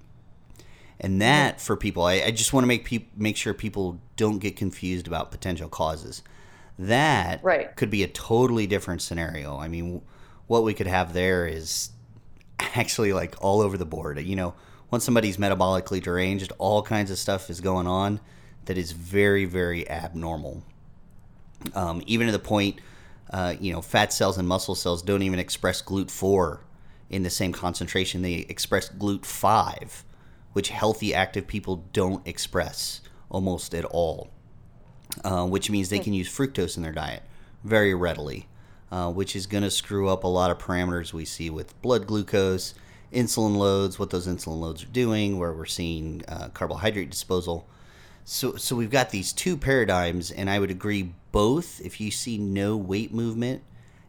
And 0.99 1.21
that 1.21 1.61
for 1.61 1.77
people, 1.77 2.05
I, 2.05 2.15
I 2.15 2.31
just 2.31 2.53
want 2.53 2.65
to 2.65 2.69
make 2.69 2.85
pe- 2.85 3.07
make 3.17 3.37
sure 3.37 3.55
people 3.55 4.01
don't 4.17 4.39
get 4.39 4.57
confused 4.57 5.07
about 5.07 5.31
potential 5.31 5.69
causes. 5.69 6.23
That 6.79 7.43
right. 7.43 7.75
could 7.77 7.91
be 7.91 8.03
a 8.03 8.09
totally 8.09 8.67
different 8.67 9.03
scenario. 9.03 9.59
I 9.59 9.69
mean, 9.69 10.03
what 10.47 10.65
we 10.65 10.75
could 10.75 10.87
have 10.87 11.13
there 11.13 11.47
is 11.47 11.91
actually 12.61 13.13
like 13.13 13.35
all 13.41 13.61
over 13.61 13.77
the 13.77 13.87
board. 13.87 14.21
You 14.21 14.37
know, 14.37 14.55
once 14.91 15.05
somebody's 15.05 15.37
metabolically 15.37 16.03
deranged, 16.03 16.53
all 16.59 16.83
kinds 16.83 17.11
of 17.11 17.19
stuff 17.19 17.51
is 17.51 17.61
going 17.61 17.87
on 17.87 18.21
that 18.65 18.79
is 18.79 18.93
very, 18.93 19.45
very 19.45 19.89
abnormal. 19.89 20.63
Um, 21.75 22.03
even 22.07 22.27
to 22.27 22.33
the 22.33 22.39
point 22.39 22.81
uh, 23.33 23.55
you 23.59 23.73
know, 23.73 23.81
fat 23.81 24.13
cells 24.13 24.37
and 24.37 24.47
muscle 24.47 24.75
cells 24.75 25.03
don't 25.03 25.23
even 25.23 25.39
express 25.39 25.81
GLUT4 25.83 26.61
in 27.09 27.23
the 27.23 27.31
same 27.31 27.53
concentration. 27.53 28.23
They 28.23 28.35
express 28.49 28.91
GLUT5, 28.91 30.03
which 30.53 30.69
healthy, 30.69 31.15
active 31.15 31.47
people 31.47 31.85
don't 31.93 32.27
express 32.27 33.01
almost 33.31 33.75
at 33.75 33.87
all, 33.87 34.31
uh, 35.25 35.47
which 35.47 35.71
means 35.71 35.89
they 35.89 35.99
can 35.99 36.13
use 36.13 36.29
fructose 36.29 36.77
in 36.77 36.83
their 36.83 36.93
diet 36.93 37.23
very 37.65 37.95
readily, 37.95 38.49
uh, 38.91 39.11
which 39.11 39.37
is 39.37 39.47
going 39.47 39.63
to 39.63 39.71
screw 39.71 40.09
up 40.09 40.25
a 40.25 40.29
lot 40.29 40.51
of 40.51 40.59
parameters 40.59 41.13
we 41.13 41.25
see 41.25 41.51
with 41.51 41.81
blood 41.83 42.07
glucose, 42.07 42.75
insulin 43.13 43.57
loads, 43.57 43.99
what 43.99 44.11
those 44.11 44.27
insulin 44.27 44.61
loads 44.61 44.83
are 44.83 44.89
doing, 44.89 45.39
where 45.39 45.53
we're 45.53 45.67
seeing 45.67 46.23
uh, 46.29 46.49
carbohydrate 46.49 47.11
disposal. 47.11 47.69
So, 48.25 48.57
so 48.57 48.77
we've 48.77 48.91
got 48.91 49.11
these 49.11 49.33
two 49.33 49.57
paradigms, 49.57 50.31
and 50.31 50.49
I 50.49 50.59
would 50.59 50.71
agree 50.71 51.13
both. 51.33 51.81
If 51.81 52.01
you 52.01 52.11
see 52.11 52.39
no 52.39 52.77
weight 52.77 53.13
movement 53.13 53.63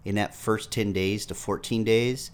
in 0.06 0.16
that 0.16 0.36
first 0.36 0.72
10 0.72 0.94
days 0.94 1.26
to 1.28 1.36
14 1.36 1.84
days, 1.84 2.32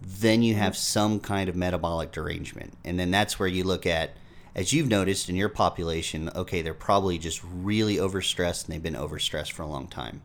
then 0.00 0.42
you 0.42 0.54
have 0.54 0.76
some 0.76 1.20
kind 1.20 1.48
of 1.48 1.56
metabolic 1.56 2.12
derangement. 2.12 2.76
And 2.84 2.98
then 2.98 3.10
that's 3.10 3.38
where 3.38 3.48
you 3.48 3.64
look 3.64 3.86
at, 3.86 4.16
as 4.54 4.72
you've 4.72 4.88
noticed 4.88 5.28
in 5.28 5.36
your 5.36 5.48
population, 5.48 6.30
okay, 6.34 6.62
they're 6.62 6.74
probably 6.74 7.18
just 7.18 7.42
really 7.44 7.96
overstressed 7.96 8.64
and 8.64 8.74
they've 8.74 8.82
been 8.82 8.94
overstressed 8.94 9.52
for 9.52 9.62
a 9.62 9.66
long 9.66 9.88
time. 9.88 10.22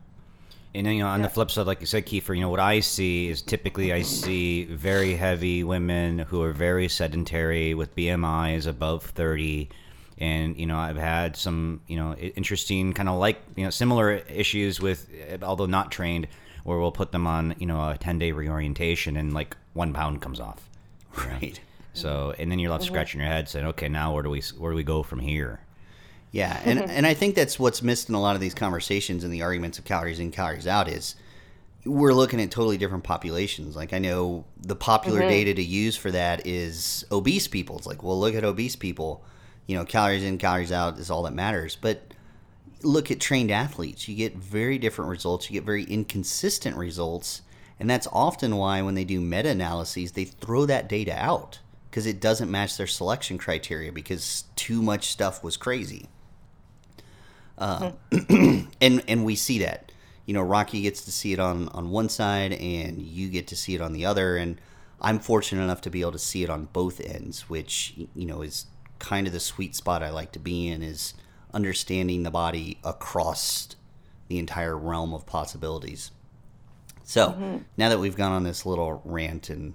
And 0.74 0.86
then, 0.86 0.94
you 0.94 1.02
know, 1.02 1.08
on 1.08 1.20
yeah. 1.20 1.26
the 1.26 1.32
flip 1.32 1.50
side, 1.50 1.66
like 1.66 1.80
you 1.80 1.86
said, 1.86 2.06
Kiefer, 2.06 2.34
you 2.36 2.42
know, 2.42 2.50
what 2.50 2.60
I 2.60 2.80
see 2.80 3.28
is 3.28 3.40
typically 3.40 3.92
I 3.92 4.02
see 4.02 4.64
very 4.64 5.14
heavy 5.14 5.64
women 5.64 6.18
who 6.18 6.42
are 6.42 6.52
very 6.52 6.88
sedentary 6.88 7.72
with 7.74 7.96
BMIs 7.96 8.66
above 8.66 9.04
30 9.04 9.70
and 10.20 10.56
you 10.56 10.66
know 10.66 10.76
I've 10.76 10.96
had 10.96 11.36
some 11.36 11.80
you 11.86 11.96
know 11.96 12.14
interesting 12.14 12.92
kind 12.92 13.08
of 13.08 13.18
like 13.18 13.40
you 13.56 13.64
know 13.64 13.70
similar 13.70 14.14
issues 14.28 14.80
with 14.80 15.08
although 15.42 15.66
not 15.66 15.90
trained 15.90 16.26
where 16.64 16.78
we'll 16.78 16.92
put 16.92 17.12
them 17.12 17.26
on 17.26 17.54
you 17.58 17.66
know 17.66 17.90
a 17.90 17.96
10 17.96 18.18
day 18.18 18.32
reorientation 18.32 19.16
and 19.16 19.32
like 19.32 19.56
one 19.74 19.92
pound 19.92 20.20
comes 20.20 20.40
off 20.40 20.68
right 21.24 21.60
so 21.98 22.34
and 22.38 22.50
then 22.50 22.58
you're 22.58 22.70
left 22.70 22.84
mm-hmm. 22.84 22.92
scratching 22.92 23.20
your 23.20 23.28
head 23.28 23.48
saying 23.48 23.66
okay 23.66 23.88
now 23.88 24.12
where 24.12 24.22
do 24.22 24.30
we 24.30 24.42
where 24.58 24.72
do 24.72 24.76
we 24.76 24.82
go 24.82 25.02
from 25.02 25.18
here 25.18 25.60
yeah 26.30 26.60
and 26.64 26.78
and 26.78 27.06
I 27.06 27.14
think 27.14 27.34
that's 27.34 27.58
what's 27.58 27.82
missed 27.82 28.08
in 28.08 28.14
a 28.14 28.20
lot 28.20 28.34
of 28.34 28.40
these 28.40 28.54
conversations 28.54 29.24
and 29.24 29.32
the 29.32 29.42
arguments 29.42 29.78
of 29.78 29.84
calories 29.84 30.20
in 30.20 30.30
calories 30.30 30.66
out 30.66 30.88
is 30.88 31.14
we're 31.84 32.12
looking 32.12 32.40
at 32.40 32.50
totally 32.50 32.76
different 32.76 33.04
populations. 33.04 33.74
Like 33.74 33.94
I 33.94 33.98
know 33.98 34.44
the 34.60 34.76
popular 34.76 35.20
mm-hmm. 35.20 35.30
data 35.30 35.54
to 35.54 35.62
use 35.62 35.96
for 35.96 36.10
that 36.10 36.46
is 36.46 37.06
obese 37.10 37.48
people. 37.48 37.78
It's 37.78 37.86
like, 37.86 38.02
well, 38.02 38.18
look 38.18 38.34
at 38.34 38.44
obese 38.44 38.76
people 38.76 39.24
you 39.68 39.76
know, 39.76 39.84
calories 39.84 40.24
in, 40.24 40.38
calories 40.38 40.72
out 40.72 40.98
is 40.98 41.10
all 41.10 41.22
that 41.22 41.34
matters. 41.34 41.76
But 41.76 42.14
look 42.82 43.10
at 43.12 43.20
trained 43.20 43.52
athletes. 43.52 44.08
You 44.08 44.16
get 44.16 44.34
very 44.34 44.78
different 44.78 45.10
results. 45.10 45.48
You 45.48 45.54
get 45.54 45.64
very 45.64 45.84
inconsistent 45.84 46.74
results. 46.74 47.42
And 47.78 47.88
that's 47.88 48.08
often 48.10 48.56
why 48.56 48.82
when 48.82 48.94
they 48.94 49.04
do 49.04 49.20
meta 49.20 49.50
analyses, 49.50 50.12
they 50.12 50.24
throw 50.24 50.66
that 50.66 50.88
data 50.88 51.14
out 51.14 51.60
because 51.90 52.06
it 52.06 52.20
doesn't 52.20 52.50
match 52.50 52.76
their 52.76 52.86
selection 52.86 53.38
criteria 53.38 53.92
because 53.92 54.44
too 54.56 54.82
much 54.82 55.08
stuff 55.08 55.42
was 55.42 55.56
crazy. 55.56 56.08
Uh, 57.56 57.92
and 58.80 59.02
and 59.08 59.24
we 59.24 59.34
see 59.34 59.58
that. 59.60 59.92
You 60.26 60.34
know, 60.34 60.42
Rocky 60.42 60.82
gets 60.82 61.04
to 61.06 61.12
see 61.12 61.32
it 61.32 61.38
on 61.38 61.68
on 61.70 61.90
one 61.90 62.08
side, 62.08 62.52
and 62.52 63.00
you 63.00 63.28
get 63.28 63.46
to 63.48 63.56
see 63.56 63.74
it 63.74 63.80
on 63.80 63.92
the 63.92 64.04
other. 64.04 64.36
And 64.36 64.60
I'm 65.00 65.18
fortunate 65.18 65.62
enough 65.62 65.80
to 65.82 65.90
be 65.90 66.00
able 66.00 66.12
to 66.12 66.18
see 66.18 66.42
it 66.42 66.50
on 66.50 66.66
both 66.72 67.00
ends, 67.00 67.48
which 67.48 67.94
you 68.14 68.26
know 68.26 68.42
is 68.42 68.66
kind 68.98 69.26
of 69.26 69.32
the 69.32 69.40
sweet 69.40 69.74
spot 69.74 70.02
I 70.02 70.10
like 70.10 70.32
to 70.32 70.38
be 70.38 70.68
in 70.68 70.82
is 70.82 71.14
understanding 71.54 72.22
the 72.22 72.30
body 72.30 72.78
across 72.84 73.68
the 74.28 74.38
entire 74.38 74.76
realm 74.76 75.14
of 75.14 75.24
possibilities. 75.26 76.10
So 77.04 77.28
mm-hmm. 77.28 77.56
now 77.76 77.88
that 77.88 77.98
we've 77.98 78.16
gone 78.16 78.32
on 78.32 78.44
this 78.44 78.66
little 78.66 79.00
rant 79.04 79.48
and, 79.48 79.74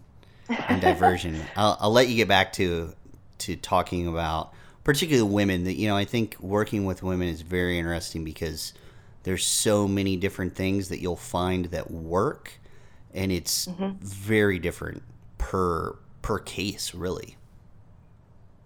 and 0.50 0.82
diversion, 0.82 1.40
I'll, 1.56 1.78
I'll 1.80 1.92
let 1.92 2.10
you 2.10 2.16
get 2.16 2.28
back 2.28 2.54
to 2.54 2.94
to 3.40 3.56
talking 3.56 4.08
about 4.08 4.54
particularly 4.84 5.30
women. 5.30 5.64
That 5.66 5.74
you 5.74 5.88
know, 5.88 5.98
I 5.98 6.06
think 6.06 6.38
working 6.40 6.86
with 6.86 7.04
women 7.04 7.28
is 7.28 7.42
very 7.42 7.78
interesting 7.78 8.24
because 8.24 8.74
there's 9.24 9.46
so 9.46 9.88
many 9.88 10.18
different 10.18 10.56
things 10.56 10.90
that 10.90 11.00
you'll 11.00 11.16
find 11.16 11.66
that 11.66 11.92
work, 11.92 12.60
and 13.14 13.32
it's 13.32 13.68
mm-hmm. 13.68 13.92
very 14.00 14.60
different 14.60 15.04
per 15.38 15.96
per 16.22 16.40
case, 16.40 16.94
really 16.94 17.38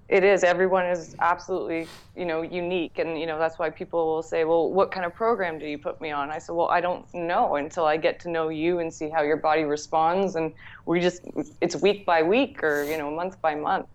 it 0.10 0.24
is. 0.24 0.44
Everyone 0.44 0.86
is 0.86 1.16
absolutely 1.20 1.92
you 2.16 2.26
know 2.26 2.42
unique. 2.42 3.00
And 3.00 3.20
you 3.20 3.26
know 3.26 3.40
that's 3.40 3.60
why 3.60 3.70
people 3.70 4.06
will 4.08 4.24
say 4.24 4.46
well 4.46 4.72
what 4.72 4.92
kind 4.92 5.06
of 5.06 5.14
program 5.14 5.60
do 5.60 5.66
you 5.68 5.78
put 5.78 6.00
me 6.02 6.12
on? 6.12 6.32
I 6.32 6.40
said 6.40 6.54
well 6.54 6.70
i 6.70 6.82
don't 6.82 7.06
know 7.14 7.56
until 7.56 7.86
i 7.86 7.98
get 7.98 8.20
to 8.22 8.30
know 8.30 8.50
you 8.50 8.80
and 8.80 8.94
see 8.94 9.10
how 9.10 9.22
your 9.24 9.38
body 9.38 9.64
responds. 9.64 10.36
And 10.36 10.54
we 10.86 11.00
just 11.02 11.22
it's 11.62 11.76
week 11.76 12.06
by 12.06 12.24
week 12.24 12.64
or 12.64 12.84
you 12.84 12.98
know 12.98 13.12
month 13.12 13.42
by 13.42 13.56
month. 13.56 13.88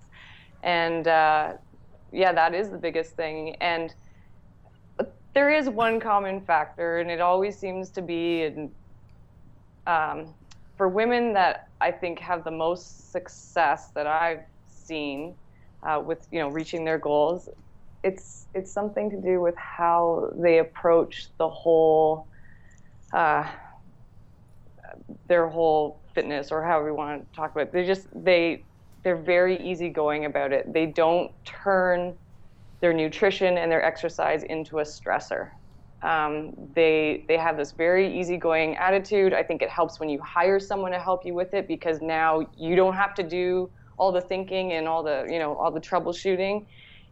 And 0.63 1.09
uh, 1.09 1.55
yeah 2.13 2.33
that 2.33 2.55
is 2.55 2.71
the 2.71 2.79
biggest 2.79 3.17
thing. 3.17 3.57
And 3.61 3.95
there 5.35 5.51
is 5.51 5.69
one 5.69 5.99
common 5.99 6.43
factor 6.43 6.99
and 6.99 7.11
it 7.11 7.21
always 7.21 7.59
seems 7.59 7.91
to 7.93 8.03
be 8.03 8.43
in, 8.43 8.71
um, 9.87 10.35
for 10.77 10.89
women 10.89 11.33
that 11.35 11.69
i 11.81 11.91
think 11.91 12.19
have 12.19 12.45
the 12.45 12.51
most 12.51 13.11
success 13.13 13.91
that 13.95 14.07
i've 14.07 14.45
seen 14.67 15.35
uh, 15.83 16.01
with 16.05 16.27
you 16.31 16.41
know 16.41 16.49
reaching 16.49 16.85
their 16.85 16.99
goals 16.99 17.49
it's 18.05 18.49
it's 18.55 18.73
something 18.73 19.11
to 19.11 19.21
do 19.21 19.41
with 19.41 19.55
how 19.57 20.31
they 20.37 20.59
approach 20.59 21.29
the 21.39 21.49
whole 21.49 22.29
uh, 23.15 23.45
their 25.29 25.49
whole 25.49 26.03
fitness 26.15 26.51
or 26.51 26.65
however 26.65 26.89
you 26.89 26.95
want 26.95 27.23
to 27.23 27.37
talk 27.37 27.53
about 27.53 27.69
it. 27.69 27.73
they 27.73 27.85
just 27.85 28.09
they 28.15 28.65
they're 29.05 29.17
very 29.17 29.59
easygoing 29.63 30.25
about 30.25 30.53
it 30.53 30.73
they 30.73 30.87
don't 30.87 31.31
turn 31.45 32.17
their 32.81 32.93
nutrition 32.93 33.59
and 33.59 33.71
their 33.71 33.85
exercise 33.85 34.43
into 34.45 34.79
a 34.79 34.83
stressor 34.83 35.51
um, 36.03 36.53
they 36.75 37.25
they 37.29 37.37
have 37.37 37.57
this 37.57 37.73
very 37.73 38.19
easygoing 38.19 38.77
attitude. 38.77 39.33
I 39.33 39.45
think 39.45 39.63
it 39.63 39.71
helps 39.71 40.01
when 40.01 40.09
you 40.09 40.21
hire 40.21 40.59
someone 40.59 40.91
to 40.91 40.99
help 40.99 41.25
you 41.25 41.33
with 41.35 41.55
it 41.55 41.69
because 41.69 42.01
now 42.03 42.45
you 42.57 42.75
don't 42.75 42.95
have 42.95 43.15
to 43.15 43.23
do 43.23 43.71
all 44.03 44.11
the 44.11 44.21
thinking 44.21 44.73
and 44.73 44.89
all 44.89 45.01
the 45.05 45.25
you 45.31 45.39
know 45.39 45.55
all 45.55 45.71
the 45.71 45.81
troubleshooting. 45.81 46.67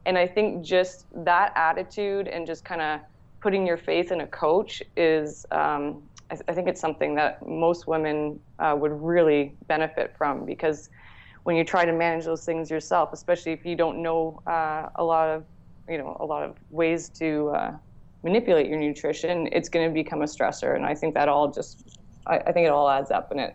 And 0.06 0.18
i 0.18 0.26
think 0.26 0.64
just 0.64 1.06
that 1.30 1.52
attitude 1.54 2.26
and 2.26 2.46
just 2.52 2.64
kind 2.64 2.80
of 2.80 3.00
putting 3.40 3.64
your 3.64 3.76
faith 3.76 4.10
in 4.10 4.22
a 4.22 4.26
coach 4.26 4.82
is 4.96 5.46
um, 5.52 6.02
I, 6.32 6.38
I, 6.48 6.52
think 6.54 6.66
it's 6.68 6.80
something 6.80 7.14
that 7.14 7.46
most 7.46 7.86
women 7.86 8.40
uh, 8.58 8.74
would 8.80 8.92
really 9.14 9.54
benefit 9.68 10.14
from 10.18 10.44
because 10.44 10.90
when 11.44 11.54
you 11.54 11.64
try 11.64 11.84
to 11.84 11.92
manage 11.92 12.24
those 12.24 12.44
things 12.44 12.70
yourself 12.70 13.12
especially 13.12 13.52
if 13.52 13.64
you 13.64 13.76
don't 13.76 14.02
know 14.02 14.42
uh, 14.48 14.88
a 14.96 15.04
lot 15.04 15.28
of 15.28 15.44
you 15.88 15.98
know 15.98 16.16
a 16.18 16.26
lot 16.32 16.42
of 16.42 16.56
ways 16.70 17.08
to 17.20 17.50
uh, 17.50 17.72
manipulate 18.24 18.66
your 18.68 18.80
nutrition 18.80 19.48
it's 19.52 19.68
going 19.68 19.86
to 19.88 19.94
become 20.02 20.22
a 20.22 20.30
stressor. 20.36 20.74
And 20.74 20.84
i 20.92 20.94
think 21.00 21.14
that 21.14 21.28
all 21.28 21.46
just 21.52 21.98
I, 22.26 22.38
I 22.48 22.52
think 22.52 22.64
it 22.66 22.72
all 22.78 22.88
adds 22.88 23.10
up 23.12 23.30
and 23.30 23.40
it 23.46 23.54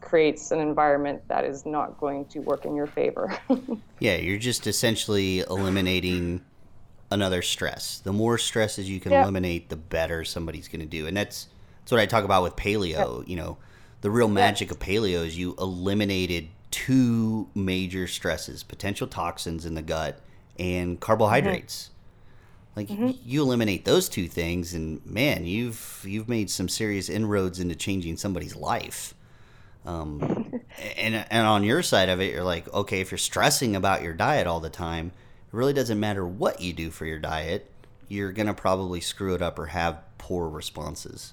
creates 0.00 0.50
an 0.50 0.60
environment 0.60 1.22
that 1.28 1.44
is 1.44 1.66
not 1.66 1.98
going 2.00 2.24
to 2.26 2.40
work 2.40 2.64
in 2.64 2.74
your 2.74 2.86
favor. 2.86 3.36
yeah, 3.98 4.16
you're 4.16 4.38
just 4.38 4.66
essentially 4.66 5.40
eliminating 5.40 6.42
another 7.10 7.42
stress. 7.42 7.98
The 8.00 8.12
more 8.12 8.38
stresses 8.38 8.88
you 8.88 9.00
can 9.00 9.12
eliminate, 9.12 9.68
the 9.68 9.76
better 9.76 10.24
somebody's 10.24 10.68
going 10.68 10.80
to 10.80 10.86
do. 10.86 11.06
And 11.06 11.16
that's 11.16 11.48
that's 11.80 11.92
what 11.92 12.00
I 12.00 12.06
talk 12.06 12.24
about 12.24 12.42
with 12.42 12.56
paleo. 12.56 13.26
You 13.26 13.36
know, 13.36 13.58
the 14.00 14.10
real 14.10 14.28
magic 14.28 14.70
of 14.70 14.78
paleo 14.78 15.26
is 15.26 15.36
you 15.36 15.54
eliminated 15.58 16.48
two 16.70 17.48
major 17.54 18.06
stresses, 18.06 18.62
potential 18.62 19.06
toxins 19.06 19.66
in 19.66 19.74
the 19.74 19.82
gut 19.82 20.20
and 20.58 21.00
carbohydrates. 21.00 21.84
Mm-hmm. 21.84 21.90
Like 22.76 22.88
mm-hmm. 22.88 23.28
you 23.28 23.42
eliminate 23.42 23.84
those 23.84 24.08
two 24.08 24.28
things, 24.28 24.74
and 24.74 25.04
man, 25.04 25.44
you've 25.44 26.04
you've 26.06 26.28
made 26.28 26.48
some 26.48 26.68
serious 26.68 27.08
inroads 27.08 27.58
into 27.58 27.74
changing 27.74 28.16
somebody's 28.16 28.54
life. 28.54 29.14
Um, 29.86 30.60
and 30.96 31.14
and 31.30 31.46
on 31.46 31.64
your 31.64 31.82
side 31.82 32.08
of 32.08 32.20
it, 32.20 32.32
you're 32.32 32.44
like, 32.44 32.72
okay, 32.72 33.00
if 33.00 33.10
you're 33.10 33.18
stressing 33.18 33.76
about 33.76 34.02
your 34.02 34.12
diet 34.12 34.46
all 34.46 34.60
the 34.60 34.70
time, 34.70 35.08
it 35.08 35.54
really 35.54 35.72
doesn't 35.72 35.98
matter 35.98 36.26
what 36.26 36.60
you 36.60 36.72
do 36.72 36.90
for 36.90 37.06
your 37.06 37.18
diet. 37.18 37.70
You're 38.08 38.32
gonna 38.32 38.54
probably 38.54 39.00
screw 39.00 39.34
it 39.34 39.42
up 39.42 39.58
or 39.58 39.66
have 39.66 40.00
poor 40.18 40.48
responses. 40.48 41.32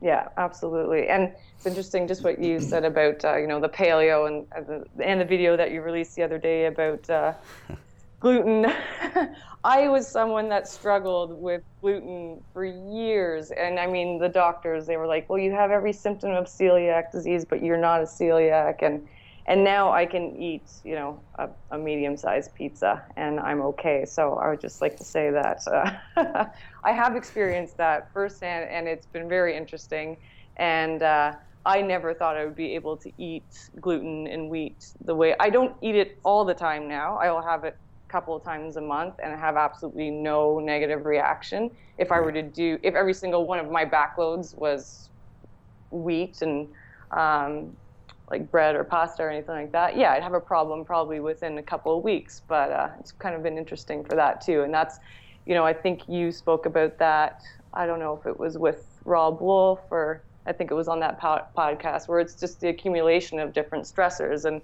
Yeah, 0.00 0.28
absolutely. 0.36 1.08
And 1.08 1.32
it's 1.56 1.66
interesting 1.66 2.06
just 2.06 2.24
what 2.24 2.38
you 2.38 2.60
said 2.60 2.84
about 2.84 3.24
uh, 3.24 3.36
you 3.36 3.46
know 3.46 3.60
the 3.60 3.68
paleo 3.68 4.28
and 4.28 4.46
and 4.54 4.66
the, 4.66 5.04
and 5.04 5.20
the 5.20 5.24
video 5.24 5.56
that 5.56 5.70
you 5.70 5.80
released 5.80 6.14
the 6.14 6.22
other 6.22 6.38
day 6.38 6.66
about 6.66 7.08
uh, 7.08 7.32
gluten. 8.20 8.66
I 9.64 9.88
was 9.88 10.08
someone 10.10 10.48
that 10.50 10.68
struggled 10.68 11.32
with 11.40 11.62
gluten 11.80 12.42
for 12.52 12.64
years, 12.64 13.50
and 13.50 13.78
I 13.78 13.86
mean 13.86 14.18
the 14.18 14.28
doctors 14.28 14.86
they 14.86 14.96
were 14.96 15.06
like, 15.06 15.28
"Well, 15.28 15.38
you 15.38 15.52
have 15.52 15.70
every 15.70 15.92
symptom 15.92 16.30
of 16.32 16.46
celiac 16.46 17.10
disease, 17.12 17.44
but 17.48 17.62
you're 17.62 17.78
not 17.78 18.00
a 18.00 18.04
celiac," 18.04 18.76
and 18.82 19.06
and 19.46 19.64
now 19.64 19.92
I 19.92 20.06
can 20.06 20.36
eat 20.36 20.70
you 20.84 20.94
know 20.94 21.22
a, 21.38 21.48
a 21.70 21.78
medium-sized 21.78 22.54
pizza 22.54 23.04
and 23.16 23.40
I'm 23.40 23.60
okay. 23.62 24.04
So 24.06 24.34
I 24.34 24.48
would 24.50 24.60
just 24.60 24.80
like 24.82 24.96
to 24.98 25.04
say 25.04 25.30
that 25.30 25.60
uh, 26.16 26.44
I 26.84 26.92
have 26.92 27.16
experienced 27.16 27.76
that 27.78 28.12
firsthand, 28.12 28.70
and 28.70 28.88
it's 28.88 29.06
been 29.06 29.28
very 29.28 29.56
interesting, 29.56 30.16
and. 30.56 31.02
Uh, 31.02 31.32
I 31.66 31.80
never 31.80 32.12
thought 32.12 32.36
I 32.36 32.44
would 32.44 32.56
be 32.56 32.74
able 32.74 32.98
to 32.98 33.10
eat 33.16 33.46
gluten 33.80 34.26
and 34.26 34.50
wheat 34.50 34.84
the 35.00 35.14
way 35.14 35.34
I 35.40 35.48
don't 35.48 35.74
eat 35.82 35.94
it 35.94 36.18
all 36.22 36.44
the 36.44 36.52
time 36.52 36.88
now. 36.88 37.16
I 37.16 37.30
will 37.30 37.40
have 37.40 37.64
it 37.64 37.74
couple 38.14 38.36
of 38.36 38.44
times 38.44 38.76
a 38.76 38.80
month 38.80 39.14
and 39.20 39.36
have 39.36 39.56
absolutely 39.56 40.08
no 40.08 40.60
negative 40.60 41.04
reaction. 41.04 41.68
If 41.98 42.12
I 42.12 42.20
were 42.20 42.30
to 42.30 42.42
do, 42.42 42.78
if 42.84 42.94
every 42.94 43.12
single 43.12 43.44
one 43.44 43.58
of 43.58 43.68
my 43.72 43.84
backloads 43.84 44.56
was 44.56 45.10
wheat 45.90 46.40
and 46.40 46.68
um, 47.10 47.76
like 48.30 48.52
bread 48.52 48.76
or 48.76 48.84
pasta 48.84 49.24
or 49.24 49.30
anything 49.30 49.56
like 49.56 49.72
that, 49.72 49.96
yeah, 49.96 50.12
I'd 50.12 50.22
have 50.22 50.34
a 50.34 50.40
problem 50.40 50.84
probably 50.84 51.18
within 51.18 51.58
a 51.58 51.62
couple 51.62 51.98
of 51.98 52.04
weeks. 52.04 52.42
But 52.46 52.70
uh, 52.70 52.90
it's 53.00 53.10
kind 53.10 53.34
of 53.34 53.42
been 53.42 53.58
interesting 53.58 54.04
for 54.04 54.14
that 54.14 54.40
too. 54.40 54.62
And 54.62 54.72
that's, 54.72 55.00
you 55.44 55.54
know, 55.56 55.66
I 55.66 55.72
think 55.72 56.08
you 56.08 56.30
spoke 56.30 56.66
about 56.66 56.96
that. 57.00 57.40
I 57.72 57.84
don't 57.84 57.98
know 57.98 58.16
if 58.16 58.26
it 58.26 58.38
was 58.38 58.56
with 58.56 59.00
Robb 59.04 59.40
Wolf 59.40 59.80
or 59.90 60.22
I 60.46 60.52
think 60.52 60.70
it 60.70 60.74
was 60.74 60.86
on 60.86 61.00
that 61.00 61.18
po- 61.18 61.46
podcast 61.58 62.06
where 62.06 62.20
it's 62.20 62.38
just 62.38 62.60
the 62.60 62.68
accumulation 62.68 63.40
of 63.40 63.52
different 63.52 63.86
stressors. 63.86 64.44
And 64.44 64.62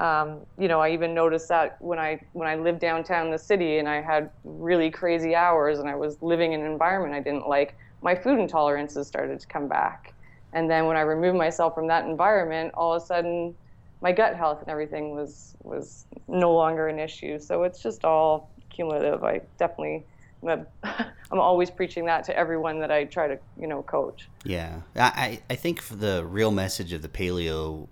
um, 0.00 0.40
you 0.58 0.66
know, 0.66 0.80
I 0.80 0.92
even 0.92 1.12
noticed 1.12 1.48
that 1.50 1.76
when 1.80 1.98
I 1.98 2.20
when 2.32 2.48
I 2.48 2.56
lived 2.56 2.80
downtown 2.80 3.30
the 3.30 3.38
city 3.38 3.76
and 3.78 3.86
I 3.86 4.00
had 4.00 4.30
really 4.44 4.90
crazy 4.90 5.34
hours 5.34 5.78
and 5.78 5.90
I 5.90 5.94
was 5.94 6.16
living 6.22 6.54
in 6.54 6.62
an 6.62 6.72
environment 6.72 7.14
I 7.14 7.20
didn't 7.20 7.46
like, 7.46 7.76
my 8.00 8.14
food 8.14 8.38
intolerances 8.38 9.04
started 9.04 9.38
to 9.40 9.46
come 9.46 9.68
back. 9.68 10.14
And 10.54 10.70
then 10.70 10.86
when 10.86 10.96
I 10.96 11.02
removed 11.02 11.36
myself 11.36 11.74
from 11.74 11.86
that 11.88 12.06
environment, 12.06 12.72
all 12.74 12.94
of 12.94 13.02
a 13.02 13.04
sudden 13.04 13.54
my 14.00 14.10
gut 14.10 14.34
health 14.36 14.62
and 14.62 14.70
everything 14.70 15.14
was 15.14 15.54
was 15.62 16.06
no 16.26 16.54
longer 16.54 16.88
an 16.88 16.98
issue. 16.98 17.38
So 17.38 17.64
it's 17.64 17.82
just 17.82 18.02
all 18.02 18.50
cumulative. 18.70 19.22
I 19.22 19.42
definitely 19.58 20.06
I'm, 20.42 20.48
a, 20.48 20.66
I'm 21.30 21.40
always 21.40 21.70
preaching 21.70 22.06
that 22.06 22.24
to 22.24 22.34
everyone 22.34 22.80
that 22.80 22.90
I 22.90 23.04
try 23.04 23.28
to 23.28 23.38
you 23.60 23.66
know 23.66 23.82
coach. 23.82 24.30
Yeah, 24.44 24.80
I 24.96 25.40
I 25.50 25.56
think 25.56 25.84
the 25.88 26.24
real 26.24 26.52
message 26.52 26.94
of 26.94 27.02
the 27.02 27.08
paleo 27.08 27.88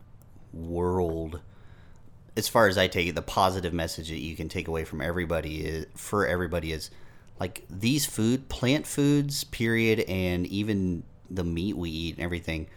world, 0.54 1.42
as 2.38 2.48
far 2.48 2.68
as 2.68 2.78
I 2.78 2.86
take 2.86 3.08
it, 3.08 3.14
the 3.14 3.22
positive 3.22 3.72
message 3.72 4.08
that 4.08 4.20
you 4.20 4.36
can 4.36 4.48
take 4.48 4.68
away 4.68 4.84
from 4.84 5.00
everybody 5.00 5.66
is 5.66 5.86
for 5.94 6.26
everybody 6.26 6.72
is 6.72 6.90
like 7.38 7.64
these 7.68 8.06
food, 8.06 8.48
plant 8.48 8.86
foods, 8.86 9.44
period, 9.44 10.00
and 10.08 10.46
even 10.46 11.02
the 11.28 11.44
meat 11.44 11.76
we 11.76 11.90
eat 11.90 12.14
and 12.14 12.24
everything. 12.24 12.68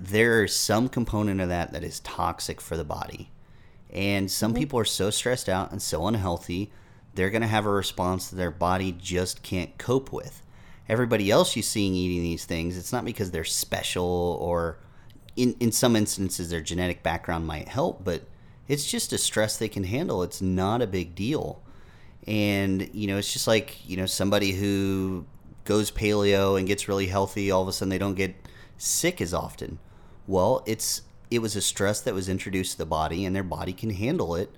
There's 0.00 0.54
some 0.54 0.88
component 0.88 1.40
of 1.40 1.48
that 1.48 1.72
that 1.72 1.84
is 1.84 2.00
toxic 2.00 2.60
for 2.60 2.76
the 2.76 2.84
body, 2.84 3.30
and 3.90 4.30
some 4.30 4.52
mm-hmm. 4.52 4.60
people 4.60 4.78
are 4.78 4.84
so 4.84 5.10
stressed 5.10 5.48
out 5.48 5.72
and 5.72 5.82
so 5.82 6.06
unhealthy 6.06 6.70
they're 7.16 7.30
going 7.30 7.42
to 7.42 7.48
have 7.48 7.66
a 7.66 7.70
response 7.70 8.28
that 8.28 8.36
their 8.36 8.50
body 8.50 8.92
just 8.92 9.42
can't 9.42 9.76
cope 9.78 10.12
with. 10.12 10.42
Everybody 10.88 11.30
else 11.30 11.56
you're 11.56 11.62
seeing 11.62 11.94
eating 11.94 12.22
these 12.22 12.44
things, 12.44 12.76
it's 12.76 12.92
not 12.92 13.04
because 13.04 13.30
they're 13.30 13.42
special 13.42 14.38
or 14.40 14.78
in, 15.34 15.56
in 15.58 15.72
some 15.72 15.96
instances 15.96 16.50
their 16.50 16.60
genetic 16.60 17.02
background 17.02 17.46
might 17.46 17.68
help, 17.68 18.04
but 18.04 18.22
it's 18.68 18.90
just 18.90 19.12
a 19.12 19.18
stress 19.18 19.56
they 19.56 19.68
can 19.68 19.84
handle. 19.84 20.22
It's 20.22 20.42
not 20.42 20.82
a 20.82 20.86
big 20.86 21.14
deal. 21.14 21.62
And, 22.26 22.90
you 22.92 23.06
know, 23.06 23.18
it's 23.18 23.32
just 23.32 23.46
like, 23.46 23.88
you 23.88 23.96
know, 23.96 24.06
somebody 24.06 24.52
who 24.52 25.26
goes 25.64 25.90
paleo 25.90 26.58
and 26.58 26.66
gets 26.66 26.88
really 26.88 27.06
healthy, 27.06 27.50
all 27.50 27.62
of 27.62 27.68
a 27.68 27.72
sudden 27.72 27.90
they 27.90 27.98
don't 27.98 28.14
get 28.14 28.34
sick 28.78 29.20
as 29.20 29.32
often. 29.32 29.78
Well, 30.26 30.62
it's 30.66 31.02
it 31.30 31.40
was 31.40 31.56
a 31.56 31.60
stress 31.60 32.00
that 32.02 32.14
was 32.14 32.28
introduced 32.28 32.72
to 32.72 32.78
the 32.78 32.86
body 32.86 33.24
and 33.24 33.34
their 33.34 33.42
body 33.42 33.72
can 33.72 33.90
handle 33.90 34.36
it 34.36 34.54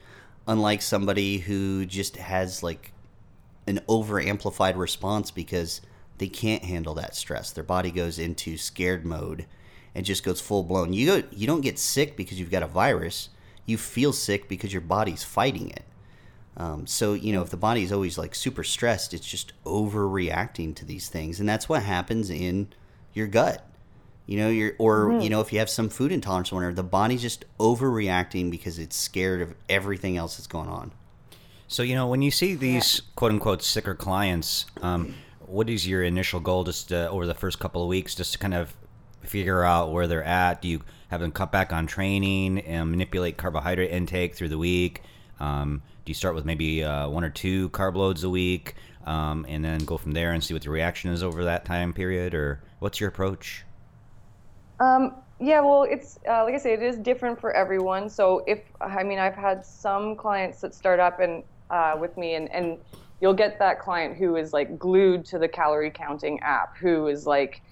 unlike 0.47 0.83
somebody 0.83 1.39
who 1.39 1.87
just 1.87 2.17
has 2.17 2.63
like 2.63 2.93
an 3.67 3.81
over 3.89 4.21
amplified 4.21 4.77
response 4.77 5.31
because 5.31 5.81
they 6.19 6.29
can't 6.29 6.65
handle 6.65 6.95
that 6.95 7.15
stress. 7.15 7.51
Their 7.51 7.65
body 7.65 7.91
goes 7.91 8.19
into 8.19 8.57
scared 8.57 9.05
mode 9.05 9.47
and 9.95 10.07
just 10.07 10.25
goes 10.25 10.41
full 10.41 10.63
blown. 10.63 10.93
You 10.93 11.07
go, 11.07 11.29
you 11.31 11.47
don't 11.47 11.61
get 11.61 11.79
sick 11.79 12.17
because 12.17 12.41
you've 12.41 12.51
got 12.51 12.63
a 12.63 12.67
virus. 12.67 13.29
You 13.69 13.79
feel 13.79 14.13
sick 14.13 14.49
because 14.49 14.73
your 14.73 14.83
body's 14.83 15.23
fighting 15.23 15.71
it. 15.71 15.85
Um, 16.57 16.89
so 16.89 17.15
you 17.15 17.33
know, 17.33 17.43
if 17.43 17.51
the 17.51 17.57
body 17.57 17.85
is 17.85 17.93
always 17.93 18.19
like 18.19 18.35
super 18.35 18.65
stressed, 18.65 19.15
it's 19.15 19.27
just 19.27 19.53
overreacting 19.65 20.75
to 20.75 20.85
these 20.85 21.09
things, 21.09 21.39
and 21.39 21.49
that's 21.49 21.69
what 21.69 21.85
happens 21.85 22.31
in 22.31 22.69
your 23.15 23.29
gut. 23.29 23.65
You 24.27 24.39
know, 24.39 24.49
you're 24.49 24.73
or 24.79 25.07
mm-hmm. 25.07 25.21
you 25.21 25.31
know, 25.31 25.41
if 25.41 25.53
you 25.53 25.61
have 25.61 25.71
some 25.71 25.89
food 25.89 26.11
intolerance 26.11 26.51
or 26.51 26.57
whatever, 26.57 26.75
the 26.75 26.83
body's 26.83 27.23
just 27.23 27.45
overreacting 27.59 28.51
because 28.51 28.79
it's 28.79 28.97
scared 28.97 29.41
of 29.41 29.55
everything 29.69 30.17
else 30.17 30.37
that's 30.37 30.49
going 30.49 30.69
on. 30.69 30.91
So 31.69 31.85
you 31.85 31.95
know, 31.95 32.09
when 32.09 32.23
you 32.23 32.33
see 32.33 32.55
these 32.55 32.97
yeah. 32.97 33.13
quote 33.15 33.31
unquote 33.31 33.63
sicker 33.63 33.95
clients, 33.95 34.67
um, 34.83 35.15
what 35.47 35.71
is 35.71 35.87
your 35.87 36.03
initial 36.03 36.41
goal 36.41 36.65
just 36.65 36.93
uh, 36.93 37.09
over 37.11 37.25
the 37.25 37.35
first 37.35 37.61
couple 37.61 37.83
of 37.83 37.89
weeks, 37.89 38.17
just 38.17 38.33
to 38.33 38.39
kind 38.39 38.55
of 38.55 38.75
figure 39.23 39.63
out 39.63 39.93
where 39.93 40.09
they're 40.09 40.25
at? 40.25 40.61
Do 40.61 40.69
you 40.69 40.83
have 41.09 41.21
them 41.21 41.33
cut 41.33 41.53
back 41.53 41.73
on 41.73 41.87
training 41.87 42.61
and 42.61 42.91
manipulate 42.91 43.37
carbohydrate 43.37 43.91
intake 43.91 44.35
through 44.35 44.49
the 44.49 44.59
week? 44.59 45.03
Um, 45.41 45.83
do 46.05 46.11
you 46.11 46.15
start 46.15 46.35
with 46.35 46.45
maybe 46.45 46.83
uh, 46.83 47.09
one 47.09 47.25
or 47.25 47.31
two 47.31 47.69
carb 47.71 47.97
loads 47.97 48.25
a 48.25 48.31
week, 48.31 48.75
um, 49.07 49.47
and 49.49 49.65
then 49.65 49.81
go 49.81 49.97
from 49.97 50.13
there 50.13 50.33
and 50.33 50.43
see 50.43 50.55
what 50.55 50.63
the 50.63 50.71
reaction 50.71 51.11
is 51.11 51.23
over 51.23 51.45
that 51.45 51.65
time 51.65 51.93
period, 51.93 52.35
or 52.35 52.63
what's 52.79 53.01
your 53.01 53.09
approach? 53.09 53.65
Um, 54.81 55.17
yeah, 55.41 55.61
well, 55.61 55.85
it's 55.85 56.19
uh, 56.29 56.45
like 56.45 56.55
I 56.55 56.59
say, 56.59 56.73
it 56.73 56.83
is 56.83 56.97
different 56.97 57.41
for 57.41 57.53
everyone. 57.53 58.09
So 58.09 58.43
if 58.47 58.61
I 58.81 59.05
mean, 59.05 59.19
I've 59.19 59.35
had 59.35 59.65
some 59.65 60.17
clients 60.17 60.61
that 60.61 60.75
start 60.75 60.99
up 60.99 61.21
and 61.21 61.45
uh, 61.71 61.97
with 61.99 62.17
me, 62.17 62.35
and 62.35 62.51
and 62.53 62.79
you'll 63.21 63.35
get 63.35 63.59
that 63.59 63.81
client 63.81 64.17
who 64.17 64.37
is 64.37 64.53
like 64.53 64.79
glued 64.79 65.25
to 65.27 65.39
the 65.39 65.49
calorie 65.49 65.91
counting 65.91 66.41
app, 66.41 66.77
who 66.77 67.07
is 67.09 67.27
like, 67.27 67.63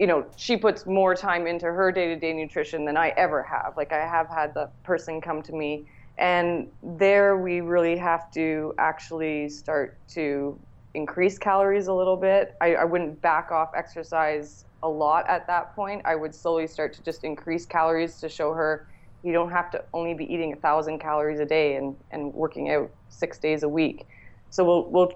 you 0.00 0.06
know, 0.06 0.24
she 0.36 0.56
puts 0.56 0.86
more 0.86 1.14
time 1.14 1.46
into 1.46 1.66
her 1.66 1.92
day 1.92 2.08
to 2.08 2.16
day 2.16 2.32
nutrition 2.32 2.86
than 2.86 2.96
I 2.96 3.10
ever 3.18 3.42
have. 3.42 3.74
Like 3.76 3.92
I 3.92 3.98
have 3.98 4.28
had 4.28 4.54
the 4.54 4.70
person 4.82 5.20
come 5.20 5.42
to 5.42 5.52
me, 5.52 5.86
and 6.16 6.68
there 6.82 7.36
we 7.36 7.60
really 7.60 7.98
have 7.98 8.30
to 8.32 8.72
actually 8.78 9.50
start 9.50 9.98
to 10.14 10.58
increase 10.94 11.38
calories 11.38 11.88
a 11.88 11.92
little 11.92 12.16
bit. 12.16 12.54
I, 12.62 12.76
I 12.76 12.84
wouldn't 12.84 13.20
back 13.20 13.52
off 13.52 13.68
exercise 13.76 14.64
a 14.82 14.88
lot 14.88 15.28
at 15.28 15.46
that 15.48 15.76
point. 15.76 16.00
I 16.06 16.16
would 16.16 16.34
slowly 16.34 16.66
start 16.66 16.94
to 16.94 17.02
just 17.02 17.22
increase 17.22 17.66
calories 17.66 18.16
to 18.20 18.28
show 18.30 18.54
her 18.54 18.86
you 19.22 19.34
don't 19.34 19.50
have 19.50 19.70
to 19.70 19.84
only 19.92 20.14
be 20.14 20.24
eating 20.32 20.54
a 20.54 20.56
thousand 20.56 20.98
calories 20.98 21.40
a 21.40 21.44
day 21.44 21.76
and, 21.76 21.94
and 22.10 22.32
working 22.32 22.70
out 22.70 22.90
six 23.10 23.38
days 23.38 23.62
a 23.62 23.68
week. 23.68 24.06
So 24.48 24.64
we'll, 24.64 24.90
we'll 24.90 25.12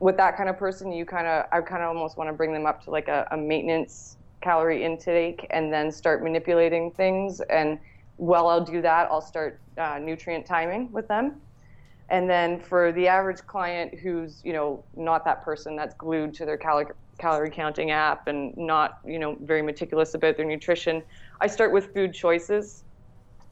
with 0.00 0.16
that 0.16 0.36
kind 0.36 0.48
of 0.48 0.58
person, 0.58 0.90
you 0.90 1.04
kind 1.04 1.26
of 1.26 1.46
I 1.52 1.60
kind 1.60 1.82
of 1.82 1.88
almost 1.88 2.16
want 2.16 2.28
to 2.28 2.32
bring 2.32 2.52
them 2.52 2.66
up 2.66 2.82
to 2.84 2.90
like 2.90 3.08
a, 3.08 3.28
a 3.30 3.36
maintenance 3.36 4.16
calorie 4.40 4.82
intake 4.82 5.46
and 5.50 5.72
then 5.72 5.92
start 5.92 6.22
manipulating 6.22 6.90
things. 6.90 7.40
And 7.42 7.78
while 8.16 8.48
I'll 8.48 8.64
do 8.64 8.82
that, 8.82 9.08
I'll 9.10 9.20
start 9.20 9.60
uh, 9.78 9.98
nutrient 10.00 10.46
timing 10.46 10.90
with 10.90 11.06
them. 11.08 11.40
And 12.08 12.28
then 12.28 12.58
for 12.58 12.92
the 12.92 13.06
average 13.06 13.46
client 13.46 13.98
who's 14.00 14.40
you 14.42 14.52
know 14.52 14.84
not 14.96 15.24
that 15.26 15.44
person 15.44 15.76
that's 15.76 15.94
glued 15.94 16.34
to 16.34 16.46
their 16.46 16.56
calorie 16.56 16.86
calorie 17.18 17.50
counting 17.50 17.90
app 17.90 18.26
and 18.28 18.56
not 18.56 18.98
you 19.04 19.18
know 19.18 19.36
very 19.42 19.60
meticulous 19.60 20.14
about 20.14 20.38
their 20.38 20.46
nutrition 20.46 21.02
i 21.42 21.46
start 21.46 21.70
with 21.70 21.92
food 21.92 22.14
choices 22.14 22.82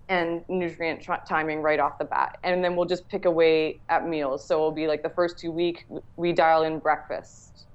and 0.08 0.42
nutrient 0.48 1.06
timing 1.28 1.60
right 1.60 1.78
off 1.80 1.98
the 1.98 2.04
bat. 2.04 2.38
And 2.42 2.64
then 2.64 2.76
we'll 2.76 2.86
just 2.86 3.08
pick 3.08 3.26
away 3.26 3.80
at 3.88 4.06
meals. 4.06 4.46
So 4.48 4.54
it'll 4.54 4.72
be 4.72 4.86
like 4.86 5.02
the 5.02 5.10
first 5.10 5.38
two 5.38 5.52
week 5.52 5.84
we 6.16 6.32
dial 6.32 6.62
in 6.62 6.78
breakfast. 6.78 7.66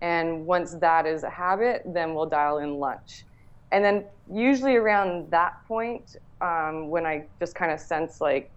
And 0.00 0.46
once 0.46 0.76
that 0.80 1.06
is 1.06 1.24
a 1.24 1.30
habit 1.30 1.82
then 1.86 2.14
we'll 2.14 2.28
dial 2.28 2.58
in 2.58 2.74
lunch. 2.74 3.24
And 3.70 3.84
then 3.84 4.06
usually 4.28 4.76
around 4.76 5.30
that 5.30 5.52
point 5.66 6.10
um, 6.40 6.88
when 6.88 7.06
i 7.06 7.22
just 7.40 7.54
kind 7.54 7.72
of 7.72 7.80
sense 7.80 8.20
like 8.20 8.52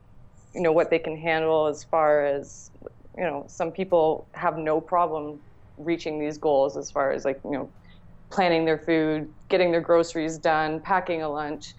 you 0.54 0.62
know 0.62 0.72
what 0.72 0.90
they 0.90 1.00
can 1.00 1.18
handle 1.18 1.68
as 1.68 1.84
far 1.90 2.26
as 2.26 2.70
you 3.18 3.24
know 3.24 3.46
some 3.48 3.72
people 3.72 4.28
have 4.34 4.58
no 4.58 4.82
problem 4.82 5.40
reaching 5.78 6.20
these 6.20 6.38
goals 6.38 6.78
as 6.78 6.92
far 6.92 7.12
as 7.12 7.26
like 7.26 7.40
you 7.44 7.52
know 7.52 7.74
planning 8.32 8.66
their 8.66 8.78
food 8.78 9.28
getting 9.50 9.72
their 9.72 9.82
groceries 9.82 10.38
done 10.38 10.82
packing 10.82 11.22
a 11.22 11.30
lunch 11.30 11.74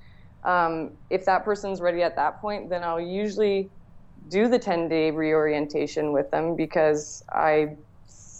um, 0.45 0.93
if 1.11 1.25
that 1.25 1.45
person's 1.45 1.81
ready 1.81 2.03
at 2.03 2.17
that 2.17 2.41
point 2.41 2.69
then 2.71 2.83
i'll 2.83 3.01
usually 3.01 3.71
do 4.29 4.49
the 4.49 4.59
10 4.59 4.89
day 4.89 5.11
reorientation 5.11 6.13
with 6.13 6.31
them 6.31 6.57
because 6.57 7.23
i 7.33 7.69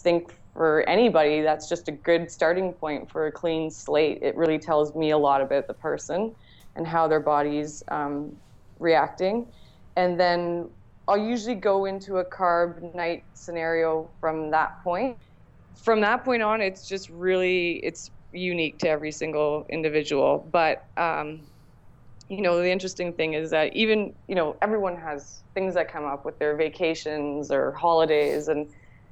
think 0.03 0.33
for 0.53 0.87
anybody 0.87 1.41
that's 1.41 1.67
just 1.67 1.87
a 1.87 1.91
good 1.91 2.29
starting 2.29 2.73
point 2.73 3.09
for 3.09 3.27
a 3.27 3.31
clean 3.31 3.69
slate 3.69 4.19
it 4.21 4.35
really 4.35 4.59
tells 4.59 4.95
me 4.95 5.11
a 5.11 5.17
lot 5.17 5.41
about 5.41 5.67
the 5.67 5.73
person 5.73 6.33
and 6.75 6.87
how 6.87 7.07
their 7.07 7.19
body's 7.19 7.83
um, 7.89 8.35
reacting 8.79 9.45
and 9.95 10.19
then 10.19 10.69
I'll 11.07 11.17
usually 11.17 11.55
go 11.55 11.85
into 11.85 12.17
a 12.17 12.25
Carb 12.25 12.95
Nite 12.95 13.25
scenario 13.33 14.09
from 14.21 14.51
that 14.51 14.81
point. 14.83 15.17
From 15.83 16.01
that 16.01 16.23
point 16.23 16.41
on, 16.41 16.61
it's 16.61 16.87
just 16.87 17.09
really 17.09 17.73
it's 17.83 18.09
unique 18.31 18.79
to 18.79 18.89
every 18.89 19.11
single 19.11 19.65
individual. 19.69 20.47
But 20.51 20.85
um, 20.95 21.41
you 22.35 22.41
know, 22.41 22.57
the 22.57 22.69
interesting 22.69 23.13
thing 23.13 23.33
is 23.33 23.51
that 23.51 23.75
even 23.75 24.13
you 24.27 24.35
know 24.35 24.55
everyone 24.61 24.95
has 24.97 25.41
things 25.53 25.73
that 25.75 25.91
come 25.91 26.05
up 26.05 26.25
with 26.25 26.39
their 26.39 26.55
vacations 26.55 27.51
or 27.51 27.71
holidays, 27.73 28.47
and 28.47 28.69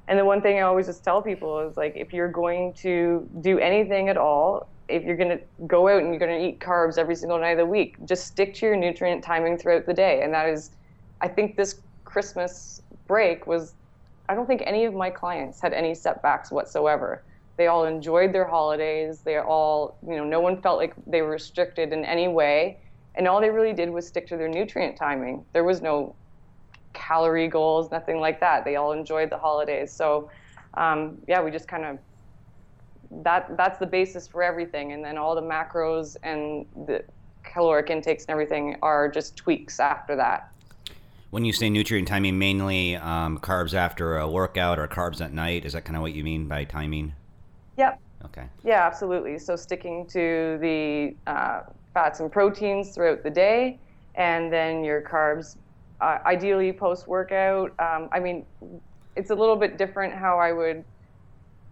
and 0.08 0.18
the 0.18 0.24
one 0.24 0.42
thing 0.42 0.58
I 0.58 0.62
always 0.62 0.86
just 0.86 1.04
tell 1.04 1.22
people 1.22 1.60
is 1.60 1.76
like 1.76 1.94
if 1.96 2.12
you're 2.12 2.30
going 2.30 2.72
to 2.74 3.28
do 3.40 3.58
anything 3.58 4.08
at 4.08 4.16
all, 4.16 4.68
if 4.88 5.04
you're 5.04 5.16
going 5.16 5.38
to 5.38 5.40
go 5.66 5.88
out 5.88 6.02
and 6.02 6.08
you're 6.08 6.18
going 6.18 6.40
to 6.40 6.46
eat 6.46 6.60
carbs 6.60 6.98
every 6.98 7.14
single 7.14 7.38
night 7.38 7.52
of 7.52 7.58
the 7.58 7.66
week, 7.66 7.96
just 8.04 8.26
stick 8.26 8.54
to 8.54 8.66
your 8.66 8.76
nutrient 8.76 9.22
timing 9.22 9.56
throughout 9.56 9.86
the 9.86 9.94
day, 9.94 10.22
and 10.22 10.34
that 10.34 10.48
is 10.48 10.70
I 11.22 11.28
think 11.28 11.56
this 11.56 11.80
Christmas 12.04 12.82
break 13.06 13.46
was, 13.46 13.74
I 14.28 14.34
don't 14.34 14.46
think 14.46 14.62
any 14.66 14.84
of 14.84 14.92
my 14.92 15.08
clients 15.08 15.60
had 15.60 15.72
any 15.72 15.94
setbacks 15.94 16.50
whatsoever. 16.50 17.22
They 17.56 17.68
all 17.68 17.84
enjoyed 17.84 18.32
their 18.32 18.46
holidays. 18.46 19.20
They 19.20 19.38
all, 19.38 19.96
you 20.06 20.16
know, 20.16 20.24
no 20.24 20.40
one 20.40 20.60
felt 20.60 20.78
like 20.78 20.94
they 21.06 21.22
were 21.22 21.30
restricted 21.30 21.92
in 21.92 22.04
any 22.04 22.28
way. 22.28 22.78
And 23.14 23.28
all 23.28 23.40
they 23.40 23.50
really 23.50 23.72
did 23.72 23.90
was 23.90 24.06
stick 24.06 24.26
to 24.28 24.36
their 24.36 24.48
nutrient 24.48 24.96
timing. 24.96 25.44
There 25.52 25.64
was 25.64 25.82
no 25.82 26.14
calorie 26.92 27.48
goals, 27.48 27.90
nothing 27.90 28.20
like 28.20 28.40
that. 28.40 28.64
They 28.64 28.76
all 28.76 28.92
enjoyed 28.92 29.30
the 29.30 29.38
holidays. 29.38 29.92
So, 29.92 30.30
um, 30.74 31.18
yeah, 31.28 31.42
we 31.42 31.50
just 31.50 31.68
kind 31.68 31.84
of 31.84 31.98
that 33.24 33.56
that's 33.58 33.78
the 33.78 33.86
basis 33.86 34.26
for 34.26 34.42
everything. 34.42 34.92
And 34.92 35.04
then 35.04 35.18
all 35.18 35.34
the 35.34 35.42
macros 35.42 36.16
and 36.22 36.66
the 36.86 37.04
caloric 37.42 37.90
intakes 37.90 38.24
and 38.24 38.30
everything 38.30 38.76
are 38.82 39.10
just 39.10 39.36
tweaks 39.36 39.80
after 39.80 40.16
that. 40.16 40.48
When 41.30 41.44
you 41.44 41.52
say 41.52 41.70
nutrient 41.70 42.08
timing, 42.08 42.38
mainly 42.38 42.96
um, 42.96 43.38
carbs 43.38 43.74
after 43.74 44.18
a 44.18 44.28
workout 44.28 44.78
or 44.78 44.86
carbs 44.86 45.20
at 45.20 45.32
night, 45.32 45.64
is 45.64 45.72
that 45.72 45.84
kind 45.84 45.96
of 45.96 46.02
what 46.02 46.12
you 46.12 46.24
mean 46.24 46.46
by 46.46 46.64
timing? 46.64 47.14
Yep. 47.78 48.00
Okay. 48.26 48.44
Yeah, 48.62 48.86
absolutely. 48.86 49.38
So 49.38 49.56
sticking 49.56 50.06
to 50.08 50.58
the 50.60 51.16
uh, 51.26 51.62
fats 51.94 52.20
and 52.20 52.30
proteins 52.30 52.94
throughout 52.94 53.22
the 53.22 53.30
day, 53.30 53.78
and 54.14 54.52
then 54.52 54.84
your 54.84 55.02
carbs, 55.02 55.56
uh, 56.00 56.18
ideally 56.26 56.72
post 56.72 57.06
workout. 57.06 57.72
Um, 57.78 58.08
I 58.12 58.20
mean, 58.20 58.44
it's 59.16 59.30
a 59.30 59.34
little 59.34 59.56
bit 59.56 59.78
different 59.78 60.14
how 60.14 60.38
I 60.38 60.52
would. 60.52 60.84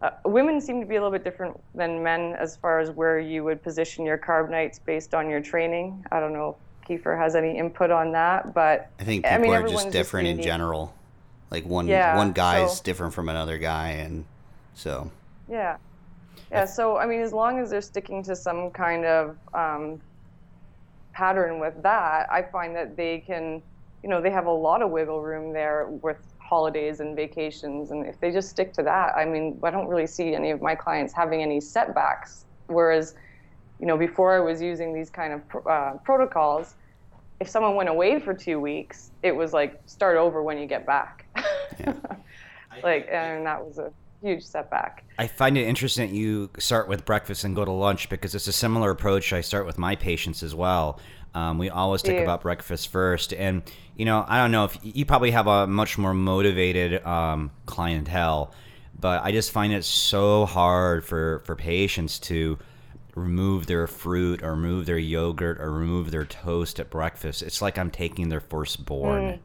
Uh, 0.02 0.10
women 0.24 0.60
seem 0.60 0.80
to 0.80 0.86
be 0.86 0.96
a 0.96 0.98
little 0.98 1.10
bit 1.10 1.24
different 1.24 1.58
than 1.74 2.02
men 2.02 2.34
as 2.38 2.56
far 2.56 2.80
as 2.80 2.90
where 2.90 3.18
you 3.18 3.44
would 3.44 3.62
position 3.62 4.04
your 4.04 4.16
Carb 4.16 4.50
Nites 4.50 4.78
based 4.78 5.14
on 5.14 5.28
your 5.28 5.40
training. 5.40 6.04
I 6.10 6.20
don't 6.20 6.32
know 6.32 6.56
if 6.56 6.88
Kiefer 6.88 7.18
has 7.18 7.34
any 7.34 7.58
input 7.58 7.90
on 7.90 8.12
that, 8.12 8.54
but 8.54 8.90
I 8.98 9.04
think 9.04 9.24
people 9.24 9.36
I 9.36 9.42
mean, 9.42 9.52
are 9.52 9.68
just 9.68 9.90
different 9.90 10.26
just 10.26 10.38
in 10.38 10.42
general. 10.42 10.94
Like 11.50 11.66
one 11.66 11.86
yeah, 11.86 12.16
one 12.16 12.32
guy 12.32 12.64
is 12.64 12.80
different 12.80 13.12
from 13.12 13.28
another 13.28 13.58
guy, 13.58 13.90
and 13.90 14.24
so 14.74 15.10
yeah, 15.50 15.76
yeah. 16.50 16.64
So 16.64 16.96
I 16.96 17.06
mean, 17.06 17.20
as 17.20 17.32
long 17.32 17.58
as 17.58 17.70
they're 17.70 17.80
sticking 17.80 18.22
to 18.22 18.36
some 18.36 18.70
kind 18.70 19.04
of 19.04 19.36
um, 19.52 20.00
pattern 21.12 21.60
with 21.60 21.82
that, 21.82 22.26
I 22.30 22.42
find 22.42 22.74
that 22.76 22.96
they 22.96 23.22
can, 23.26 23.62
you 24.02 24.08
know, 24.08 24.20
they 24.20 24.30
have 24.30 24.46
a 24.46 24.52
lot 24.52 24.82
of 24.82 24.90
wiggle 24.90 25.20
room 25.20 25.52
there 25.52 25.88
with 25.88 26.18
holidays 26.38 27.00
and 27.00 27.14
vacations, 27.14 27.90
and 27.92 28.06
if 28.06 28.18
they 28.20 28.32
just 28.32 28.50
stick 28.50 28.72
to 28.74 28.82
that, 28.82 29.14
I 29.16 29.24
mean, 29.24 29.58
I 29.62 29.70
don't 29.70 29.86
really 29.86 30.06
see 30.06 30.34
any 30.34 30.50
of 30.50 30.60
my 30.60 30.74
clients 30.74 31.12
having 31.12 31.42
any 31.42 31.60
setbacks. 31.60 32.44
Whereas, 32.66 33.14
you 33.78 33.86
know, 33.86 33.96
before 33.96 34.36
I 34.36 34.40
was 34.40 34.60
using 34.60 34.92
these 34.92 35.10
kind 35.10 35.34
of 35.34 35.66
uh, 35.66 35.92
protocols, 36.04 36.74
if 37.40 37.48
someone 37.48 37.74
went 37.74 37.88
away 37.88 38.18
for 38.18 38.34
two 38.34 38.60
weeks, 38.60 39.12
it 39.22 39.32
was 39.34 39.52
like 39.52 39.80
start 39.86 40.16
over 40.16 40.42
when 40.42 40.58
you 40.58 40.66
get 40.66 40.86
back. 40.86 41.24
Yeah. 41.78 41.94
like, 42.82 43.08
and 43.10 43.46
that 43.46 43.64
was 43.64 43.78
a 43.78 43.92
huge 44.22 44.44
setback. 44.44 45.04
I 45.18 45.26
find 45.26 45.56
it 45.56 45.66
interesting 45.66 46.08
that 46.08 46.14
you 46.14 46.50
start 46.58 46.88
with 46.88 47.04
breakfast 47.04 47.44
and 47.44 47.54
go 47.54 47.64
to 47.64 47.70
lunch 47.70 48.08
because 48.08 48.34
it's 48.34 48.48
a 48.48 48.52
similar 48.52 48.90
approach 48.90 49.32
I 49.32 49.40
start 49.40 49.66
with 49.66 49.78
my 49.78 49.96
patients 49.96 50.42
as 50.42 50.54
well. 50.54 51.00
Um, 51.34 51.58
we 51.58 51.70
always 51.70 52.02
think 52.02 52.16
yeah. 52.16 52.24
about 52.24 52.42
breakfast 52.42 52.88
first, 52.88 53.32
and 53.32 53.62
you 53.96 54.04
know, 54.04 54.24
I 54.26 54.38
don't 54.38 54.50
know 54.50 54.64
if 54.64 54.78
you 54.82 55.04
probably 55.04 55.30
have 55.30 55.46
a 55.46 55.66
much 55.66 55.96
more 55.96 56.12
motivated 56.12 57.04
um, 57.06 57.52
clientele, 57.66 58.52
but 58.98 59.22
I 59.22 59.30
just 59.30 59.52
find 59.52 59.72
it 59.72 59.84
so 59.84 60.44
hard 60.44 61.04
for 61.04 61.40
for 61.44 61.54
patients 61.54 62.18
to 62.20 62.58
remove 63.14 63.66
their 63.66 63.86
fruit 63.86 64.42
or 64.42 64.52
remove 64.52 64.86
their 64.86 64.98
yogurt 64.98 65.60
or 65.60 65.70
remove 65.70 66.10
their 66.10 66.24
toast 66.24 66.80
at 66.80 66.90
breakfast. 66.90 67.42
It's 67.42 67.62
like 67.62 67.78
I'm 67.78 67.90
taking 67.90 68.28
their 68.28 68.40
firstborn. 68.40 69.22
Mm. 69.22 69.38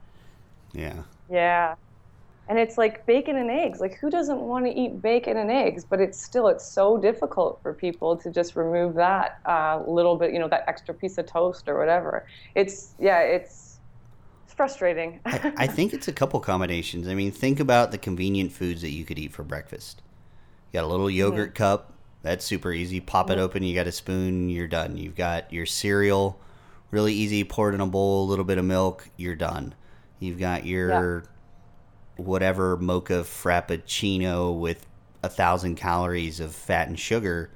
Yeah. 0.73 1.03
Yeah. 1.29 1.75
And 2.47 2.59
it's 2.59 2.77
like 2.77 3.05
bacon 3.05 3.37
and 3.37 3.49
eggs. 3.49 3.79
Like 3.79 3.95
who 3.95 4.09
doesn't 4.09 4.39
want 4.39 4.65
to 4.65 4.71
eat 4.71 5.01
bacon 5.01 5.37
and 5.37 5.49
eggs? 5.49 5.83
But 5.83 5.99
it's 5.99 6.21
still 6.21 6.47
it's 6.47 6.65
so 6.65 6.97
difficult 6.97 7.59
for 7.61 7.73
people 7.73 8.15
to 8.17 8.29
just 8.29 8.55
remove 8.55 8.93
that 8.95 9.39
uh, 9.45 9.81
little 9.87 10.15
bit, 10.15 10.31
you 10.31 10.39
know, 10.39 10.47
that 10.49 10.63
extra 10.67 10.93
piece 10.93 11.17
of 11.17 11.25
toast 11.25 11.67
or 11.67 11.77
whatever. 11.77 12.27
It's 12.53 12.93
yeah, 12.99 13.19
it's 13.19 13.79
it's 14.43 14.53
frustrating. 14.53 15.19
I, 15.25 15.53
I 15.57 15.67
think 15.67 15.93
it's 15.93 16.07
a 16.07 16.13
couple 16.13 16.39
combinations. 16.39 17.07
I 17.07 17.15
mean, 17.15 17.31
think 17.31 17.59
about 17.59 17.91
the 17.91 17.97
convenient 17.97 18.51
foods 18.51 18.81
that 18.81 18.91
you 18.91 19.05
could 19.05 19.17
eat 19.17 19.33
for 19.33 19.43
breakfast. 19.43 20.01
You 20.71 20.79
got 20.79 20.85
a 20.85 20.87
little 20.87 21.09
yogurt 21.09 21.49
mm-hmm. 21.53 21.63
cup, 21.63 21.93
that's 22.25 22.43
super 22.43 22.71
easy. 22.71 22.99
Pop 22.99 23.29
it 23.29 23.37
open, 23.37 23.61
you 23.61 23.75
got 23.75 23.85
a 23.85 23.91
spoon, 23.91 24.49
you're 24.49 24.67
done. 24.67 24.97
You've 24.97 25.15
got 25.15 25.53
your 25.53 25.67
cereal, 25.67 26.39
really 26.89 27.13
easy. 27.13 27.43
Pour 27.43 27.69
it 27.69 27.75
in 27.75 27.81
a 27.81 27.85
bowl, 27.85 28.25
a 28.25 28.27
little 28.27 28.43
bit 28.43 28.57
of 28.57 28.65
milk, 28.65 29.07
you're 29.15 29.35
done. 29.35 29.75
You've 30.19 30.39
got 30.39 30.65
your 30.65 30.89
yeah. 30.89 31.21
Whatever 32.17 32.77
mocha 32.77 33.23
frappuccino 33.23 34.57
with 34.57 34.85
a 35.23 35.29
thousand 35.29 35.75
calories 35.75 36.39
of 36.39 36.53
fat 36.53 36.87
and 36.87 36.99
sugar. 36.99 37.49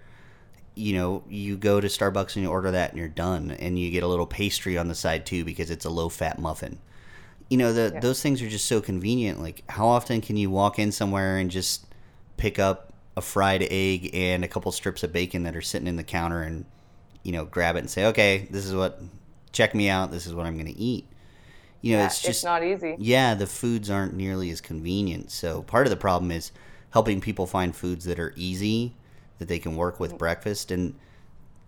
You 0.76 0.94
know, 0.94 1.24
you 1.30 1.58
go 1.58 1.82
to 1.82 1.88
Starbucks 1.88 2.36
and 2.36 2.44
you 2.44 2.50
order 2.50 2.72
that 2.72 2.92
and 2.92 3.00
you're 3.00 3.08
done. 3.08 3.52
And 3.52 3.78
you 3.78 3.92
get 3.92 4.04
a 4.04 4.08
little 4.08 4.28
pastry 4.28 4.78
on 4.78 4.88
the 4.88 4.96
side 4.96 5.26
too 5.26 5.44
because 5.44 5.70
it's 5.70 5.86
a 5.86 5.90
low 5.90 6.10
fat 6.10 6.40
muffin. 6.40 6.80
You 7.50 7.58
know, 7.58 7.74
the, 7.74 7.92
yeah. 7.94 8.00
those 8.00 8.22
things 8.22 8.42
are 8.42 8.50
just 8.50 8.66
so 8.66 8.80
convenient. 8.80 9.42
Like, 9.42 9.64
how 9.70 9.88
often 9.88 10.22
can 10.22 10.38
you 10.38 10.50
walk 10.50 10.80
in 10.80 10.92
somewhere 10.92 11.38
and 11.38 11.50
just 11.50 11.86
pick 12.38 12.60
up 12.60 12.94
a 13.20 13.22
fried 13.22 13.68
egg 13.70 14.10
and 14.14 14.46
a 14.46 14.48
couple 14.48 14.72
strips 14.72 15.04
of 15.04 15.12
bacon 15.12 15.44
that 15.44 15.56
are 15.56 15.62
sitting 15.62 15.88
in 15.88 15.98
the 15.98 16.04
counter 16.04 16.42
and 16.42 16.66
you 17.22 17.34
know 17.34 17.44
grab 17.44 17.76
it 17.76 17.80
and 17.80 17.90
say 17.90 18.06
okay 18.06 18.48
this 18.50 18.66
is 18.66 18.74
what 18.74 19.02
check 19.52 19.76
me 19.76 19.90
out 19.90 20.10
this 20.10 20.26
is 20.26 20.34
what 20.34 20.46
i'm 20.46 20.54
going 20.54 20.74
to 20.74 20.80
eat 20.80 21.06
you 21.82 21.94
know 21.94 22.00
yeah, 22.00 22.06
it's 22.06 22.20
just 22.20 22.30
it's 22.30 22.44
not 22.44 22.64
easy 22.64 22.96
yeah 23.00 23.34
the 23.34 23.48
foods 23.48 23.90
aren't 23.90 24.14
nearly 24.14 24.50
as 24.50 24.62
convenient 24.62 25.32
so 25.32 25.62
part 25.64 25.86
of 25.86 25.92
the 25.92 25.98
problem 25.98 26.32
is 26.32 26.52
helping 26.92 27.22
people 27.22 27.46
find 27.46 27.76
foods 27.76 28.06
that 28.06 28.20
are 28.20 28.34
easy 28.36 28.94
that 29.38 29.48
they 29.48 29.60
can 29.60 29.76
work 29.76 30.00
with 30.00 30.12
mm-hmm. 30.12 30.18
breakfast 30.18 30.72
and 30.72 30.96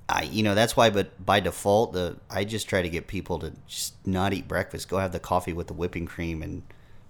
I, 0.10 0.24
you 0.24 0.44
know 0.44 0.56
that's 0.56 0.76
why 0.76 0.90
but 0.90 1.26
by 1.26 1.40
default 1.40 1.94
the 1.94 2.18
i 2.30 2.44
just 2.44 2.68
try 2.68 2.82
to 2.82 2.90
get 2.90 3.08
people 3.08 3.40
to 3.40 3.54
just 3.68 3.96
not 4.06 4.34
eat 4.34 4.48
breakfast 4.48 4.90
go 4.90 4.98
have 4.98 5.14
the 5.14 5.20
coffee 5.20 5.54
with 5.54 5.68
the 5.68 5.74
whipping 5.74 6.06
cream 6.06 6.42
and 6.42 6.64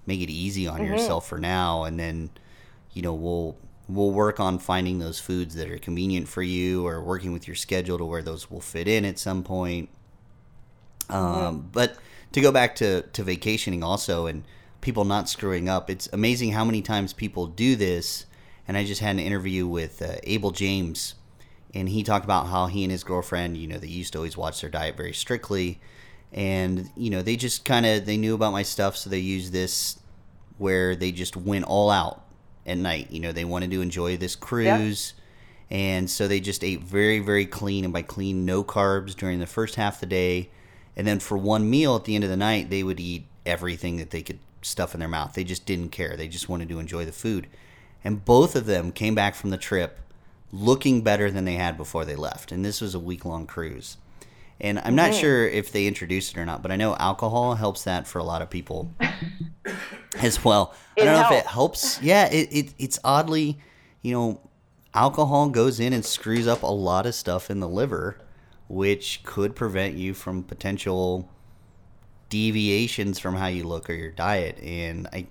make 0.06 0.22
it 0.22 0.30
easy 0.30 0.68
on 0.68 0.80
mm-hmm. 0.80 0.92
yourself 0.94 1.28
for 1.28 1.40
now 1.40 1.84
and 1.84 2.00
then 2.00 2.30
you 2.94 3.02
know 3.02 3.14
we'll 3.14 3.58
we'll 3.92 4.12
work 4.12 4.40
on 4.40 4.58
finding 4.60 5.00
those 5.00 5.20
foods 5.20 5.56
that 5.56 5.70
are 5.70 5.78
convenient 5.78 6.28
for 6.28 6.42
you 6.42 6.86
or 6.86 7.02
working 7.04 7.34
with 7.34 7.48
your 7.48 7.56
schedule 7.56 7.98
to 7.98 8.06
where 8.06 8.22
those 8.22 8.50
will 8.50 8.62
fit 8.62 8.88
in 8.88 9.06
at 9.06 9.20
some 9.20 9.44
point. 9.44 9.90
Um, 11.10 11.70
But 11.72 11.98
to 12.32 12.42
go 12.42 12.52
back 12.52 12.76
to, 12.78 13.02
to 13.02 13.24
vacationing 13.24 13.84
also 13.84 14.26
and 14.26 14.44
people 14.80 15.06
not 15.06 15.30
screwing 15.30 15.70
up, 15.70 15.90
it's 15.90 16.10
amazing 16.14 16.52
how 16.52 16.66
many 16.66 16.82
times 16.82 17.14
people 17.14 17.48
do 17.48 17.76
this. 17.76 18.26
And 18.68 18.78
I 18.78 18.86
just 18.86 19.02
had 19.02 19.12
an 19.12 19.20
interview 19.20 19.68
with 19.68 20.02
uh, 20.02 20.16
Abel 20.24 20.52
James, 20.52 21.16
and 21.74 21.90
he 21.90 22.04
talked 22.04 22.26
about 22.26 22.48
how 22.48 22.68
he 22.68 22.84
and 22.84 22.92
his 22.92 23.04
girlfriend, 23.04 23.58
you 23.58 23.68
know, 23.68 23.78
they 23.78 23.88
used 23.88 24.14
to 24.14 24.20
always 24.20 24.38
watch 24.38 24.62
their 24.62 24.70
diet 24.70 24.96
very 24.96 25.14
strictly. 25.14 25.80
And, 26.32 26.90
you 26.96 27.10
know, 27.10 27.22
they 27.22 27.36
just 27.36 27.66
kind 27.66 27.86
of, 27.86 28.06
they 28.06 28.18
knew 28.18 28.36
about 28.36 28.54
my 28.54 28.64
stuff, 28.64 28.96
so 28.96 29.10
they 29.10 29.20
used 29.20 29.52
this 29.52 30.00
where 30.58 30.96
they 30.96 31.12
just 31.12 31.36
went 31.36 31.66
all 31.66 31.90
out 31.90 32.24
at 32.66 32.78
night. 32.78 33.12
You 33.12 33.20
know, 33.20 33.32
they 33.32 33.44
wanted 33.44 33.72
to 33.72 33.82
enjoy 33.82 34.16
this 34.16 34.36
cruise. 34.36 35.14
Yeah. 35.70 35.78
And 35.78 36.10
so 36.10 36.28
they 36.28 36.40
just 36.40 36.64
ate 36.64 36.84
very, 36.84 37.20
very 37.20 37.46
clean. 37.46 37.84
And 37.84 37.92
by 37.92 38.04
clean, 38.04 38.46
no 38.46 38.64
carbs 38.64 39.16
during 39.16 39.40
the 39.40 39.48
first 39.48 39.76
half 39.76 39.96
of 39.96 40.00
the 40.02 40.06
day. 40.06 40.50
And 40.96 41.08
then 41.08 41.20
for 41.20 41.38
one 41.38 41.70
meal 41.70 41.96
at 41.96 42.06
the 42.06 42.16
end 42.16 42.24
of 42.24 42.30
the 42.30 42.38
night, 42.38 42.70
they 42.70 42.84
would 42.84 43.00
eat 43.00 43.26
everything 43.46 43.98
that 43.98 44.12
they 44.12 44.22
could 44.22 44.40
stuff 44.62 44.94
in 44.94 45.00
their 45.00 45.10
mouth. 45.10 45.34
They 45.34 45.44
just 45.44 45.66
didn't 45.66 45.90
care. 45.90 46.16
They 46.16 46.28
just 46.28 46.50
wanted 46.50 46.70
to 46.70 46.80
enjoy 46.80 47.06
the 47.06 47.12
food. 47.12 47.48
And 48.04 48.24
both 48.24 48.56
of 48.56 48.66
them 48.66 48.92
came 48.92 49.16
back 49.16 49.36
from 49.36 49.50
the 49.50 49.58
trip 49.58 50.00
looking 50.52 51.02
better 51.02 51.32
than 51.32 51.46
they 51.46 51.56
had 51.56 51.78
before 51.78 52.06
they 52.06 52.16
left. 52.16 52.52
And 52.52 52.64
this 52.64 52.82
was 52.82 52.94
a 52.94 53.00
week 53.00 53.26
long 53.26 53.48
cruise. 53.48 53.98
And 54.60 54.80
I'm 54.80 54.96
not 54.96 55.12
mm-hmm. 55.12 55.20
sure 55.20 55.48
if 55.48 55.72
they 55.72 55.88
introduced 55.88 56.38
it 56.38 56.40
or 56.40 56.46
not, 56.46 56.62
but 56.62 56.72
I 56.72 56.76
know 56.76 56.96
alcohol 56.96 57.56
helps 57.56 57.84
that 57.86 58.08
for 58.08 58.20
a 58.20 58.24
lot 58.24 58.44
of 58.44 58.50
people 58.50 58.92
as 60.20 60.44
well. 60.46 60.76
It 60.96 61.02
I 61.02 61.06
don't 61.06 61.16
know 61.16 61.26
if 61.36 61.44
it 61.44 61.48
helps. 61.48 61.96
helps. 61.96 62.04
Yeah, 62.04 62.28
it, 62.28 62.50
it 62.52 62.74
it's 62.78 63.00
oddly, 63.04 63.58
you 64.04 64.14
know, 64.14 64.40
alcohol 64.94 65.50
goes 65.50 65.80
in 65.80 65.94
and 65.94 66.06
screws 66.06 66.48
up 66.48 66.62
a 66.62 66.68
lot 66.68 67.08
of 67.08 67.16
stuff 67.16 67.50
in 67.50 67.60
the 67.60 67.68
liver, 67.68 68.18
which 68.72 69.22
could 69.24 69.54
prevent 69.54 69.96
you 69.96 70.14
from 70.14 70.44
potential 70.44 71.30
deviations 72.30 73.20
from 73.20 73.36
how 73.36 73.48
you 73.48 73.66
look 73.66 73.90
or 73.90 73.94
your 73.94 74.12
diet. 74.12 74.58
And 74.64 75.08
I 75.12 75.28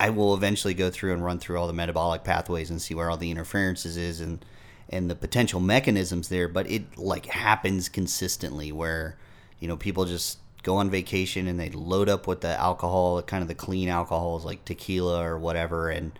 I 0.00 0.10
will 0.10 0.34
eventually 0.34 0.74
go 0.74 0.90
through 0.90 1.12
and 1.12 1.24
run 1.24 1.38
through 1.38 1.60
all 1.60 1.68
the 1.68 1.72
metabolic 1.72 2.24
pathways 2.24 2.70
and 2.70 2.82
see 2.82 2.92
where 2.92 3.08
all 3.08 3.16
the 3.16 3.30
interferences 3.30 3.96
is 3.96 4.20
and 4.20 4.44
and 4.90 5.08
the 5.08 5.14
potential 5.14 5.60
mechanisms 5.60 6.28
there, 6.28 6.48
but 6.48 6.68
it 6.68 6.98
like 6.98 7.26
happens 7.26 7.88
consistently 7.88 8.72
where 8.72 9.16
you 9.60 9.68
know 9.68 9.76
people 9.76 10.04
just 10.04 10.38
go 10.64 10.74
on 10.76 10.90
vacation 10.90 11.46
and 11.46 11.60
they 11.60 11.70
load 11.70 12.08
up 12.08 12.26
with 12.26 12.40
the 12.40 12.60
alcohol, 12.60 13.22
kind 13.22 13.42
of 13.42 13.48
the 13.48 13.54
clean 13.54 13.88
alcohols 13.88 14.44
like 14.44 14.64
tequila 14.64 15.24
or 15.24 15.38
whatever 15.38 15.88
and 15.88 16.18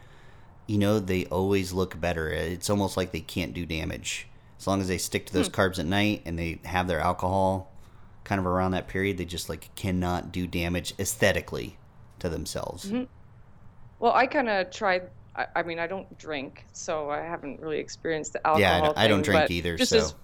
you 0.69 0.79
know 0.79 1.01
they 1.01 1.27
always 1.27 1.73
look 1.73 2.01
better. 2.01 2.31
It's 2.31 2.71
almost 2.71 2.97
like 2.97 3.11
they 3.11 3.21
can't 3.21 3.53
do 3.53 3.67
damage. 3.67 4.29
As 4.63 4.67
long 4.69 4.81
as 4.81 4.87
they 4.87 4.97
stick 4.99 5.27
to 5.27 5.33
those 5.33 5.49
carbs 5.49 5.81
at 5.81 5.87
night 5.87 6.23
and 6.25 6.39
they 6.39 6.61
have 6.65 6.87
their 6.87 7.01
alcohol 7.01 7.73
kind 8.23 8.39
of 8.39 8.47
around 8.47 8.71
that 8.71 8.87
period, 8.87 9.19
they 9.19 9.25
just 9.25 9.49
like 9.49 9.75
cannot 9.75 10.31
do 10.31 10.47
damage 10.47 10.95
aesthetically 11.01 11.77
to 12.21 12.29
themselves. 12.29 12.89
Well, 13.99 14.13
I 14.13 14.29
kind 14.29 14.49
of 14.49 14.71
tried. 14.71 15.11
I, 15.35 15.47
I 15.57 15.63
mean, 15.65 15.81
I 15.81 15.89
don't 15.89 16.17
drink, 16.17 16.65
so 16.73 17.11
I 17.11 17.23
haven't 17.23 17.59
really 17.59 17.81
experienced 17.81 18.35
the 18.35 18.47
alcohol. 18.47 18.61
Yeah, 18.61 18.77
I 18.77 18.81
don't- 18.83 18.99
I 18.99 19.09
don't 19.09 19.23
drink 19.25 19.51
either, 19.51 19.77
so- 19.79 19.97
as- 19.99 20.15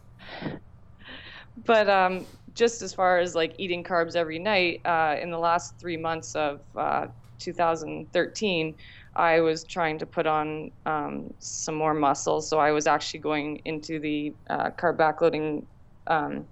but 1.65 1.91
um, 1.91 2.25
just 2.55 2.81
as 2.81 2.95
far 2.95 3.19
as 3.19 3.35
like 3.35 3.57
eating 3.59 3.83
carbs 3.83 4.15
every 4.15 4.39
night, 4.39 4.83
uh, 4.87 5.17
in 5.21 5.33
the 5.33 5.39
last 5.39 5.77
three 5.81 5.97
months 5.97 6.37
of 6.37 6.61
uh, 6.77 7.09
2013, 7.41 8.73
I 9.19 9.41
was 9.41 9.65
trying 9.65 9.99
to 9.99 10.07
put 10.07 10.29
on 10.29 10.71
um, 10.87 11.35
some 11.41 11.75
more 11.75 11.93
muscle. 11.93 12.41
So 12.41 12.61
I 12.61 12.71
was 12.71 12.87
actually 12.87 13.19
going 13.19 13.61
into 13.65 13.99
the 13.99 14.33
uh, 14.49 14.71
carb 14.71 14.97
backloading 14.97 15.65
um, 16.07 16.47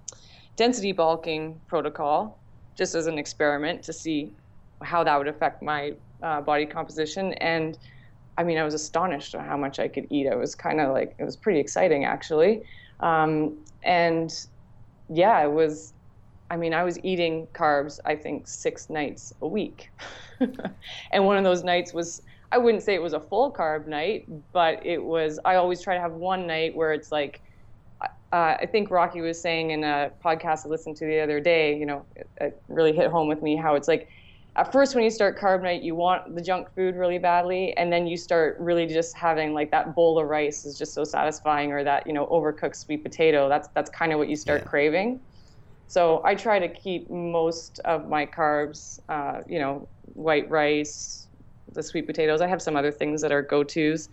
density 0.56 0.90
bulking 0.90 1.60
protocol 1.68 2.42
just 2.76 2.96
as 2.96 3.06
an 3.06 3.18
experiment 3.18 3.84
to 3.84 3.92
see 3.92 4.32
how 4.82 5.04
that 5.04 5.16
would 5.16 5.28
affect 5.28 5.62
my 5.62 5.92
uh, 6.22 6.40
body 6.40 6.66
composition. 6.66 7.34
And 7.34 7.78
I 8.36 8.42
mean, 8.42 8.58
I 8.58 8.64
was 8.64 8.74
astonished 8.74 9.36
at 9.36 9.46
how 9.46 9.56
much 9.56 9.78
I 9.78 9.86
could 9.86 10.08
eat. 10.10 10.26
I 10.26 10.34
was 10.34 10.56
kind 10.56 10.80
of 10.80 10.92
like, 10.92 11.14
it 11.20 11.24
was 11.24 11.36
pretty 11.36 11.60
exciting 11.60 12.04
actually. 12.04 12.64
Um, 12.98 13.64
and 13.84 14.34
yeah, 15.08 15.40
it 15.44 15.52
was, 15.52 15.94
I 16.50 16.56
mean, 16.56 16.74
I 16.74 16.82
was 16.82 16.98
eating 17.04 17.46
carbs, 17.54 18.00
I 18.04 18.16
think, 18.16 18.48
six 18.48 18.90
nights 18.90 19.32
a 19.40 19.46
week. 19.46 19.90
and 21.12 21.24
one 21.24 21.36
of 21.36 21.44
those 21.44 21.62
nights 21.62 21.94
was, 21.94 22.20
I 22.52 22.58
wouldn't 22.58 22.82
say 22.82 22.94
it 22.94 23.02
was 23.02 23.12
a 23.12 23.20
full 23.20 23.52
Carb 23.52 23.86
Nite, 23.86 24.26
but 24.52 24.84
it 24.86 25.02
was, 25.02 25.40
I 25.44 25.56
always 25.56 25.82
try 25.82 25.94
to 25.94 26.00
have 26.00 26.12
one 26.12 26.46
night 26.46 26.76
where 26.76 26.92
it's 26.92 27.10
like, 27.10 27.42
uh, 28.32 28.56
I 28.60 28.66
think 28.70 28.90
Rocky 28.90 29.20
was 29.20 29.40
saying 29.40 29.70
in 29.70 29.84
a 29.84 30.10
podcast 30.24 30.66
I 30.66 30.68
listened 30.68 30.96
to 30.96 31.06
the 31.06 31.20
other 31.20 31.40
day, 31.40 31.76
you 31.76 31.86
know, 31.86 32.06
it, 32.16 32.30
it 32.40 32.62
really 32.68 32.92
hit 32.92 33.10
home 33.10 33.28
with 33.28 33.42
me 33.42 33.56
how 33.56 33.74
it's 33.74 33.88
like, 33.88 34.08
at 34.56 34.72
first 34.72 34.94
when 34.94 35.04
you 35.04 35.10
start 35.10 35.38
Carb 35.38 35.62
Nite, 35.62 35.82
you 35.82 35.94
want 35.94 36.34
the 36.34 36.40
junk 36.40 36.68
food 36.74 36.96
really 36.96 37.18
badly, 37.18 37.76
and 37.76 37.92
then 37.92 38.06
you 38.06 38.16
start 38.16 38.56
really 38.58 38.86
just 38.86 39.14
having 39.16 39.52
like 39.52 39.70
that 39.70 39.94
bowl 39.94 40.18
of 40.18 40.26
rice 40.28 40.64
is 40.64 40.78
just 40.78 40.94
so 40.94 41.04
satisfying, 41.04 41.72
or 41.72 41.84
that 41.84 42.06
you 42.06 42.14
know 42.14 42.26
overcooked 42.28 42.74
sweet 42.76 43.02
potato. 43.04 43.50
That's 43.50 43.68
that's 43.74 43.90
kind 43.90 44.12
of 44.12 44.18
what 44.18 44.28
you 44.30 44.36
start 44.36 44.62
Yeah. 44.62 44.68
craving. 44.70 45.20
So 45.88 46.22
I 46.24 46.34
try 46.34 46.58
to 46.58 46.68
keep 46.68 47.10
most 47.10 47.80
of 47.84 48.08
my 48.08 48.26
carbs, 48.26 48.98
uh, 49.08 49.40
you 49.46 49.58
know, 49.58 49.88
white 50.02 50.48
rice, 50.50 51.25
the 51.72 51.82
sweet 51.82 52.06
potatoes. 52.06 52.40
I 52.40 52.46
have 52.46 52.62
some 52.62 52.76
other 52.76 52.92
things 52.92 53.20
that 53.22 53.32
are 53.32 53.42
go-tos, 53.42 54.08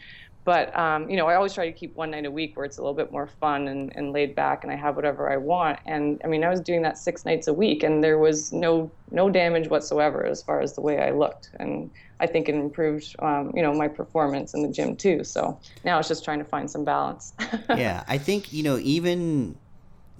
but 0.46 0.78
um, 0.78 1.10
you 1.10 1.16
know, 1.16 1.28
I 1.28 1.36
always 1.36 1.54
try 1.54 1.66
to 1.66 1.72
keep 1.72 1.96
one 1.96 2.12
night 2.12 2.26
a 2.26 2.32
week 2.32 2.58
where 2.58 2.66
it's 2.66 2.78
a 2.78 2.82
little 2.82 2.94
bit 2.94 3.12
more 3.12 3.28
fun 3.28 3.70
and, 3.70 3.96
and 3.96 4.12
laid 4.12 4.36
back, 4.36 4.64
and 4.64 4.72
I 4.72 4.76
have 4.76 4.96
whatever 4.96 5.32
I 5.32 5.38
want. 5.38 5.80
And 5.86 6.20
I 6.24 6.28
mean, 6.28 6.44
I 6.44 6.50
was 6.50 6.60
doing 6.60 6.82
that 6.82 6.98
six 6.98 7.26
nights 7.26 7.48
a 7.48 7.54
week, 7.54 7.84
and 7.84 8.04
there 8.04 8.18
was 8.18 8.52
no 8.52 8.92
no 9.12 9.30
damage 9.30 9.70
whatsoever 9.70 10.26
as 10.26 10.44
far 10.44 10.60
as 10.60 10.74
the 10.74 10.82
way 10.82 11.02
I 11.02 11.12
looked, 11.12 11.52
and 11.60 11.90
I 12.20 12.28
think 12.28 12.50
it 12.50 12.56
improved, 12.56 13.16
um, 13.20 13.52
you 13.56 13.62
know, 13.62 13.74
my 13.74 13.88
performance 13.88 14.54
in 14.54 14.64
the 14.64 14.70
gym 14.70 14.96
too. 14.96 15.24
So 15.24 15.60
now 15.86 16.00
it's 16.00 16.08
just 16.08 16.26
trying 16.26 16.40
to 16.40 16.46
find 16.46 16.70
some 16.70 16.84
balance. 16.84 17.34
yeah, 17.70 18.04
I 18.08 18.18
think 18.18 18.52
you 18.52 18.64
know 18.64 18.78
even 18.80 19.58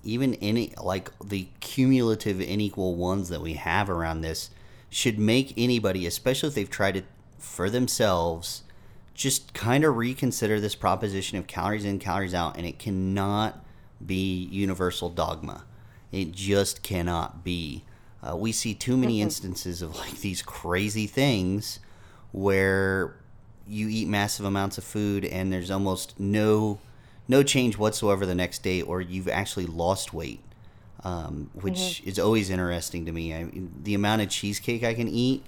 even 0.04 0.36
any 0.36 0.74
like 0.82 1.12
the 1.24 1.48
cumulative 1.60 2.40
unequal 2.40 2.96
ones 2.96 3.30
that 3.30 3.42
we 3.42 3.54
have 3.54 3.90
around 3.90 4.22
this 4.22 4.52
should 4.90 5.18
make 5.18 5.54
anybody, 5.58 6.06
especially 6.06 6.48
if 6.48 6.56
they've 6.56 6.70
tried 6.70 6.96
it 6.96 7.06
for 7.44 7.70
themselves, 7.70 8.64
just 9.14 9.54
kind 9.54 9.84
of 9.84 9.96
reconsider 9.96 10.60
this 10.60 10.76
proposition 10.76 11.38
of 11.38 11.46
calories 11.46 11.86
in, 11.86 12.00
calories 12.00 12.34
out, 12.34 12.58
and 12.58 12.66
it 12.66 12.80
cannot 12.80 13.64
be 14.04 14.48
universal 14.52 15.10
dogma. 15.10 15.66
It 16.12 16.32
just 16.32 16.82
cannot 16.82 17.44
be. 17.44 17.84
Uh, 18.22 18.36
we 18.38 18.52
see 18.52 18.74
too 18.74 18.96
many 18.96 19.22
instances 19.22 19.82
of 19.82 19.96
like 19.98 20.22
these 20.22 20.42
crazy 20.42 21.06
things 21.06 21.80
where 22.32 23.16
you 23.68 23.88
eat 23.88 24.08
massive 24.08 24.46
amounts 24.46 24.78
of 24.78 24.84
food 24.84 25.26
and 25.26 25.52
there's 25.52 25.70
almost 25.70 26.20
no 26.20 26.80
no 27.28 27.44
change 27.44 27.78
whatsoever 27.78 28.26
the 28.26 28.36
next 28.36 28.64
day, 28.64 28.82
or 28.82 29.00
you've 29.00 29.30
actually 29.30 29.66
lost 29.66 30.14
weight, 30.14 30.42
um, 31.04 31.50
which 31.54 32.02
is 32.06 32.20
always 32.20 32.50
interesting 32.50 33.06
to 33.06 33.12
me. 33.12 33.34
I, 33.34 33.50
the 33.84 33.94
amount 33.94 34.22
of 34.22 34.30
cheesecake 34.30 34.84
I 34.84 34.94
can 34.94 35.08
eat 35.08 35.44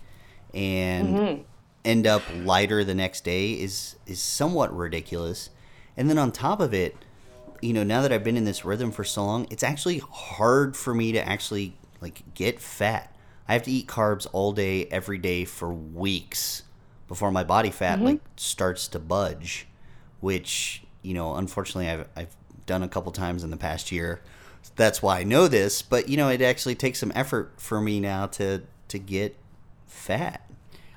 and 0.53 1.45
end 1.85 2.07
up 2.07 2.23
lighter 2.43 2.83
the 2.83 2.95
next 2.95 3.23
day 3.23 3.53
is 3.53 3.95
is 4.05 4.19
somewhat 4.19 4.75
ridiculous. 4.75 5.49
And 5.95 6.09
then 6.09 6.17
on 6.17 6.31
top 6.31 6.59
of 6.59 6.73
it, 6.73 6.97
you 7.61 7.71
know, 7.71 7.83
now 7.83 8.01
that 8.01 8.11
I've 8.11 8.23
been 8.23 8.37
in 8.37 8.43
this 8.43 8.65
rhythm 8.65 8.91
for 8.91 9.03
so 9.03 9.25
long, 9.25 9.47
it's 9.49 9.63
actually 9.63 9.99
hard 9.99 10.75
for 10.75 10.93
me 10.93 11.11
to 11.13 11.27
actually 11.27 11.77
like 12.01 12.23
get 12.33 12.59
fat. 12.59 13.15
I 13.47 13.53
have 13.53 13.63
to 13.63 13.71
eat 13.71 13.87
carbs 13.87 14.27
all 14.33 14.51
day, 14.51 14.85
every 14.87 15.17
day 15.17 15.45
for 15.45 15.73
weeks 15.73 16.63
before 17.07 17.31
my 17.31 17.43
body 17.43 17.69
fat 17.69 17.97
mm-hmm. 17.97 18.05
like 18.05 18.21
starts 18.35 18.87
to 18.89 18.99
budge, 18.99 19.67
which 20.19 20.83
you 21.01 21.13
know, 21.13 21.35
unfortunately, 21.35 21.89
I've 21.89 22.07
I've 22.15 22.35
done 22.65 22.83
a 22.83 22.87
couple 22.87 23.11
times 23.11 23.43
in 23.43 23.51
the 23.51 23.57
past 23.57 23.91
year. 23.91 24.21
That's 24.75 25.01
why 25.01 25.19
I 25.19 25.23
know 25.23 25.47
this, 25.47 25.81
but 25.81 26.09
you 26.09 26.17
know, 26.17 26.29
it 26.29 26.41
actually 26.41 26.75
takes 26.75 26.99
some 26.99 27.11
effort 27.15 27.53
for 27.57 27.79
me 27.79 27.99
now 27.99 28.25
to 28.27 28.63
to 28.87 28.99
get 28.99 29.37
fat. 29.85 30.44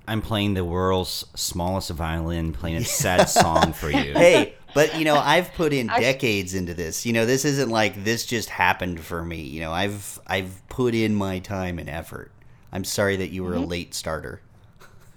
I'm 0.08 0.22
playing 0.22 0.54
the 0.54 0.64
world's 0.64 1.26
smallest 1.34 1.90
violin, 1.90 2.52
playing 2.52 2.76
a 2.76 2.84
sad 2.84 3.28
song 3.28 3.72
for 3.72 3.90
you. 3.90 4.12
hey, 4.14 4.54
but 4.74 4.98
you 4.98 5.04
know, 5.04 5.16
I've 5.16 5.52
put 5.54 5.72
in 5.72 5.88
decades 5.88 6.54
into 6.54 6.72
this. 6.72 7.04
You 7.04 7.12
know, 7.12 7.26
this 7.26 7.44
isn't 7.44 7.68
like 7.68 8.04
this 8.04 8.24
just 8.24 8.48
happened 8.48 9.00
for 9.00 9.22
me. 9.22 9.42
You 9.42 9.60
know, 9.60 9.72
I've 9.72 10.18
I've 10.26 10.66
put 10.68 10.94
in 10.94 11.14
my 11.14 11.40
time 11.40 11.78
and 11.78 11.90
effort. 11.90 12.32
I'm 12.72 12.84
sorry 12.84 13.16
that 13.16 13.30
you 13.30 13.44
were 13.44 13.54
a 13.54 13.60
late 13.60 13.94
starter. 13.94 14.40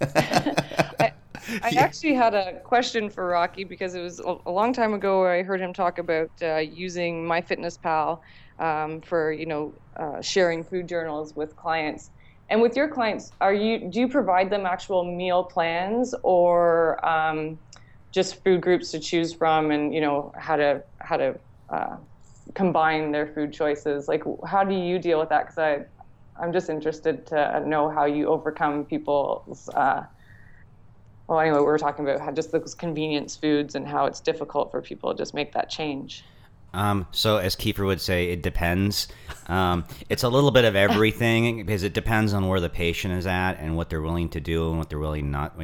I 1.62 1.72
actually 1.76 2.14
had 2.14 2.34
a 2.34 2.60
question 2.60 3.10
for 3.10 3.26
Rocky 3.26 3.64
because 3.64 3.94
it 3.94 4.00
was 4.00 4.20
a, 4.20 4.36
a 4.46 4.50
long 4.50 4.72
time 4.72 4.94
ago 4.94 5.20
where 5.20 5.32
I 5.32 5.42
heard 5.42 5.60
him 5.60 5.72
talk 5.72 5.98
about 5.98 6.30
uh, 6.42 6.56
using 6.56 7.24
MyFitnessPal 7.24 8.20
um, 8.58 9.00
for 9.00 9.32
you 9.32 9.46
know 9.46 9.74
uh, 9.96 10.20
sharing 10.20 10.62
food 10.64 10.88
journals 10.88 11.34
with 11.34 11.56
clients. 11.56 12.10
And 12.52 12.60
with 12.60 12.76
your 12.76 12.86
clients, 12.86 13.32
are 13.40 13.54
you 13.54 13.90
do 13.90 13.98
you 13.98 14.08
provide 14.08 14.50
them 14.50 14.66
actual 14.66 15.04
meal 15.04 15.42
plans 15.42 16.14
or 16.22 17.02
um, 17.04 17.58
just 18.12 18.44
food 18.44 18.60
groups 18.60 18.90
to 18.90 19.00
choose 19.00 19.32
from, 19.32 19.70
and 19.70 19.94
you 19.94 20.02
know 20.02 20.32
how 20.36 20.56
to 20.56 20.82
how 21.00 21.16
to 21.16 21.40
uh, 21.70 21.96
combine 22.54 23.10
their 23.10 23.26
food 23.26 23.54
choices? 23.54 24.06
Like, 24.06 24.22
how 24.46 24.64
do 24.64 24.74
you 24.74 24.98
deal 24.98 25.18
with 25.18 25.30
that? 25.30 25.46
Because 25.46 25.56
I 25.56 25.78
I'm 26.44 26.52
just 26.52 26.68
interested 26.68 27.26
to 27.28 27.62
know 27.66 27.88
how 27.88 28.04
you 28.04 28.28
overcome 28.28 28.84
people's 28.84 29.70
uh, 29.74 30.02
well, 31.28 31.40
anyway, 31.40 31.56
we 31.56 31.64
were 31.64 31.78
talking 31.78 32.06
about 32.06 32.20
how 32.20 32.32
just 32.32 32.52
those 32.52 32.74
convenience 32.74 33.34
foods 33.34 33.74
and 33.74 33.88
how 33.88 34.04
it's 34.04 34.20
difficult 34.20 34.70
for 34.70 34.82
people 34.82 35.10
to 35.10 35.16
just 35.16 35.32
make 35.32 35.54
that 35.54 35.70
change. 35.70 36.22
Um, 36.74 37.06
so, 37.12 37.36
as 37.36 37.54
Kiefer 37.54 37.84
would 37.84 38.00
say, 38.00 38.30
it 38.30 38.42
depends. 38.42 39.08
Um, 39.46 39.84
it's 40.08 40.22
a 40.22 40.28
little 40.28 40.50
bit 40.50 40.64
of 40.64 40.74
everything 40.74 41.64
because 41.64 41.82
it 41.82 41.92
depends 41.92 42.32
on 42.32 42.48
where 42.48 42.60
the 42.60 42.70
patient 42.70 43.14
is 43.14 43.26
at 43.26 43.54
and 43.54 43.76
what 43.76 43.90
they're 43.90 44.00
willing 44.00 44.30
to 44.30 44.40
do 44.40 44.70
and 44.70 44.78
what 44.78 44.88
they're 44.88 44.98
willing 44.98 45.30
not 45.30 45.56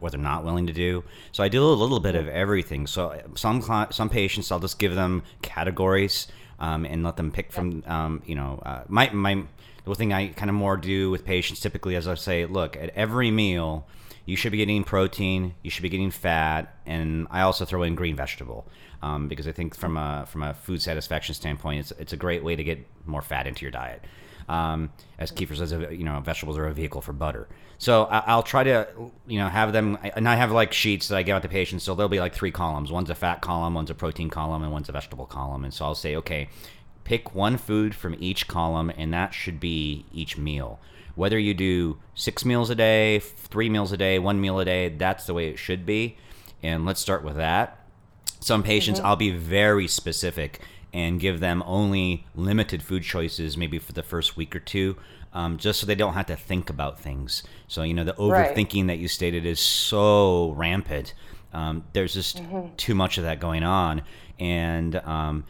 what 0.00 0.12
they're 0.12 0.20
not 0.20 0.44
willing 0.44 0.66
to 0.66 0.72
do. 0.72 1.04
So, 1.32 1.44
I 1.44 1.48
do 1.48 1.62
a 1.62 1.66
little 1.66 2.00
bit 2.00 2.14
of 2.14 2.26
everything. 2.28 2.86
So, 2.86 3.20
some 3.36 3.62
some 3.90 4.08
patients, 4.08 4.50
I'll 4.50 4.60
just 4.60 4.78
give 4.78 4.94
them 4.94 5.22
categories 5.42 6.28
um, 6.58 6.84
and 6.84 7.04
let 7.04 7.16
them 7.16 7.30
pick 7.30 7.52
from. 7.52 7.84
Um, 7.86 8.22
you 8.26 8.34
know, 8.34 8.60
uh, 8.64 8.82
my 8.88 9.10
my 9.10 9.44
the 9.84 9.94
thing 9.94 10.12
I 10.12 10.28
kind 10.28 10.50
of 10.50 10.56
more 10.56 10.76
do 10.76 11.10
with 11.10 11.24
patients 11.24 11.60
typically 11.60 11.94
is 11.94 12.08
I 12.08 12.14
say, 12.14 12.44
look, 12.46 12.76
at 12.76 12.90
every 12.96 13.30
meal, 13.30 13.86
you 14.24 14.34
should 14.34 14.50
be 14.50 14.58
getting 14.58 14.82
protein, 14.82 15.54
you 15.62 15.70
should 15.70 15.82
be 15.82 15.88
getting 15.88 16.10
fat, 16.10 16.74
and 16.84 17.28
I 17.30 17.42
also 17.42 17.64
throw 17.64 17.84
in 17.84 17.94
green 17.94 18.16
vegetable 18.16 18.66
um, 19.02 19.28
because 19.28 19.46
I 19.46 19.52
think 19.52 19.74
from 19.74 19.96
a 19.96 20.26
from 20.26 20.42
a 20.42 20.54
food 20.54 20.82
satisfaction 20.82 21.34
standpoint, 21.34 21.80
it's 21.80 21.92
it's 21.92 22.12
a 22.12 22.16
great 22.16 22.42
way 22.42 22.56
to 22.56 22.64
get 22.64 22.86
more 23.06 23.22
fat 23.22 23.46
into 23.46 23.62
your 23.62 23.70
diet. 23.70 24.02
Um, 24.48 24.90
as 25.18 25.32
Kiefer 25.32 25.56
says, 25.56 25.72
you 25.72 26.04
know, 26.04 26.20
vegetables 26.20 26.56
are 26.56 26.66
a 26.66 26.72
vehicle 26.72 27.00
for 27.00 27.12
butter. 27.12 27.48
So 27.78 28.04
I, 28.04 28.36
will 28.36 28.42
try 28.42 28.64
to, 28.64 28.88
you 29.26 29.38
know, 29.38 29.48
have 29.48 29.72
them, 29.72 29.98
and 30.02 30.28
I 30.28 30.36
have 30.36 30.52
like 30.52 30.72
sheets 30.72 31.08
that 31.08 31.16
I 31.16 31.22
give 31.22 31.36
out 31.36 31.42
to 31.42 31.48
patients. 31.48 31.84
So 31.84 31.94
there'll 31.94 32.08
be 32.08 32.20
like 32.20 32.34
three 32.34 32.50
columns. 32.50 32.90
One's 32.90 33.10
a 33.10 33.14
fat 33.14 33.42
column, 33.42 33.74
one's 33.74 33.90
a 33.90 33.94
protein 33.94 34.30
column, 34.30 34.62
and 34.62 34.72
one's 34.72 34.88
a 34.88 34.92
vegetable 34.92 35.26
column. 35.26 35.64
And 35.64 35.74
so 35.74 35.84
I'll 35.84 35.94
say, 35.94 36.16
okay, 36.16 36.48
pick 37.04 37.34
one 37.34 37.56
food 37.56 37.94
from 37.94 38.16
each 38.18 38.48
column, 38.48 38.90
and 38.96 39.12
that 39.12 39.34
should 39.34 39.60
be 39.60 40.06
each 40.12 40.38
meal. 40.38 40.78
Whether 41.16 41.38
you 41.38 41.54
do 41.54 41.98
six 42.14 42.44
meals 42.44 42.70
a 42.70 42.74
day, 42.74 43.18
three 43.18 43.68
meals 43.68 43.92
a 43.92 43.96
day, 43.96 44.18
one 44.18 44.40
meal 44.40 44.58
a 44.60 44.64
day, 44.64 44.90
that's 44.90 45.26
the 45.26 45.34
way 45.34 45.48
it 45.48 45.58
should 45.58 45.84
be. 45.84 46.16
And 46.62 46.86
let's 46.86 47.00
start 47.00 47.24
with 47.24 47.36
that. 47.36 47.85
Some 48.40 48.62
patients, 48.62 48.98
mm-hmm. 48.98 49.06
I'll 49.06 49.16
be 49.16 49.30
very 49.30 49.88
specific 49.88 50.60
and 50.92 51.20
give 51.20 51.40
them 51.40 51.62
only 51.66 52.26
limited 52.34 52.82
food 52.82 53.02
choices, 53.02 53.56
maybe 53.56 53.78
for 53.78 53.92
the 53.92 54.02
first 54.02 54.36
week 54.36 54.56
or 54.56 54.60
two, 54.60 54.96
um, 55.32 55.58
just 55.58 55.80
so 55.80 55.86
they 55.86 55.94
don't 55.94 56.14
have 56.14 56.26
to 56.26 56.36
think 56.36 56.70
about 56.70 56.98
things. 56.98 57.42
So, 57.68 57.82
you 57.82 57.92
know, 57.92 58.04
the 58.04 58.14
overthinking 58.14 58.82
right. 58.82 58.86
that 58.86 58.98
you 58.98 59.08
stated 59.08 59.44
is 59.44 59.60
so 59.60 60.52
rampant. 60.52 61.12
Um, 61.52 61.84
there's 61.92 62.14
just 62.14 62.38
mm-hmm. 62.38 62.74
too 62.76 62.94
much 62.94 63.18
of 63.18 63.24
that 63.24 63.40
going 63.40 63.62
on. 63.62 64.02
And, 64.38 64.96
um, 64.96 65.44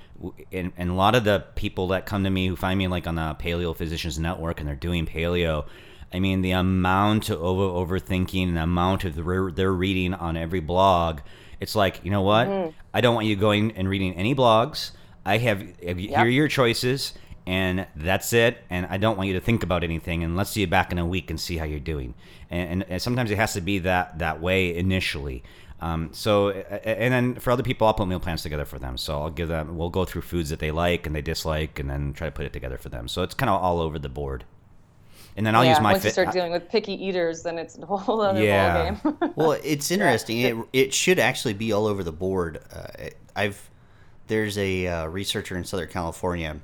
and, 0.53 0.72
and 0.76 0.91
a 0.91 0.95
lot 0.95 1.14
of 1.14 1.24
the 1.24 1.45
people 1.55 1.89
that 1.89 2.07
come 2.07 2.24
to 2.24 2.30
me 2.30 2.47
who 2.47 2.57
find 2.57 2.78
me 2.78 2.89
like 2.89 3.07
on 3.07 3.16
the 3.16 3.37
Paleo 3.39 3.76
Physicians 3.76 4.18
Network 4.18 4.61
and 4.61 4.68
they're 4.68 4.76
doing 4.76 5.07
paleo, 5.07 5.66
I 6.12 6.20
mean, 6.20 6.43
the 6.43 6.53
amount 6.53 7.30
of 7.30 7.43
over 7.43 7.62
overthinking 7.62 8.49
and 8.49 8.57
the 8.57 8.62
amount 8.62 9.05
of 9.05 9.14
the, 9.16 9.53
they're 9.55 9.72
reading 9.72 10.14
on 10.14 10.37
every 10.37 10.61
blog, 10.61 11.20
it's 11.61 11.74
like, 11.74 12.00
you 12.04 12.11
know 12.11 12.22
what? 12.22 12.48
Mm-hmm. 12.48 12.70
I 12.92 13.00
don't 13.00 13.14
want 13.14 13.26
you 13.26 13.36
going 13.36 13.72
and 13.72 13.88
reading 13.88 14.14
any 14.14 14.34
blogs. 14.34 14.92
I 15.24 15.38
have, 15.38 15.62
yep. 15.82 15.96
here 15.98 16.18
are 16.18 16.28
your 16.28 16.48
choices 16.48 17.12
and 17.46 17.86
that's 17.96 18.32
it. 18.32 18.59
And 18.70 18.86
I 18.86 18.96
don't 18.96 19.16
want 19.16 19.28
you 19.28 19.34
to 19.34 19.40
think 19.40 19.62
about 19.62 19.84
anything. 19.84 20.22
And 20.24 20.36
let's 20.36 20.50
see 20.50 20.61
you 20.61 20.66
back 20.66 20.92
in 20.92 20.98
a 20.98 21.07
week 21.07 21.30
and 21.30 21.40
see 21.40 21.57
how 21.57 21.64
you're 21.64 21.80
doing. 21.80 22.14
And, 22.50 22.70
and, 22.70 22.90
and 22.90 23.02
sometimes 23.02 23.30
it 23.30 23.36
has 23.36 23.52
to 23.54 23.61
be 23.61 23.78
that 23.80 24.18
that 24.18 24.40
way 24.40 24.76
initially. 24.76 25.42
Um, 25.80 26.11
so, 26.12 26.50
and 26.50 27.12
then 27.12 27.34
for 27.34 27.50
other 27.50 27.62
people, 27.62 27.86
I'll 27.86 27.94
put 27.94 28.09
meal 28.09 28.20
plans 28.20 28.42
together 28.42 28.64
for 28.64 28.78
them. 28.78 28.96
So 28.96 29.20
I'll 29.20 29.30
give 29.30 29.48
them, 29.48 29.76
we'll 29.76 29.90
go 29.90 30.04
through 30.04 30.22
foods 30.22 30.50
that 30.50 30.59
they 30.59 30.70
like 30.70 31.07
and 31.07 31.14
they 31.14 31.22
dislike, 31.22 31.78
and 31.78 31.90
then 31.90 32.14
try 32.14 32.28
to 32.28 32.32
put 32.32 32.46
it 32.46 32.52
together 32.52 32.78
for 32.78 32.88
them. 32.88 33.09
So 33.09 33.22
it's 33.22 33.34
kind 33.34 33.50
of 33.50 33.61
all 33.61 33.80
over 33.80 33.98
the 33.98 34.09
board. 34.09 34.44
And 35.37 35.47
then 35.47 35.55
I'll 35.55 35.64
yeah, 35.64 35.70
use 35.70 35.80
my. 35.80 35.93
Once 35.93 36.03
fit- 36.03 36.09
you 36.09 36.12
start 36.12 36.32
dealing 36.32 36.53
with 36.53 36.68
picky 36.68 36.93
eaters, 36.93 37.43
then 37.43 37.59
it's 37.59 37.78
a 37.78 37.87
whole 37.87 38.20
other 38.22 38.43
yeah. 38.43 38.97
ballgame. 39.03 39.32
well, 39.37 39.53
it's 39.53 39.91
interesting. 39.91 40.39
Yeah. 40.39 40.49
It 40.49 40.57
it 40.72 40.95
should 40.95 41.18
actually 41.18 41.55
be 41.55 41.72
all 41.72 41.87
over 41.87 42.03
the 42.03 42.12
board. 42.12 42.61
Uh, 42.72 43.11
I've 43.34 43.70
there's 44.28 44.59
a 44.59 44.87
uh, 44.87 45.07
researcher 45.07 45.57
in 45.57 45.64
Southern 45.64 45.89
California 45.89 46.57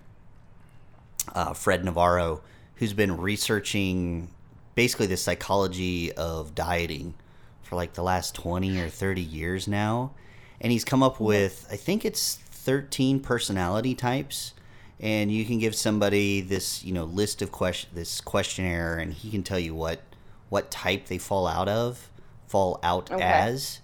uh, 1.34 1.52
Fred 1.52 1.84
Navarro, 1.84 2.42
who's 2.76 2.92
been 2.92 3.16
researching 3.16 4.28
basically 4.74 5.06
the 5.06 5.16
psychology 5.16 6.12
of 6.12 6.54
dieting 6.54 7.14
for 7.62 7.76
like 7.76 7.94
the 7.94 8.02
last 8.02 8.34
20 8.34 8.78
or 8.80 8.88
30 8.88 9.20
years 9.20 9.68
now. 9.68 10.12
And 10.60 10.72
he's 10.72 10.84
come 10.84 11.02
up 11.02 11.20
with, 11.20 11.66
I 11.70 11.76
think 11.76 12.04
it's 12.04 12.36
13 12.36 13.20
personality 13.20 13.94
types. 13.94 14.54
And 15.02 15.32
you 15.32 15.44
can 15.44 15.58
give 15.58 15.74
somebody 15.74 16.40
this, 16.40 16.84
you 16.84 16.92
know, 16.92 17.04
list 17.04 17.42
of 17.42 17.50
question, 17.50 17.90
this 17.92 18.20
questionnaire, 18.20 18.98
and 18.98 19.12
he 19.12 19.30
can 19.30 19.42
tell 19.42 19.58
you 19.58 19.74
what 19.74 20.00
what 20.48 20.70
type 20.70 21.06
they 21.06 21.18
fall 21.18 21.46
out 21.46 21.68
of, 21.68 22.10
fall 22.46 22.78
out 22.82 23.10
okay. 23.10 23.22
as. 23.22 23.80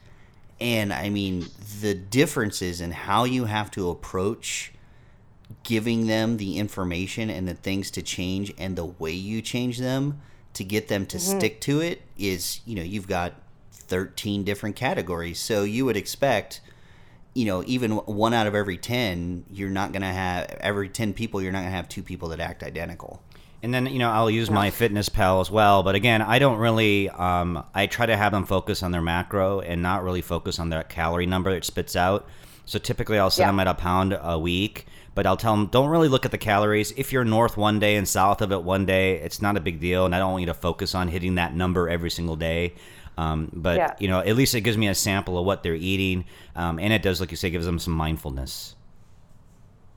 And 0.61 0.93
I 0.93 1.09
mean, 1.09 1.47
the 1.81 1.95
differences 1.95 2.81
in 2.81 2.91
how 2.91 3.25
you 3.25 3.47
have 3.47 3.71
to 3.73 3.91
approach 3.91 4.73
giving 5.63 6.07
them 6.07 6.37
the 6.37 6.59
information 6.59 7.31
and 7.31 7.49
the 7.49 7.55
things 7.55 7.91
to 7.93 8.03
change 8.03 8.53
and 8.59 8.77
the 8.77 8.85
way 8.85 9.13
you 9.13 9.41
change 9.41 9.79
them 9.79 10.21
to 10.55 10.65
get 10.65 10.89
them 10.89 11.07
to 11.07 11.17
mm-hmm. 11.17 11.39
stick 11.39 11.61
to 11.61 11.81
it 11.81 12.03
is 12.17 12.61
you 12.65 12.75
know 12.75 12.83
you've 12.83 13.09
got 13.09 13.35
13 13.73 14.45
different 14.45 14.77
categories 14.77 15.39
so 15.39 15.63
you 15.63 15.85
would 15.85 15.97
expect 15.97 16.61
you 17.35 17.45
know 17.45 17.63
even 17.67 17.93
one 17.93 18.35
out 18.35 18.47
of 18.47 18.55
every 18.55 18.77
10 18.77 19.45
you're 19.51 19.71
not 19.71 19.93
going 19.93 20.03
to 20.03 20.09
have 20.09 20.47
every 20.61 20.89
10 20.89 21.13
people 21.13 21.43
you're 21.43 21.53
not 21.53 21.61
going 21.61 21.71
to 21.71 21.77
have 21.77 21.89
two 21.89 22.03
people 22.03 22.29
that 22.31 22.41
act 22.41 22.63
identical 22.63 23.23
and 23.63 23.75
then 23.75 23.87
you 23.87 23.99
know 23.99 24.11
I'll 24.11 24.31
use 24.31 24.51
my 24.51 24.71
Fitness 24.71 25.09
Pal 25.09 25.41
as 25.41 25.51
well, 25.51 25.83
but 25.83 25.95
again 25.95 26.23
I 26.23 26.39
don't 26.39 26.59
really. 26.59 27.09
Um, 27.11 27.65
I 27.75 27.87
try 27.87 28.07
to 28.07 28.17
have 28.17 28.33
them 28.33 28.47
focus 28.47 28.83
on 28.83 28.93
their 28.93 29.03
macro 29.03 29.61
and 29.61 29.83
not 29.83 30.05
really 30.05 30.23
focus 30.23 30.59
on 30.59 30.71
that 30.71 30.89
calorie 30.89 31.27
number 31.27 31.51
it 31.51 31.65
spits 31.65 31.97
out. 31.97 32.29
So 32.67 32.79
typically 32.79 33.19
I'll 33.19 33.31
set 33.31 33.45
yeah. 33.45 33.47
them 33.49 33.61
at 33.61 33.67
a 33.67 33.75
pound 33.75 34.17
a 34.21 34.39
week, 34.39 34.87
but 35.15 35.27
I'll 35.27 35.37
tell 35.37 35.57
them 35.57 35.67
don't 35.67 35.89
really 35.89 36.09
look 36.09 36.25
at 36.25 36.31
the 36.31 36.39
calories. 36.39 36.93
If 36.97 37.13
you're 37.13 37.25
north 37.25 37.57
one 37.57 37.81
day 37.81 37.97
and 37.97 38.07
south 38.07 38.43
of 38.43 38.53
it 38.53 38.63
one 38.63 38.87
day, 38.87 39.17
it's 39.17 39.43
not 39.43 39.57
a 39.57 39.61
big 39.61 39.81
deal, 39.81 40.05
and 40.05 40.15
I 40.15 40.19
don't 40.19 40.33
want 40.33 40.43
you 40.43 40.47
to 40.47 40.55
focus 40.55 40.95
on 40.95 41.09
hitting 41.09 41.35
that 41.37 41.55
number 41.55 41.89
every 41.89 42.11
single 42.11 42.37
day. 42.37 42.75
Um, 43.19 43.51
but 43.53 43.77
yeah. 43.77 43.95
you 43.99 44.07
know, 44.07 44.21
at 44.21 44.37
least 44.37 44.55
it 44.55 44.61
gives 44.61 44.77
me 44.77 44.87
a 44.87 44.95
sample 44.95 45.37
of 45.37 45.45
what 45.45 45.65
they're 45.65 45.75
eating, 45.75 46.25
um, 46.55 46.79
and 46.79 46.93
it 46.93 47.03
does, 47.03 47.21
like 47.21 47.33
you 47.33 47.37
say, 47.37 47.51
gives 47.51 47.67
them 47.67 47.81
some 47.81 47.93
mindfulness. 47.93 48.77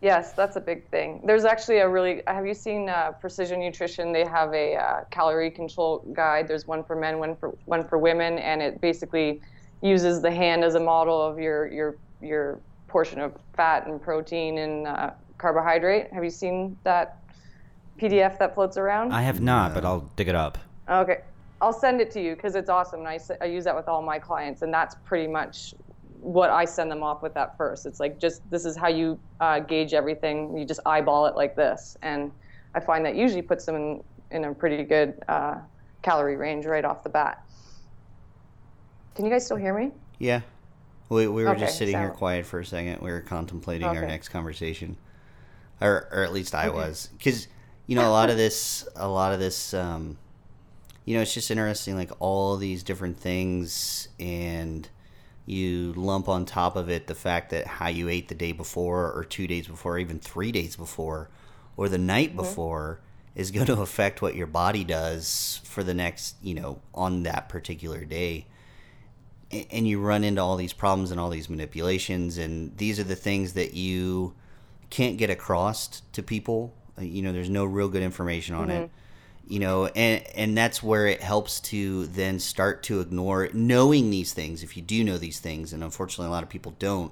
Yes, 0.01 0.33
that's 0.33 0.55
a 0.55 0.59
big 0.59 0.89
thing. 0.89 1.21
There's 1.23 1.45
actually 1.45 1.77
a 1.77 1.87
really. 1.87 2.23
Have 2.25 2.47
you 2.47 2.55
seen 2.55 2.89
uh, 2.89 3.11
Precision 3.21 3.59
Nutrition? 3.59 4.11
They 4.11 4.25
have 4.25 4.51
a 4.55 4.75
uh, 4.75 5.03
calorie 5.11 5.51
control 5.51 5.99
guide. 6.13 6.47
There's 6.47 6.65
one 6.65 6.83
for 6.83 6.95
men, 6.95 7.19
one 7.19 7.35
for 7.35 7.55
one 7.65 7.87
for 7.87 7.99
women, 7.99 8.39
and 8.39 8.59
it 8.59 8.81
basically 8.81 9.39
uses 9.83 10.19
the 10.19 10.31
hand 10.31 10.63
as 10.63 10.73
a 10.73 10.79
model 10.79 11.21
of 11.21 11.37
your 11.37 11.67
your 11.67 11.97
your 12.23 12.59
portion 12.87 13.19
of 13.19 13.37
fat 13.55 13.85
and 13.85 14.01
protein 14.01 14.57
and 14.57 14.87
uh, 14.87 15.11
carbohydrate. 15.37 16.11
Have 16.11 16.23
you 16.23 16.31
seen 16.31 16.75
that 16.83 17.19
PDF 17.99 18.39
that 18.39 18.55
floats 18.55 18.77
around? 18.77 19.11
I 19.13 19.21
have 19.21 19.41
not, 19.41 19.75
but 19.75 19.85
I'll 19.85 20.09
dig 20.15 20.27
it 20.27 20.35
up. 20.35 20.57
Okay. 20.89 21.19
I'll 21.61 21.71
send 21.71 22.01
it 22.01 22.11
to 22.11 22.21
you 22.21 22.35
because 22.35 22.55
it's 22.55 22.69
awesome. 22.69 23.01
And 23.01 23.07
I, 23.07 23.19
I 23.39 23.45
use 23.45 23.63
that 23.65 23.75
with 23.75 23.87
all 23.87 24.01
my 24.01 24.19
clients, 24.19 24.63
and 24.63 24.73
that's 24.73 24.95
pretty 25.05 25.27
much 25.27 25.73
what 26.19 26.49
I 26.49 26.65
send 26.65 26.91
them 26.91 27.03
off 27.03 27.21
with 27.21 27.33
that 27.35 27.55
first. 27.57 27.85
It's 27.85 27.99
like 27.99 28.19
just 28.19 28.41
this 28.49 28.65
is 28.65 28.75
how 28.75 28.87
you 28.89 29.19
uh, 29.39 29.59
gauge 29.59 29.93
everything. 29.93 30.57
You 30.57 30.65
just 30.65 30.81
eyeball 30.85 31.27
it 31.27 31.35
like 31.35 31.55
this, 31.55 31.97
and 32.01 32.31
I 32.75 32.79
find 32.79 33.05
that 33.05 33.15
usually 33.15 33.41
puts 33.41 33.65
them 33.65 33.75
in, 33.75 34.03
in 34.31 34.43
a 34.45 34.53
pretty 34.53 34.83
good 34.83 35.21
uh, 35.27 35.59
calorie 36.01 36.35
range 36.35 36.65
right 36.65 36.83
off 36.83 37.03
the 37.03 37.09
bat. 37.09 37.45
Can 39.15 39.25
you 39.25 39.31
guys 39.31 39.45
still 39.45 39.57
hear 39.57 39.77
me? 39.77 39.91
Yeah. 40.19 40.41
We, 41.09 41.27
we 41.27 41.43
were 41.43 41.49
okay, 41.49 41.59
just 41.59 41.77
sitting 41.77 41.93
so. 41.93 41.99
here 41.99 42.09
quiet 42.09 42.45
for 42.45 42.59
a 42.59 42.65
second. 42.65 43.01
We 43.01 43.11
were 43.11 43.19
contemplating 43.19 43.85
okay. 43.85 43.97
our 43.97 44.07
next 44.07 44.29
conversation, 44.29 44.95
or 45.81 46.07
or 46.11 46.23
at 46.23 46.31
least 46.31 46.55
I 46.55 46.67
okay. 46.67 46.75
was, 46.75 47.09
because 47.17 47.49
you 47.85 47.95
know 47.95 48.07
a 48.07 48.09
lot 48.09 48.29
of 48.29 48.37
this, 48.37 48.87
a 48.95 49.09
lot 49.09 49.33
of 49.33 49.39
this, 49.39 49.73
um, 49.73 50.17
you 51.05 51.15
know, 51.15 51.21
it's 51.21 51.33
just 51.33 51.51
interesting, 51.51 51.95
like 51.95 52.11
all 52.19 52.57
these 52.57 52.83
different 52.83 53.17
things, 53.17 54.07
and 54.19 54.87
you 55.45 55.93
lump 55.93 56.29
on 56.29 56.45
top 56.45 56.75
of 56.75 56.89
it 56.89 57.07
the 57.07 57.15
fact 57.15 57.49
that 57.49 57.67
how 57.67 57.87
you 57.87 58.07
ate 58.09 58.27
the 58.27 58.35
day 58.35 58.51
before, 58.51 59.11
or 59.11 59.23
two 59.23 59.47
days 59.47 59.67
before, 59.67 59.95
or 59.95 59.99
even 59.99 60.19
three 60.19 60.51
days 60.51 60.75
before, 60.75 61.29
or 61.77 61.89
the 61.89 61.97
night 61.97 62.29
mm-hmm. 62.29 62.37
before 62.37 62.99
is 63.35 63.51
going 63.51 63.67
to 63.67 63.81
affect 63.81 64.21
what 64.21 64.35
your 64.35 64.47
body 64.47 64.83
does 64.83 65.61
for 65.63 65.83
the 65.83 65.93
next, 65.93 66.35
you 66.41 66.53
know, 66.53 66.79
on 66.93 67.23
that 67.23 67.49
particular 67.49 68.05
day 68.05 68.45
and 69.51 69.87
you 69.87 69.99
run 69.99 70.23
into 70.23 70.41
all 70.41 70.55
these 70.55 70.73
problems 70.73 71.11
and 71.11 71.19
all 71.19 71.29
these 71.29 71.49
manipulations 71.49 72.37
and 72.37 72.75
these 72.77 72.99
are 72.99 73.03
the 73.03 73.15
things 73.15 73.53
that 73.53 73.73
you 73.73 74.33
can't 74.89 75.17
get 75.17 75.29
across 75.29 76.01
to 76.13 76.23
people 76.23 76.73
uh, 76.97 77.01
you 77.01 77.21
know 77.21 77.31
there's 77.31 77.49
no 77.49 77.65
real 77.65 77.89
good 77.89 78.03
information 78.03 78.55
on 78.55 78.67
mm-hmm. 78.67 78.83
it 78.83 78.91
you 79.47 79.59
know 79.59 79.87
and 79.87 80.23
and 80.35 80.57
that's 80.57 80.81
where 80.81 81.07
it 81.07 81.21
helps 81.21 81.59
to 81.59 82.07
then 82.07 82.39
start 82.39 82.83
to 82.83 82.99
ignore 82.99 83.49
knowing 83.53 84.09
these 84.09 84.33
things 84.33 84.63
if 84.63 84.75
you 84.75 84.83
do 84.83 85.03
know 85.03 85.17
these 85.17 85.39
things 85.39 85.73
and 85.73 85.83
unfortunately 85.83 86.27
a 86.27 86.31
lot 86.31 86.43
of 86.43 86.49
people 86.49 86.73
don't 86.79 87.11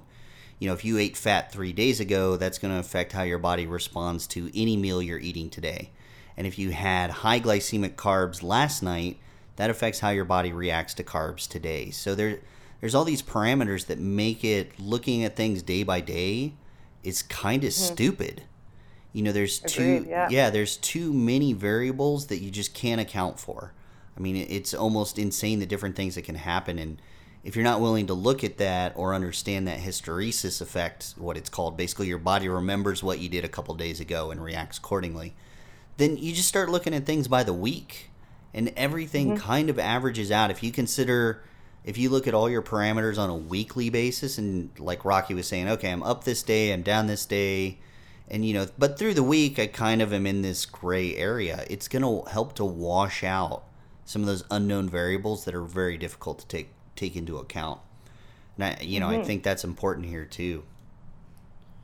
you 0.58 0.68
know 0.68 0.74
if 0.74 0.84
you 0.84 0.98
ate 0.98 1.16
fat 1.16 1.52
3 1.52 1.72
days 1.72 2.00
ago 2.00 2.36
that's 2.36 2.58
going 2.58 2.72
to 2.72 2.80
affect 2.80 3.12
how 3.12 3.22
your 3.22 3.38
body 3.38 3.66
responds 3.66 4.26
to 4.26 4.50
any 4.54 4.76
meal 4.76 5.02
you're 5.02 5.18
eating 5.18 5.50
today 5.50 5.90
and 6.36 6.46
if 6.46 6.58
you 6.58 6.70
had 6.70 7.10
high 7.10 7.40
glycemic 7.40 7.94
carbs 7.94 8.42
last 8.42 8.82
night 8.82 9.18
that 9.60 9.68
affects 9.68 10.00
how 10.00 10.08
your 10.08 10.24
body 10.24 10.54
reacts 10.54 10.94
to 10.94 11.04
carbs 11.04 11.46
today. 11.46 11.90
So 11.90 12.14
there, 12.14 12.40
there's 12.80 12.94
all 12.94 13.04
these 13.04 13.20
parameters 13.20 13.88
that 13.88 13.98
make 13.98 14.42
it 14.42 14.80
looking 14.80 15.22
at 15.22 15.36
things 15.36 15.62
day 15.62 15.82
by 15.82 16.00
day 16.00 16.54
is 17.02 17.22
kind 17.22 17.62
of 17.62 17.70
mm-hmm. 17.70 17.92
stupid. 17.92 18.44
You 19.12 19.22
know, 19.22 19.32
there's 19.32 19.58
Agreed, 19.58 20.04
too 20.04 20.06
yeah. 20.08 20.28
yeah, 20.30 20.50
there's 20.50 20.76
too 20.76 21.12
many 21.12 21.52
variables 21.52 22.26
that 22.28 22.38
you 22.38 22.50
just 22.50 22.74
can't 22.74 23.00
account 23.00 23.40
for. 23.40 23.72
I 24.16 24.20
mean, 24.20 24.36
it's 24.36 24.74
almost 24.74 25.18
insane 25.18 25.58
the 25.60 25.66
different 25.66 25.96
things 25.96 26.14
that 26.14 26.22
can 26.22 26.34
happen 26.36 26.78
and 26.78 27.00
if 27.42 27.56
you're 27.56 27.64
not 27.64 27.80
willing 27.80 28.06
to 28.08 28.12
look 28.12 28.44
at 28.44 28.58
that 28.58 28.92
or 28.96 29.14
understand 29.14 29.66
that 29.66 29.78
hysteresis 29.78 30.60
effect, 30.60 31.14
what 31.16 31.38
it's 31.38 31.48
called, 31.48 31.74
basically 31.74 32.06
your 32.06 32.18
body 32.18 32.50
remembers 32.50 33.02
what 33.02 33.18
you 33.18 33.30
did 33.30 33.46
a 33.46 33.48
couple 33.48 33.74
days 33.74 33.98
ago 33.98 34.30
and 34.30 34.44
reacts 34.44 34.76
accordingly 34.76 35.34
then 35.96 36.16
you 36.16 36.32
just 36.32 36.48
start 36.48 36.70
looking 36.70 36.94
at 36.94 37.04
things 37.04 37.28
by 37.28 37.42
the 37.42 37.52
week, 37.52 38.10
and 38.54 38.72
everything 38.76 39.28
Mm-hmm. 39.30 39.36
kind 39.36 39.70
of 39.70 39.78
averages 39.78 40.30
out. 40.30 40.50
If 40.50 40.62
you 40.62 40.72
consider, 40.72 41.42
if 41.84 41.98
you 41.98 42.08
look 42.08 42.26
at 42.26 42.34
all 42.34 42.48
your 42.48 42.62
parameters 42.62 43.18
on 43.18 43.28
a 43.30 43.36
weekly 43.36 43.90
basis, 43.90 44.38
and 44.38 44.70
like 44.78 45.04
Rocky 45.04 45.34
was 45.34 45.46
saying, 45.46 45.68
okay, 45.68 45.90
I'm 45.90 46.02
up 46.02 46.24
this 46.24 46.42
day, 46.42 46.72
I'm 46.72 46.82
down 46.82 47.06
this 47.06 47.26
day, 47.26 47.78
and 48.30 48.44
you 48.44 48.54
know, 48.54 48.66
but 48.78 48.98
through 48.98 49.14
the 49.14 49.22
week, 49.22 49.58
I 49.58 49.66
kind 49.66 50.00
of 50.00 50.12
am 50.12 50.26
in 50.26 50.42
this 50.42 50.64
gray 50.66 51.16
area. 51.16 51.64
It's 51.68 51.88
gonna 51.88 52.28
help 52.30 52.54
to 52.54 52.64
wash 52.64 53.24
out 53.24 53.64
some 54.04 54.22
of 54.22 54.26
those 54.26 54.44
unknown 54.50 54.88
variables 54.88 55.44
that 55.44 55.54
are 55.54 55.64
very 55.64 55.96
difficult 55.96 56.40
to 56.40 56.46
take 56.46 56.70
take 56.96 57.16
into 57.16 57.38
account. 57.38 57.80
And 58.56 58.64
I, 58.64 58.82
you 58.82 59.00
know, 59.00 59.08
Mm-hmm. 59.08 59.22
I 59.22 59.24
think 59.24 59.42
that's 59.42 59.64
important 59.64 60.06
here 60.06 60.24
too. 60.24 60.64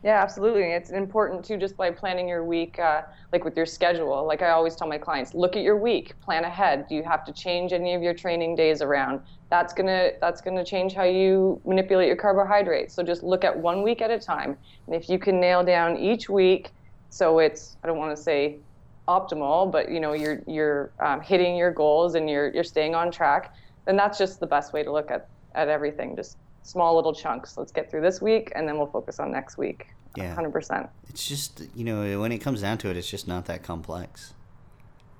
Yeah, 0.03 0.22
absolutely. 0.22 0.62
It's 0.72 0.90
important 0.90 1.44
too, 1.44 1.57
just 1.57 1.76
by 1.76 1.90
planning 1.90 2.28
your 2.28 2.44
week, 2.44 2.78
uh, 2.78 3.03
like 3.32 3.44
with 3.44 3.57
your 3.57 3.66
schedule. 3.66 4.24
Like 4.26 4.40
I 4.40 4.51
always 4.51 4.76
tell 4.76 4.86
my 4.86 4.99
clients, 4.99 5.34
look 5.34 5.57
at 5.57 5.62
your 5.62 5.76
week, 5.78 6.14
plan 6.22 6.44
ahead. 6.44 6.86
Do 6.88 6.94
you 6.94 7.03
have 7.03 7.24
to 7.24 7.32
change 7.32 7.72
any 7.72 7.94
of 7.94 8.03
your 8.03 8.14
training 8.14 8.55
days 8.55 8.82
around? 8.82 9.20
That's 9.51 9.72
gonna 9.72 10.11
that's 10.20 10.40
gonna 10.40 10.64
change 10.64 10.94
how 10.94 11.05
you 11.05 11.61
manipulate 11.64 12.07
your 12.07 12.16
carbohydrates. 12.16 12.94
So 12.94 13.03
just 13.03 13.22
look 13.24 13.42
at 13.44 13.59
one 13.59 13.82
week 13.82 14.01
at 14.01 14.11
a 14.11 14.18
time, 14.18 14.57
and 14.86 14.94
if 14.94 15.09
you 15.09 15.18
can 15.18 15.40
nail 15.40 15.64
down 15.64 15.97
each 15.97 16.28
week, 16.28 16.70
so 17.09 17.38
it's 17.40 17.76
I 17.82 17.88
don't 17.88 17.99
want 17.99 18.16
to 18.16 18.22
say 18.22 18.61
optimal, 19.09 19.72
but 19.72 19.90
you 19.90 19.99
know 20.01 20.12
you're 20.12 20.40
you're 20.47 20.92
um, 21.05 21.20
hitting 21.20 21.57
your 21.57 21.72
goals 21.72 22.14
and 22.14 22.28
you're 22.30 22.53
you're 22.55 22.64
staying 22.64 22.94
on 22.94 23.11
track, 23.11 23.51
then 23.86 23.97
that's 23.97 24.18
just 24.18 24.38
the 24.40 24.47
best 24.47 24.72
way 24.72 24.82
to 24.84 24.92
look 24.92 25.11
at 25.11 25.22
at 25.55 25.68
everything. 25.68 26.14
Just 26.16 26.36
small 26.66 26.96
little 26.96 27.14
chunks. 27.14 27.56
Let's 27.56 27.72
get 27.72 27.90
through 27.90 28.02
this 28.02 28.20
week, 28.20 28.52
and 28.54 28.68
then 28.68 28.76
we'll 28.76 28.88
focus 28.88 29.18
on 29.20 29.30
next 29.30 29.56
week. 29.56 29.88
Yeah. 30.16 30.34
hundred 30.34 30.52
percent. 30.52 30.88
It's 31.08 31.26
just 31.26 31.62
you 31.74 31.84
know 31.84 32.20
when 32.20 32.32
it 32.32 32.38
comes 32.38 32.62
down 32.62 32.78
to 32.78 32.90
it, 32.90 32.96
it's 32.96 33.08
just 33.08 33.28
not 33.28 33.46
that 33.46 33.62
complex. 33.62 34.34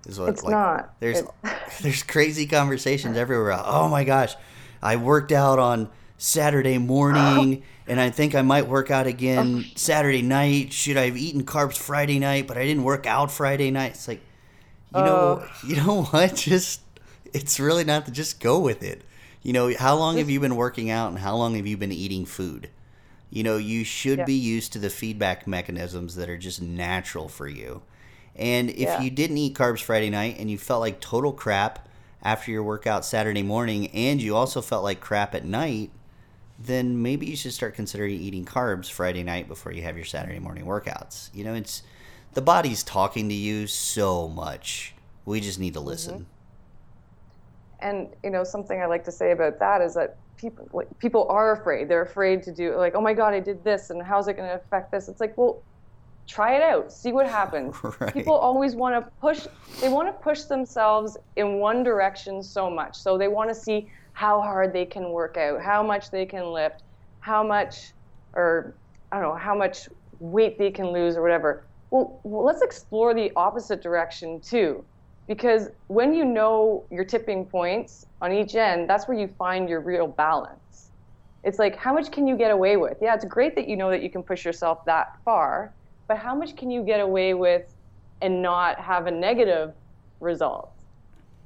Is 0.07 0.18
what 0.18 0.30
It's 0.30 0.44
not. 0.44 0.94
There's 1.01 1.18
It- 1.18 1.28
there's 1.82 2.03
crazy 2.03 2.47
conversations 2.47 3.16
everywhere. 3.16 3.61
Oh 3.64 3.88
my 3.88 4.05
gosh, 4.05 4.34
I 4.82 4.97
worked 4.97 5.32
out 5.32 5.59
on 5.59 5.90
Saturday 6.16 6.78
morning, 6.78 7.62
and 7.86 8.01
I 8.01 8.11
think 8.11 8.34
I 8.34 8.42
might 8.42 8.68
work 8.68 8.90
out 8.90 9.07
again 9.07 9.64
oh, 9.66 9.72
Saturday 9.74 10.22
night. 10.22 10.72
Should 10.72 10.97
I 10.97 11.07
have 11.07 11.16
eaten 11.16 11.44
carbs 11.44 11.76
Friday 11.76 12.18
night? 12.18 12.47
But 12.47 12.57
I 12.57 12.64
didn't 12.64 12.84
work 12.84 13.07
out 13.07 13.30
Friday 13.30 13.70
night. 13.70 13.92
It's 13.92 14.09
like, 14.09 14.20
you 14.94 15.03
know, 15.03 15.42
oh. 15.44 15.51
you 15.66 15.76
know 15.76 16.03
what? 16.11 16.36
Just 16.36 16.80
it's 17.34 17.61
really 17.61 17.84
not 17.84 18.07
to 18.07 18.12
just 18.12 18.40
go 18.40 18.59
with 18.59 18.82
it. 18.82 19.03
You 19.47 19.53
know, 19.53 19.72
how 19.78 19.94
long 19.94 20.16
have 20.16 20.28
you 20.28 20.40
been 20.40 20.57
working 20.57 20.90
out, 20.90 21.11
and 21.11 21.20
how 21.20 21.36
long 21.36 21.55
have 21.55 21.68
you 21.68 21.76
been 21.76 21.92
eating 21.92 22.26
food? 22.26 22.68
You 23.30 23.44
know, 23.44 23.59
you 23.59 23.84
should 23.84 24.18
Yeah. 24.18 24.24
be 24.24 24.34
used 24.34 24.72
to 24.72 24.80
the 24.80 24.90
feedback 24.90 25.47
mechanisms 25.47 26.16
that 26.16 26.28
are 26.28 26.36
just 26.36 26.61
natural 26.61 27.28
for 27.28 27.47
you. 27.47 27.82
And 28.34 28.70
if 28.70 28.80
Yeah. 28.88 29.03
you 29.03 29.09
didn't 29.09 29.38
eat 29.38 29.55
carbs 29.55 29.80
Friday 29.80 30.11
night 30.11 30.34
and 30.40 30.51
you 30.51 30.59
felt 30.59 30.80
like 30.80 30.99
total 30.99 31.32
crap 31.32 31.88
after 32.24 32.51
your 32.51 32.64
workout 32.64 33.05
Saturday 33.05 33.44
morning 33.44 33.86
and 33.94 34.20
you 34.20 34.34
also 34.34 34.61
felt 34.61 34.82
like 34.82 34.99
crap 34.99 35.32
at 35.32 35.44
night, 35.44 35.92
then 36.59 37.01
maybe 37.01 37.26
you 37.26 37.36
should 37.36 37.53
start 37.53 37.76
considering 37.76 38.20
eating 38.20 38.44
carbs 38.44 38.90
Friday 38.90 39.22
night 39.22 39.47
before 39.47 39.70
you 39.70 39.82
have 39.82 39.94
your 39.94 40.05
Saturday 40.05 40.40
morning 40.40 40.64
workouts. 40.64 41.30
You 41.32 41.44
know, 41.44 41.55
it's 41.55 41.84
the 42.34 42.42
body's 42.42 42.82
talking 42.82 43.28
to 43.28 43.34
you 43.34 43.68
so 43.68 44.26
much. 44.26 44.92
We 45.24 45.40
just 45.40 45.61
need 45.61 45.74
to 45.74 45.78
mm-hmm. 45.78 45.88
listen. 45.88 46.26
And 47.87 48.09
you 48.24 48.30
know, 48.30 48.43
something 48.43 48.82
I 48.82 48.87
like 48.87 49.05
to 49.05 49.12
say 49.12 49.30
about 49.30 49.61
that 49.61 49.80
is 49.80 49.95
that 49.95 50.16
people 50.37 50.68
like, 50.72 50.89
people 50.99 51.28
are 51.30 51.53
afraid. 51.53 51.89
They're 51.89 52.03
afraid 52.03 52.43
to 52.43 52.53
do 52.53 52.74
like, 52.76 52.97
oh 52.97 53.01
my 53.01 53.14
god, 53.14 53.32
I 53.32 53.39
did 53.39 53.62
this, 53.62 53.91
and 53.91 54.03
how's 54.03 54.26
it 54.26 54.37
going 54.37 54.49
to 54.49 54.57
affect 54.57 54.91
this? 54.91 55.09
It's 55.09 55.20
like, 55.20 55.39
well, 55.39 55.62
try 56.26 56.57
it 56.57 56.62
out, 56.62 56.93
see 56.93 57.12
what 57.12 57.28
happens. 57.28 57.76
Right. 58.01 58.12
People 58.12 58.34
always 58.34 58.74
want 58.74 58.97
to 58.97 59.11
push. 59.20 59.47
They 59.80 59.89
want 59.89 60.09
to 60.09 60.12
push 60.12 60.43
themselves 60.43 61.16
in 61.37 61.61
one 61.61 61.84
direction 61.84 62.43
so 62.43 62.68
much. 62.68 62.97
So 62.97 63.16
they 63.16 63.28
want 63.28 63.51
to 63.51 63.55
see 63.55 63.89
how 64.14 64.41
hard 64.41 64.72
they 64.72 64.84
can 64.84 65.11
work 65.11 65.37
out, 65.37 65.62
how 65.62 65.84
much 65.84 66.11
they 66.11 66.26
can 66.26 66.51
lift, 66.51 66.82
how 67.20 67.45
much, 67.45 67.93
or 68.34 68.74
I 69.12 69.20
don't 69.20 69.28
know, 69.28 69.39
how 69.39 69.55
much 69.55 69.89
weight 70.18 70.59
they 70.59 70.72
can 70.72 70.89
lose 70.89 71.16
or 71.16 71.22
whatever. 71.22 71.62
Well, 71.91 72.18
well 72.24 72.43
let's 72.43 72.62
explore 72.62 73.14
the 73.14 73.30
opposite 73.37 73.80
direction 73.80 74.41
too 74.41 74.84
because 75.29 75.68
when 75.89 76.14
you 76.14 76.24
know 76.24 76.87
your 76.91 77.05
tipping 77.05 77.47
points 77.47 78.05
on 78.20 78.33
each 78.33 78.55
end, 78.55 78.89
that's 78.89 79.09
where 79.09 79.18
you 79.18 79.29
find 79.39 79.68
your 79.68 79.81
real 79.81 80.07
balance. 80.07 80.93
It's 81.43 81.59
like, 81.59 81.77
how 81.77 81.95
much 81.95 82.11
can 82.11 82.27
you 82.27 82.37
get 82.37 82.51
away 82.51 82.77
with? 82.77 82.99
Yeah, 83.01 83.14
it's 83.14 83.24
great 83.24 83.55
that 83.57 83.68
you 83.68 83.77
know 83.77 83.91
that 83.91 84.03
you 84.03 84.11
can 84.11 84.22
push 84.22 84.45
yourself 84.45 84.79
that 84.87 85.07
far, 85.24 85.74
but 86.09 86.18
how 86.18 86.35
much 86.35 86.57
can 86.57 86.70
you 86.70 86.83
get 86.85 87.01
away 87.01 87.35
with 87.35 87.62
and 88.20 88.43
not 88.43 88.81
have 88.81 89.07
a 89.07 89.11
negative 89.11 89.74
result? 90.20 90.72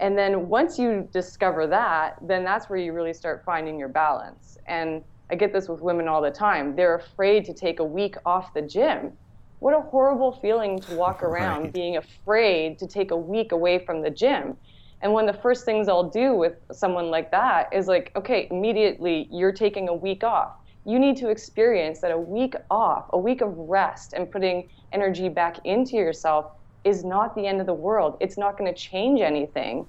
And 0.01 0.17
then 0.17 0.49
once 0.49 0.79
you 0.79 1.09
discover 1.13 1.67
that, 1.67 2.15
then 2.23 2.45
that's 2.45 2.71
where 2.71 2.79
you 2.79 2.95
really 2.95 3.13
start 3.13 3.43
finding 3.45 3.79
your 3.79 3.91
balance. 3.91 4.57
And 4.67 5.03
I 5.31 5.35
get 5.35 5.53
this 5.53 5.69
with 5.69 5.83
women 5.83 6.09
all 6.09 6.23
the 6.23 6.31
time. 6.31 6.75
They're 6.75 6.97
afraid 6.97 7.45
to 7.45 7.55
take 7.55 7.81
a 7.81 7.85
week 7.85 8.17
off 8.25 8.55
the 8.55 8.63
gym. 8.63 9.19
What 9.61 9.75
a 9.75 9.83
horrible 9.83 10.33
feeling 10.33 10.81
to 10.83 10.93
walk 10.93 11.23
around 11.23 11.65
Right. 11.65 11.73
being 11.75 11.97
afraid 11.97 12.79
to 12.79 12.89
take 12.89 13.11
a 13.11 13.17
week 13.17 13.53
away 13.53 13.79
from 13.79 14.03
the 14.03 14.11
gym. 14.11 14.57
And 15.03 15.13
one 15.13 15.29
of 15.29 15.37
the 15.37 15.43
first 15.43 15.65
things 15.67 15.89
I'll 15.89 16.11
do 16.11 16.35
with 16.35 16.55
someone 16.73 17.11
like 17.11 17.31
that 17.31 17.69
is 17.73 17.87
like, 17.87 18.11
okay, 18.17 18.49
immediately 18.51 19.29
you're 19.31 19.53
taking 19.53 19.89
a 19.89 19.95
week 19.95 20.25
off. 20.25 20.53
You 20.85 20.99
need 20.99 21.17
to 21.19 21.29
experience 21.31 22.01
that 22.01 22.11
a 22.11 22.19
week 22.19 22.55
off, 22.71 23.07
a 23.13 23.19
week 23.19 23.43
of 23.43 23.55
rest 23.57 24.15
and 24.15 24.31
putting 24.31 24.69
energy 24.93 25.29
back 25.29 25.59
into 25.65 25.97
yourself 25.97 26.47
is 26.85 27.05
not 27.05 27.35
the 27.35 27.47
end 27.47 27.61
of 27.61 27.67
the 27.67 27.75
world. 27.75 28.17
It's 28.21 28.39
not 28.39 28.59
going 28.59 28.73
to 28.73 28.79
change 28.79 29.21
anything. 29.21 29.87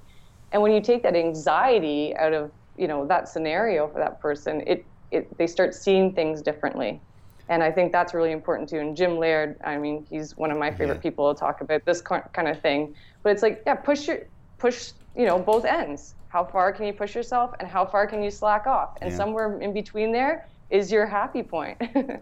And 0.51 0.61
when 0.61 0.73
you 0.73 0.81
take 0.81 1.03
that 1.03 1.15
anxiety 1.15 2.13
out 2.17 2.33
of, 2.33 2.51
you 2.75 2.87
know, 2.87 3.07
that 3.07 3.29
scenario 3.29 3.87
for 3.87 3.99
that 3.99 4.19
person, 4.21 4.63
it, 4.67 4.91
it 5.11 5.37
they 5.37 5.47
start 5.47 5.73
seeing 5.73 6.13
things 6.13 6.41
differently. 6.41 7.01
And 7.49 7.63
I 7.63 7.71
think 7.71 7.91
that's 7.91 8.13
really 8.13 8.31
important 8.31 8.69
too. 8.69 8.79
And 8.79 8.95
Jim 8.95 9.17
Laird, 9.17 9.57
I 9.63 9.77
mean, 9.77 10.05
he's 10.09 10.35
one 10.37 10.51
of 10.51 10.57
my 10.57 10.71
favorite 10.71 11.01
Yeah. 11.01 11.01
people 11.01 11.33
to 11.33 11.39
talk 11.39 11.61
about 11.61 11.81
this 11.85 12.01
kind 12.01 12.47
of 12.47 12.61
thing. 12.61 12.95
But 13.23 13.31
it's 13.33 13.41
like, 13.43 13.61
yeah, 13.65 13.75
push 13.75 14.07
your 14.07 14.19
push, 14.59 14.91
you 15.15 15.25
know, 15.25 15.39
both 15.39 15.65
ends. 15.65 16.15
How 16.29 16.45
far 16.45 16.71
can 16.71 16.85
you 16.85 16.93
push 16.93 17.13
yourself, 17.15 17.51
and 17.59 17.67
how 17.67 17.85
far 17.85 18.07
can 18.07 18.23
you 18.23 18.31
slack 18.31 18.65
off? 18.67 18.91
And 19.01 19.11
Yeah. 19.11 19.17
somewhere 19.17 19.59
in 19.59 19.73
between 19.73 20.13
there 20.13 20.47
is 20.69 20.91
your 20.91 21.05
happy 21.05 21.43
point. 21.43 21.77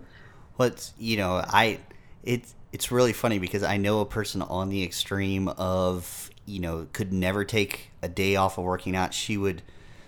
What's 0.55 0.93
you 0.97 1.17
know, 1.17 1.43
I 1.47 1.79
it's 2.23 2.55
it's 2.71 2.91
really 2.91 3.13
funny 3.13 3.39
because 3.39 3.63
I 3.63 3.77
know 3.77 4.01
a 4.01 4.05
person 4.05 4.41
on 4.41 4.69
the 4.69 4.83
extreme 4.83 5.47
of 5.47 6.29
you 6.45 6.59
know 6.59 6.87
could 6.91 7.13
never 7.13 7.45
take 7.45 7.91
a 8.01 8.09
day 8.09 8.35
off 8.35 8.57
of 8.57 8.65
working 8.65 8.95
out. 8.95 9.13
She 9.13 9.37
would 9.37 9.61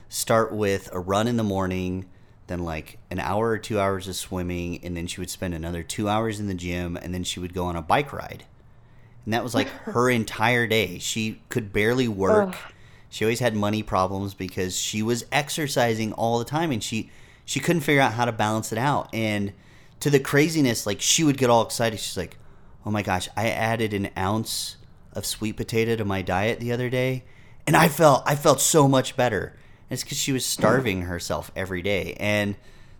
start 0.10 0.52
with 0.52 0.90
a 0.92 1.00
run 1.00 1.28
in 1.28 1.38
the 1.38 1.44
morning, 1.44 2.10
then 2.52 2.64
like 2.64 2.98
an 3.10 3.20
hour 3.20 3.50
or 3.50 3.58
two 3.58 3.80
hours 3.80 4.08
of 4.08 4.16
swimming, 4.16 4.80
and 4.84 4.96
then 4.96 5.08
she 5.08 5.22
would 5.22 5.30
spend 5.30 5.54
another 5.54 5.84
two 5.84 6.10
hours 6.10 6.40
in 6.40 6.48
the 6.48 6.54
gym, 6.54 6.98
and 6.98 7.14
then 7.14 7.24
she 7.24 7.40
would 7.40 7.54
go 7.54 7.66
on 7.66 7.76
a 7.76 7.82
bike 7.82 8.12
ride. 8.12 8.44
And 9.26 9.34
that 9.34 9.44
was 9.44 9.56
like 9.56 9.68
her 9.86 10.10
entire 10.10 10.68
day. 10.68 11.00
She 11.00 11.42
could 11.50 11.72
barely 11.72 12.08
work. 12.08 12.56
She 13.10 13.26
always 13.26 13.40
had 13.40 13.56
money 13.56 13.84
problems 13.84 14.34
because 14.34 14.78
she 14.78 15.02
was 15.02 15.26
exercising 15.32 16.14
all 16.14 16.40
the 16.40 16.46
time 16.46 16.72
and 16.72 16.82
she 16.84 17.10
she 17.44 17.60
couldn't 17.60 17.82
figure 17.82 18.02
out 18.02 18.14
how 18.14 18.26
to 18.26 18.32
balance 18.32 18.72
it 18.72 18.78
out. 18.78 19.10
And 19.14 19.52
to 20.00 20.10
the 20.10 20.20
craziness, 20.20 20.86
like 20.86 21.02
she 21.02 21.24
would 21.24 21.38
get 21.38 21.50
all 21.50 21.62
excited. 21.62 22.00
She's 22.00 22.18
like, 22.18 22.38
"Oh 22.86 22.92
my 22.92 23.02
gosh, 23.02 23.28
I 23.36 23.50
added 23.50 23.94
an 23.94 24.10
ounce 24.18 24.78
of 25.14 25.26
sweet 25.26 25.58
potato 25.58 25.96
to 25.96 26.06
my 26.06 26.22
diet 26.22 26.60
the 26.60 26.72
other 26.72 26.90
day, 26.90 27.24
and 27.68 27.76
I 27.76 27.90
felt 27.90 28.24
I 28.26 28.36
felt 28.36 28.62
so 28.62 28.88
much 28.88 29.16
better." 29.16 29.58
It's 29.92 30.04
because 30.04 30.18
she 30.18 30.32
was 30.32 30.46
starving 30.46 31.04
herself 31.04 31.52
every 31.54 31.82
day. 31.82 32.16
And 32.18 32.56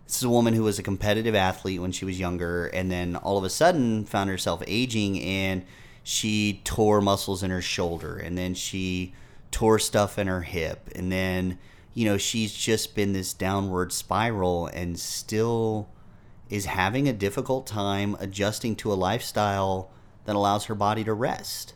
this 0.06 0.18
is 0.18 0.24
a 0.24 0.30
woman 0.30 0.52
who 0.52 0.64
was 0.64 0.78
a 0.78 0.82
competitive 0.82 1.34
athlete 1.34 1.80
when 1.80 1.90
she 1.90 2.04
was 2.04 2.20
younger, 2.20 2.66
and 2.66 2.90
then 2.90 3.16
all 3.16 3.38
of 3.38 3.44
a 3.44 3.50
sudden 3.50 4.04
found 4.04 4.28
herself 4.28 4.62
aging, 4.66 5.18
and 5.20 5.64
she 6.02 6.60
tore 6.64 7.00
muscles 7.00 7.42
in 7.42 7.50
her 7.50 7.62
shoulder, 7.62 8.18
and 8.18 8.36
then 8.36 8.52
she 8.52 9.14
tore 9.50 9.78
stuff 9.78 10.18
in 10.18 10.26
her 10.26 10.42
hip, 10.42 10.90
and 10.94 11.10
then 11.10 11.58
you 11.94 12.04
know 12.04 12.18
she's 12.18 12.52
just 12.52 12.94
been 12.94 13.14
this 13.14 13.32
downward 13.32 13.90
spiral, 13.90 14.66
and 14.66 14.98
still 14.98 15.88
is 16.50 16.66
having 16.66 17.08
a 17.08 17.12
difficult 17.14 17.66
time 17.66 18.14
adjusting 18.20 18.76
to 18.76 18.92
a 18.92 18.94
lifestyle 18.94 19.90
that 20.26 20.36
allows 20.36 20.66
her 20.66 20.74
body 20.74 21.04
to 21.04 21.14
rest. 21.14 21.72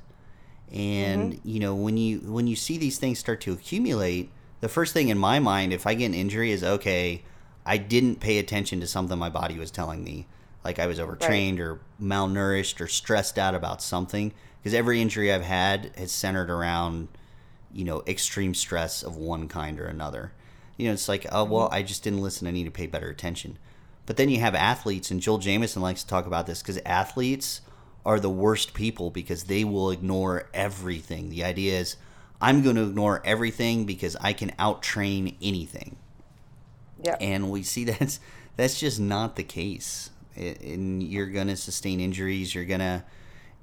And 0.70 1.34
mm-hmm. 1.34 1.48
you 1.48 1.60
know 1.60 1.74
when 1.74 1.96
you 1.96 2.18
when 2.18 2.46
you 2.46 2.56
see 2.56 2.76
these 2.76 2.98
things 2.98 3.18
start 3.18 3.40
to 3.42 3.52
accumulate, 3.52 4.30
the 4.61 4.68
first 4.68 4.92
thing 4.92 5.09
in 5.09 5.18
my 5.18 5.38
mind, 5.38 5.72
if 5.72 5.86
I 5.86 5.94
get 5.94 6.07
an 6.07 6.14
injury, 6.14 6.50
is 6.50 6.64
okay. 6.64 7.22
I 7.64 7.76
didn't 7.76 8.20
pay 8.20 8.38
attention 8.38 8.80
to 8.80 8.86
something 8.86 9.18
my 9.18 9.28
body 9.28 9.59
was 9.59 9.70
telling 9.70 10.04
me, 10.04 10.26
like 10.64 10.78
I 10.78 10.86
was 10.86 11.00
overtrained 11.00 11.61
or 11.61 11.80
malnourished 12.00 12.80
or 12.80 12.86
stressed 12.86 13.38
out 13.38 13.54
about 13.54 13.82
something. 13.82 14.32
Because 14.59 14.74
every 14.74 15.00
injury 15.00 15.32
I've 15.32 15.42
had 15.42 15.92
has 15.96 16.11
centered 16.11 16.50
around, 16.50 17.09
you 17.72 17.84
know, 17.84 18.02
extreme 18.07 18.54
stress 18.54 19.02
of 19.02 19.16
one 19.16 19.48
kind 19.48 19.78
or 19.78 19.86
another. 19.86 20.32
You 20.76 20.86
know, 20.88 20.92
it's 20.92 21.09
like, 21.09 21.26
oh 21.30 21.44
mm-hmm. 21.44 21.52
well, 21.52 21.68
I 21.70 21.82
just 21.82 22.02
didn't 22.02 22.22
listen. 22.22 22.46
I 22.46 22.50
need 22.50 22.64
to 22.64 22.70
pay 22.70 22.86
better 22.86 23.09
attention. 23.09 23.59
But 24.07 24.16
then 24.16 24.28
you 24.28 24.38
have 24.40 24.54
athletes, 24.54 25.11
and 25.11 25.20
Joel 25.20 25.38
Jamieson 25.38 25.82
likes 25.82 26.02
to 26.02 26.09
talk 26.09 26.26
about 26.26 26.46
this 26.46 26.62
because 26.62 26.78
athletes 26.86 27.61
are 28.04 28.20
the 28.20 28.30
worst 28.30 28.72
people 28.72 29.11
because 29.11 29.44
they 29.44 29.64
will 29.64 29.90
ignore 29.90 30.48
everything. 30.54 31.28
The 31.28 31.42
idea 31.42 31.80
is 31.80 31.96
I'm 32.41 32.62
going 32.62 32.76
to 32.76 32.82
ignore 32.82 33.22
everything 33.24 33.84
because 33.84 34.16
I 34.20 34.32
can 34.32 34.53
out 34.59 34.82
train 34.82 35.37
anything. 35.43 35.97
Yeah. 37.03 37.16
And 37.20 37.51
we 37.51 37.62
see 37.62 37.84
that's 37.84 38.20
that's 38.57 38.78
just 38.78 38.99
not 39.01 39.37
the 39.37 39.45
case. 39.45 40.11
It, 40.34 40.61
and 40.61 41.03
you're 41.03 41.26
going 41.26 41.49
to 41.49 41.57
sustain 41.57 42.01
injuries. 42.01 42.55
You're 42.55 42.64
going 42.64 42.80
to, 42.80 43.05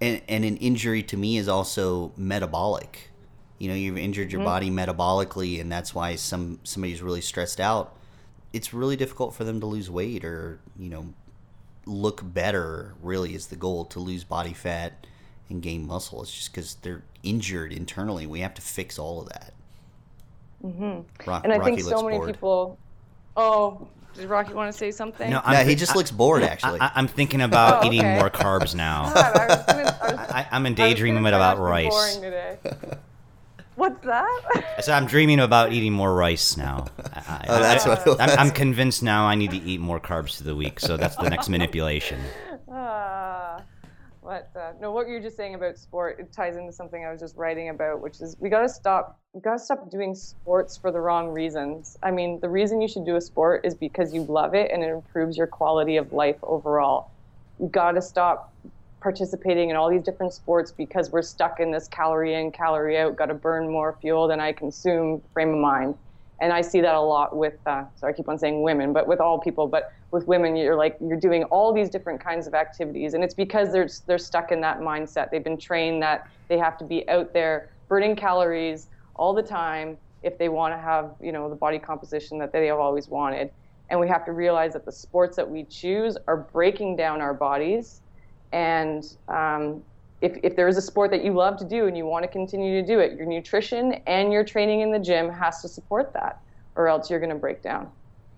and, 0.01 0.21
and 0.27 0.43
an 0.43 0.57
injury 0.57 1.03
to 1.03 1.17
me 1.17 1.37
is 1.37 1.47
also 1.47 2.11
metabolic. 2.17 3.09
You 3.59 3.69
know, 3.69 3.75
you've 3.75 3.97
injured 3.97 4.31
your 4.31 4.39
mm-hmm. 4.39 4.45
body 4.45 4.69
metabolically, 4.71 5.61
and 5.61 5.71
that's 5.71 5.93
why 5.93 6.15
some 6.15 6.59
somebody's 6.63 7.01
really 7.01 7.21
stressed 7.21 7.59
out. 7.59 7.95
It's 8.51 8.73
really 8.73 8.95
difficult 8.95 9.33
for 9.33 9.43
them 9.43 9.59
to 9.61 9.65
lose 9.65 9.89
weight 9.89 10.25
or 10.25 10.59
you 10.77 10.89
know 10.89 11.13
look 11.85 12.21
better. 12.23 12.95
Really, 13.01 13.35
is 13.35 13.47
the 13.47 13.55
goal 13.55 13.85
to 13.85 13.99
lose 13.99 14.23
body 14.23 14.53
fat 14.53 15.05
and 15.49 15.61
gain 15.61 15.87
muscle. 15.87 16.21
It's 16.23 16.33
just 16.33 16.51
because 16.51 16.75
they're 16.75 17.03
injured 17.23 17.71
internally. 17.73 18.27
We 18.27 18.41
have 18.41 18.53
to 18.55 18.61
fix 18.61 18.99
all 18.99 19.21
of 19.21 19.29
that. 19.29 19.53
Mm-hmm. 20.63 21.29
Rock, 21.29 21.43
and 21.43 21.51
I 21.51 21.57
Rocky 21.57 21.77
think 21.77 21.87
so 21.87 22.03
many 22.03 22.17
bored. 22.17 22.29
people. 22.33 22.77
Oh, 23.35 23.87
did 24.13 24.29
Rocky 24.29 24.53
want 24.53 24.71
to 24.71 24.77
say 24.77 24.91
something? 24.91 25.29
No, 25.29 25.37
No, 25.37 25.41
I'm, 25.45 25.67
he 25.67 25.75
just 25.75 25.95
looks 25.95 26.11
bored. 26.11 26.43
Actually, 26.43 26.79
I, 26.79 26.91
I'm 26.95 27.07
thinking 27.07 27.41
about 27.41 27.83
Oh, 27.83 27.87
eating 27.87 28.07
more 28.11 28.29
carbs 28.29 28.75
now. 28.75 29.11
God, 29.13 29.35
I 29.35 29.47
gonna, 29.47 29.97
I 30.01 30.11
was, 30.11 30.19
I, 30.29 30.47
I'm 30.51 30.65
in 30.65 30.73
I 30.73 30.75
daydreaming 30.75 31.25
about 31.25 31.31
try 31.31 31.39
not 31.39 31.53
to 31.55 31.59
be 31.59 31.63
rice. 31.89 32.15
boring 32.15 32.21
today. 32.21 32.57
What's 33.75 34.05
that? 34.05 34.83
So 34.83 34.93
I'm 34.93 35.07
dreaming 35.07 35.39
about 35.39 35.73
eating 35.73 35.93
more 35.93 36.13
rice 36.13 36.55
now. 36.57 36.85
I, 37.15 37.45
oh, 37.49 37.59
that's 37.59 37.87
I, 37.87 37.89
what 37.95 38.21
I'm. 38.21 38.39
I'm 38.39 38.51
convinced 38.51 39.01
now 39.01 39.25
I 39.25 39.33
need 39.33 39.49
to 39.49 39.57
eat 39.57 39.79
more 39.79 39.99
carbs 39.99 40.37
through 40.37 40.45
the 40.45 40.55
week. 40.55 40.79
So 40.79 40.95
that's 40.95 41.15
the 41.15 41.27
next 41.27 41.49
manipulation. 41.55 42.21
Ah, 42.71 43.32
what? 44.23 44.49
Uh, 44.55 44.71
no, 44.79 44.91
what 44.91 45.07
you're 45.07 45.21
just 45.21 45.35
saying 45.35 45.55
about 45.55 45.77
sport 45.77 46.17
it 46.19 46.31
ties 46.31 46.55
into 46.55 46.71
something 46.71 47.03
I 47.03 47.11
was 47.11 47.19
just 47.19 47.35
writing 47.35 47.69
about, 47.69 48.01
which 48.01 48.21
is 48.21 48.35
we 48.39 48.49
gotta 48.49 48.69
stop. 48.69 49.19
We 49.33 49.41
gotta 49.41 49.59
stop 49.59 49.89
doing 49.91 50.15
sports 50.15 50.77
for 50.77 50.91
the 50.91 50.99
wrong 50.99 51.29
reasons. 51.29 51.97
I 52.01 52.11
mean, 52.11 52.39
the 52.39 52.49
reason 52.49 52.81
you 52.81 52.87
should 52.87 53.05
do 53.05 53.15
a 53.15 53.21
sport 53.21 53.65
is 53.65 53.75
because 53.75 54.13
you 54.13 54.23
love 54.23 54.55
it 54.55 54.71
and 54.71 54.83
it 54.83 54.89
improves 54.89 55.37
your 55.37 55.47
quality 55.47 55.97
of 55.97 56.13
life 56.13 56.37
overall. 56.43 57.09
You 57.59 57.67
gotta 57.67 58.01
stop 58.01 58.53
participating 59.01 59.69
in 59.69 59.75
all 59.75 59.89
these 59.89 60.01
different 60.01 60.33
sports 60.33 60.71
because 60.71 61.11
we're 61.11 61.21
stuck 61.21 61.59
in 61.59 61.71
this 61.71 61.89
calorie 61.89 62.33
in, 62.33 62.51
calorie 62.51 62.97
out, 62.97 63.17
got 63.17 63.25
to 63.25 63.33
burn 63.33 63.69
more 63.69 63.97
fuel 64.01 64.29
than 64.29 64.39
I 64.39 64.53
consume 64.53 65.21
frame 65.33 65.49
of 65.49 65.59
mind. 65.59 65.95
And 66.41 66.51
I 66.51 66.61
see 66.61 66.81
that 66.81 66.95
a 66.95 66.99
lot 66.99 67.35
with, 67.35 67.55
uh, 67.65 67.85
sorry, 67.95 68.13
I 68.13 68.15
keep 68.15 68.27
on 68.27 68.37
saying 68.37 68.61
women, 68.61 68.91
but 68.91 69.07
with 69.07 69.19
all 69.19 69.39
people, 69.39 69.67
but 69.67 69.91
with 70.11 70.27
women, 70.27 70.55
you're 70.55 70.75
like, 70.75 70.97
you're 70.99 71.19
doing 71.19 71.43
all 71.45 71.73
these 71.73 71.89
different 71.89 72.23
kinds 72.23 72.47
of 72.47 72.53
activities. 72.53 73.13
And 73.13 73.23
it's 73.23 73.33
because 73.33 73.71
they're, 73.71 73.87
they're 74.07 74.17
stuck 74.17 74.51
in 74.51 74.61
that 74.61 74.79
mindset. 74.79 75.31
They've 75.31 75.43
been 75.43 75.59
trained 75.59 76.01
that 76.03 76.27
they 76.49 76.57
have 76.57 76.77
to 76.79 76.85
be 76.85 77.07
out 77.09 77.33
there 77.33 77.69
burning 77.87 78.15
calories 78.15 78.89
all 79.15 79.33
the 79.33 79.43
time 79.43 79.97
if 80.21 80.37
they 80.37 80.49
want 80.49 80.73
to 80.73 80.77
have, 80.77 81.15
you 81.21 81.31
know, 81.31 81.49
the 81.49 81.55
body 81.55 81.79
composition 81.79 82.39
that 82.39 82.51
they 82.51 82.67
have 82.67 82.79
always 82.79 83.07
wanted. 83.07 83.51
And 83.89 83.99
we 83.99 84.07
have 84.07 84.25
to 84.25 84.31
realize 84.31 84.73
that 84.73 84.85
the 84.85 84.91
sports 84.91 85.35
that 85.35 85.49
we 85.49 85.65
choose 85.65 86.17
are 86.27 86.47
breaking 86.51 86.95
down 86.95 87.21
our 87.21 87.33
bodies 87.33 88.01
and 88.51 89.03
um, 89.27 89.83
if, 90.23 90.37
if 90.41 90.55
there 90.55 90.69
is 90.69 90.77
a 90.77 90.81
sport 90.81 91.11
that 91.11 91.23
you 91.23 91.33
love 91.33 91.57
to 91.57 91.65
do 91.65 91.85
and 91.85 91.97
you 91.97 92.05
want 92.05 92.23
to 92.23 92.29
continue 92.29 92.81
to 92.81 92.87
do 92.87 92.99
it, 92.99 93.17
your 93.17 93.25
nutrition 93.25 93.95
and 94.07 94.31
your 94.31 94.45
training 94.45 94.79
in 94.79 94.89
the 94.89 94.97
gym 94.97 95.29
has 95.29 95.61
to 95.61 95.67
support 95.67 96.13
that, 96.13 96.41
or 96.77 96.87
else 96.87 97.09
you're 97.09 97.19
going 97.19 97.29
to 97.29 97.35
break 97.35 97.61
down. 97.61 97.91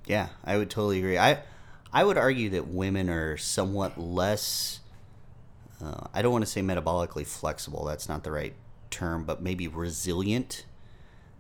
Yeah, 0.08 0.30
I 0.44 0.58
would 0.58 0.72
totally 0.72 0.98
agree. 0.98 1.20
I 1.20 1.44
I 1.94 2.04
would 2.04 2.18
argue 2.18 2.50
that 2.50 2.68
women 2.68 3.10
are 3.10 3.38
somewhat 3.38 4.00
less. 4.00 4.80
Uh, 5.82 6.08
I 6.12 6.24
don't 6.24 6.32
want 6.32 6.44
to 6.44 6.50
say 6.50 6.62
metabolically 6.62 7.26
flexible. 7.26 7.86
That's 7.86 8.10
not 8.10 8.24
the 8.24 8.32
right 8.32 8.56
term, 8.90 9.24
but 9.24 9.44
maybe 9.44 9.68
resilient 9.68 10.66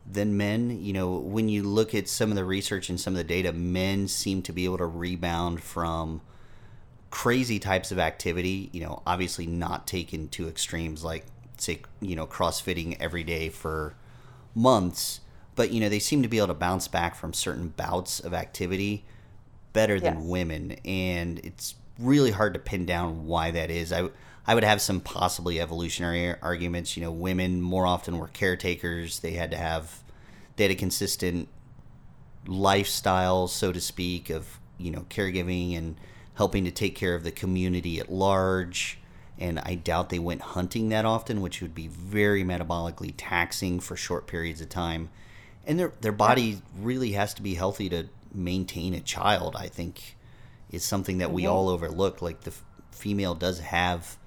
than 0.06 0.38
men. 0.38 0.80
You 0.80 0.93
know, 0.93 1.16
when 1.18 1.50
you 1.50 1.64
look 1.64 1.96
at 1.96 2.08
some 2.08 2.30
of 2.30 2.36
the 2.36 2.46
research 2.46 2.89
and 2.89 3.00
some 3.00 3.14
of 3.14 3.18
the 3.18 3.24
data, 3.24 3.52
men 3.52 4.08
seem 4.08 4.43
to 4.43 4.54
be 4.54 4.66
able 4.66 4.78
to 4.78 4.86
rebound 4.86 5.64
from 5.64 6.22
crazy 7.16 7.59
types 7.59 7.91
of 7.93 7.99
activity. 7.99 8.70
You 8.74 8.82
know, 8.82 9.01
obviously 9.07 9.47
not 9.47 9.88
taken 9.88 10.28
to 10.30 10.49
extremes 10.49 11.01
like 11.03 11.26
say 11.57 11.82
you 12.01 12.16
know 12.16 12.28
crossfitting 12.28 12.97
every 12.99 13.24
day 13.24 13.47
for 13.49 13.95
months 14.53 15.22
but 15.55 15.72
you 15.72 15.80
know 15.80 15.88
they 15.89 15.99
seem 15.99 16.22
to 16.22 16.28
be 16.28 16.38
able 16.38 16.47
to 16.47 16.53
bounce 16.53 16.88
back 16.88 17.16
from 17.16 17.34
certain 17.34 17.70
bouts 17.70 18.20
of 18.20 18.34
activity 18.34 19.05
better 19.74 19.99
than 19.99 20.16
Yes. 20.16 20.24
women 20.26 20.76
and 20.84 21.39
it's 21.39 21.76
really 21.99 22.32
hard 22.32 22.53
to 22.53 22.59
pin 22.59 22.86
down 22.86 23.26
why 23.26 23.51
that 23.51 23.70
is 23.70 23.93
i 23.93 24.09
i 24.45 24.53
would 24.53 24.63
have 24.66 24.82
some 24.82 24.99
possibly 24.99 25.59
evolutionary 25.61 26.36
arguments 26.41 26.97
you 26.97 27.03
know 27.03 27.11
women 27.11 27.61
more 27.61 27.86
often 27.86 28.18
were 28.18 28.28
caretakers 28.28 29.20
they 29.20 29.32
had 29.32 29.51
to 29.51 29.57
have 29.57 30.03
they 30.57 30.66
had 30.66 30.72
a 30.72 30.76
consistent 30.76 31.47
lifestyle 32.47 33.47
so 33.47 33.72
to 33.72 33.82
speak 33.82 34.30
of 34.30 34.59
you 34.78 34.91
know 34.91 35.05
caregiving 35.09 35.78
and 35.78 35.95
helping 36.36 36.66
to 36.66 36.72
take 36.72 36.96
care 36.96 37.16
of 37.16 37.24
the 37.24 37.32
community 37.32 38.00
at 38.00 38.12
large 38.12 39.00
and 39.38 39.60
I 39.60 39.76
doubt 39.76 40.10
they 40.10 40.20
went 40.20 40.42
hunting 40.42 40.90
that 40.90 41.06
often, 41.06 41.42
which 41.42 41.62
would 41.62 41.76
be 41.76 41.88
very 41.88 42.44
metabolically 42.44 43.14
taxing 43.18 43.80
for 43.80 43.98
short 43.98 44.28
periods 44.28 44.62
of 44.62 44.70
time. 44.70 45.10
And 45.66 45.80
their 45.80 45.94
their 46.02 46.12
body 46.12 46.62
really 46.78 47.14
has 47.14 47.34
to 47.36 47.42
be 47.42 47.56
healthy 47.56 47.90
to 47.90 48.08
maintain 48.34 48.94
a 48.94 49.02
child. 49.02 49.56
I 49.58 49.68
think 49.68 50.16
is 50.72 50.84
something 50.84 51.18
that 51.18 51.32
we 51.32 51.46
all 51.46 51.70
overlook. 51.70 52.22
Like 52.22 52.42
the 52.42 52.52
f- 52.52 52.64
female 52.92 53.36
does 53.36 53.60
have 53.60 54.18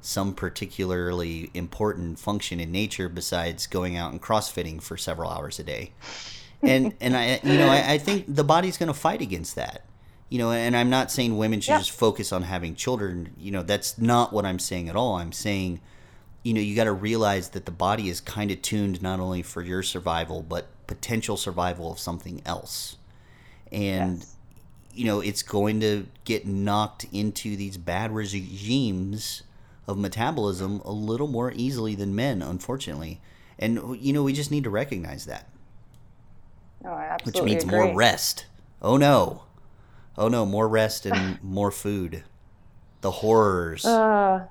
some 0.00 0.34
particularly 0.34 1.50
important 1.54 2.18
function 2.18 2.60
in 2.60 2.70
nature 2.70 3.08
besides 3.08 3.66
going 3.66 3.96
out 3.96 4.12
and 4.12 4.22
crossfitting 4.22 4.82
for 4.82 4.96
several 4.96 5.30
hours 5.30 5.58
a 5.58 5.64
day. 5.64 5.92
And 6.62 6.94
and 7.00 7.16
I 7.16 7.40
you 7.42 7.56
know 7.56 7.68
I, 7.68 7.92
I 7.92 7.98
think 7.98 8.24
the 8.28 8.44
body's 8.44 8.76
going 8.76 8.88
to 8.88 8.94
fight 8.94 9.22
against 9.22 9.54
that 9.54 9.87
you 10.28 10.38
know 10.38 10.50
and 10.52 10.76
i'm 10.76 10.90
not 10.90 11.10
saying 11.10 11.36
women 11.38 11.60
should 11.60 11.72
Yeah. 11.72 11.78
just 11.78 11.90
focus 11.92 12.32
on 12.32 12.42
having 12.42 12.74
children. 12.74 13.34
You 13.38 13.50
know 13.50 13.62
that's 13.62 13.98
not 13.98 14.32
what 14.32 14.44
i'm 14.46 14.58
saying 14.58 14.88
at 14.88 14.96
all. 14.96 15.16
I'm 15.16 15.32
saying 15.32 15.80
you 16.42 16.54
know 16.54 16.60
you 16.60 16.76
got 16.76 16.84
to 16.84 16.92
realize 16.92 17.50
that 17.50 17.64
the 17.66 17.72
body 17.72 18.08
is 18.08 18.20
kind 18.20 18.50
of 18.50 18.62
tuned 18.62 19.02
not 19.02 19.20
only 19.20 19.42
for 19.42 19.62
your 19.62 19.82
survival 19.82 20.42
but 20.42 20.68
potential 20.86 21.36
survival 21.36 21.92
of 21.92 21.98
something 21.98 22.40
else. 22.46 22.96
And 23.72 24.18
Yes. 24.18 24.36
you 24.94 25.04
know 25.04 25.20
it's 25.20 25.42
going 25.42 25.80
to 25.80 26.06
get 26.24 26.46
knocked 26.46 27.06
into 27.12 27.56
these 27.56 27.76
bad 27.76 28.14
regimes 28.14 29.42
of 29.86 29.96
metabolism 29.98 30.80
a 30.84 30.92
little 30.92 31.28
more 31.28 31.52
easily 31.56 31.94
than 31.94 32.14
men 32.14 32.42
unfortunately. 32.42 33.20
And 33.58 33.98
you 34.00 34.12
know 34.12 34.22
we 34.22 34.32
just 34.32 34.50
need 34.50 34.64
to 34.64 34.70
recognize 34.70 35.24
that. 35.24 35.48
No, 36.84 36.90
I 36.90 37.16
which 37.24 37.40
means 37.42 37.64
agree. 37.64 37.76
more 37.78 37.94
rest. 37.94 38.46
Oh 38.80 38.96
no 38.96 39.42
oh 40.18 40.28
no 40.28 40.44
more 40.44 40.68
rest 40.68 41.06
and 41.06 41.42
more 41.42 41.70
food 41.70 42.24
the 43.00 43.10
horrors 43.10 43.84
Uh, 43.86 44.44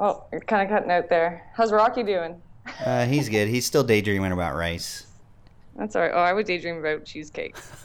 oh, 0.00 0.24
you're 0.32 0.40
kind 0.40 0.62
of 0.62 0.68
cutting 0.74 0.90
out 0.90 1.08
there. 1.10 1.46
How's 1.54 1.70
Rocky 1.72 2.02
doing? 2.02 2.40
uh, 2.84 3.04
he's 3.06 3.28
good 3.28 3.46
he's 3.48 3.66
still 3.66 3.84
daydreaming 3.84 4.32
about 4.32 4.56
rice 4.56 5.06
That's 5.76 5.94
all 5.96 6.02
right. 6.02 6.12
Oh, 6.14 6.18
I 6.18 6.32
would 6.32 6.46
daydream 6.46 6.78
about 6.78 7.04
cheesecake. 7.04 7.54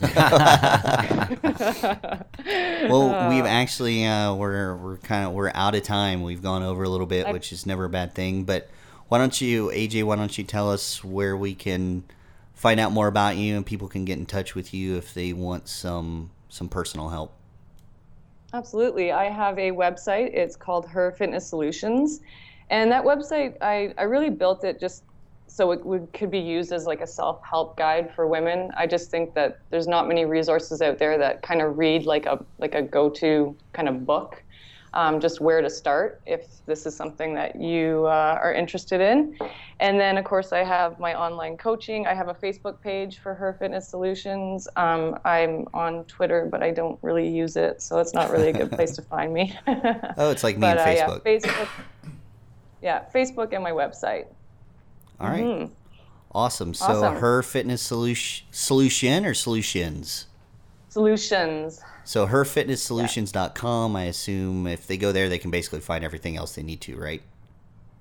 well 2.88 3.28
we've 3.28 3.44
actually 3.44 4.04
uh, 4.06 4.34
we're 4.34 4.76
we're 4.76 4.96
kind 4.98 5.26
of 5.26 5.32
we're 5.32 5.50
out 5.54 5.74
of 5.74 5.82
time 5.82 6.22
we've 6.22 6.42
gone 6.42 6.62
over 6.62 6.82
a 6.82 6.88
little 6.88 7.06
bit 7.06 7.26
I- 7.26 7.32
which 7.32 7.52
is 7.52 7.66
never 7.66 7.84
a 7.84 7.88
bad 7.90 8.14
thing 8.14 8.44
but 8.44 8.68
why 9.08 9.18
don't 9.18 9.38
you 9.40 9.68
aj 9.68 10.02
why 10.04 10.16
don't 10.16 10.36
you 10.38 10.44
tell 10.44 10.70
us 10.70 11.02
where 11.04 11.36
we 11.36 11.54
can 11.54 12.04
find 12.54 12.78
out 12.80 12.92
more 12.92 13.08
about 13.08 13.36
you 13.36 13.56
and 13.56 13.66
people 13.66 13.88
can 13.88 14.04
get 14.04 14.18
in 14.18 14.26
touch 14.26 14.54
with 14.54 14.72
you 14.72 14.96
if 14.96 15.12
they 15.14 15.32
want 15.32 15.68
some 15.68 16.30
some 16.50 16.68
personal 16.68 17.08
help 17.08 17.32
Absolutely. 18.52 19.12
I 19.12 19.30
have 19.30 19.58
a 19.58 19.70
website. 19.70 20.34
It's 20.34 20.56
called 20.56 20.86
Her 20.86 21.12
Fitness 21.12 21.46
Solutions. 21.46 22.20
And 22.68 22.90
that 22.90 23.04
website, 23.04 23.56
I, 23.60 23.94
I 23.96 24.02
really 24.02 24.30
built 24.30 24.64
it 24.64 24.80
just 24.80 25.04
so 25.46 25.72
it 25.72 25.84
would, 25.84 26.12
could 26.12 26.30
be 26.30 26.38
used 26.38 26.72
as 26.72 26.86
like 26.86 27.00
a 27.00 27.06
self 27.06 27.40
help 27.48 27.76
guide 27.76 28.12
for 28.14 28.26
women. 28.26 28.70
I 28.76 28.86
just 28.86 29.10
think 29.10 29.34
that 29.34 29.60
there's 29.70 29.86
not 29.88 30.08
many 30.08 30.24
resources 30.24 30.82
out 30.82 30.98
there 30.98 31.18
that 31.18 31.42
kind 31.42 31.60
of 31.60 31.78
read 31.78 32.06
like 32.06 32.26
a, 32.26 32.44
like 32.58 32.74
a 32.74 32.82
go 32.82 33.08
to 33.10 33.56
kind 33.72 33.88
of 33.88 34.06
book. 34.06 34.42
Um, 34.92 35.20
just 35.20 35.40
where 35.40 35.62
to 35.62 35.70
start 35.70 36.20
if 36.26 36.64
this 36.66 36.84
is 36.84 36.96
something 36.96 37.32
that 37.34 37.54
you 37.60 38.06
uh, 38.06 38.38
are 38.42 38.52
interested 38.52 39.00
in. 39.00 39.38
And 39.78 40.00
then, 40.00 40.18
of 40.18 40.24
course, 40.24 40.52
I 40.52 40.64
have 40.64 40.98
my 40.98 41.14
online 41.14 41.56
coaching. 41.56 42.08
I 42.08 42.14
have 42.14 42.26
a 42.28 42.34
Facebook 42.34 42.80
page 42.80 43.20
for 43.20 43.32
Her 43.34 43.52
Fitness 43.58 43.86
Solutions. 43.88 44.66
Um, 44.74 45.16
I'm 45.24 45.66
on 45.74 46.04
Twitter, 46.06 46.48
but 46.50 46.62
I 46.64 46.72
don't 46.72 46.98
really 47.02 47.28
use 47.28 47.56
it, 47.56 47.80
so 47.80 47.98
it's 48.00 48.14
not 48.14 48.30
really 48.30 48.48
a 48.48 48.52
good 48.52 48.72
place 48.72 48.96
to 48.96 49.02
find 49.14 49.32
me. 49.32 49.56
oh 50.18 50.30
it's 50.30 50.42
like 50.42 50.56
me 50.56 50.62
but 50.62 50.78
and 50.78 50.80
uh, 50.80 50.84
facebook 50.86 51.24
yeah, 51.24 51.38
Facebook. 51.38 51.68
Yeah, 52.82 53.04
Facebook 53.14 53.52
and 53.54 53.62
my 53.62 53.72
website. 53.72 54.26
all 55.20 55.28
right. 55.28 55.70
awesome 56.32 56.74
so 56.74 56.84
Mm-hmm. 56.86 57.04
Awesome. 57.04 57.16
her 57.20 57.42
fitness 57.42 57.82
solution 57.82 58.46
solution 58.50 59.24
or 59.26 59.34
solutions 59.34 60.26
Solutions. 60.90 61.80
So 62.04 62.26
herfitnesssolutions.com. 62.26 63.96
I 63.96 64.04
assume 64.04 64.66
if 64.66 64.86
they 64.86 64.96
go 64.96 65.12
there, 65.12 65.28
they 65.28 65.38
can 65.38 65.50
basically 65.50 65.80
find 65.80 66.04
everything 66.04 66.36
else 66.36 66.54
they 66.54 66.62
need 66.62 66.80
to, 66.82 66.96
right? 66.96 67.22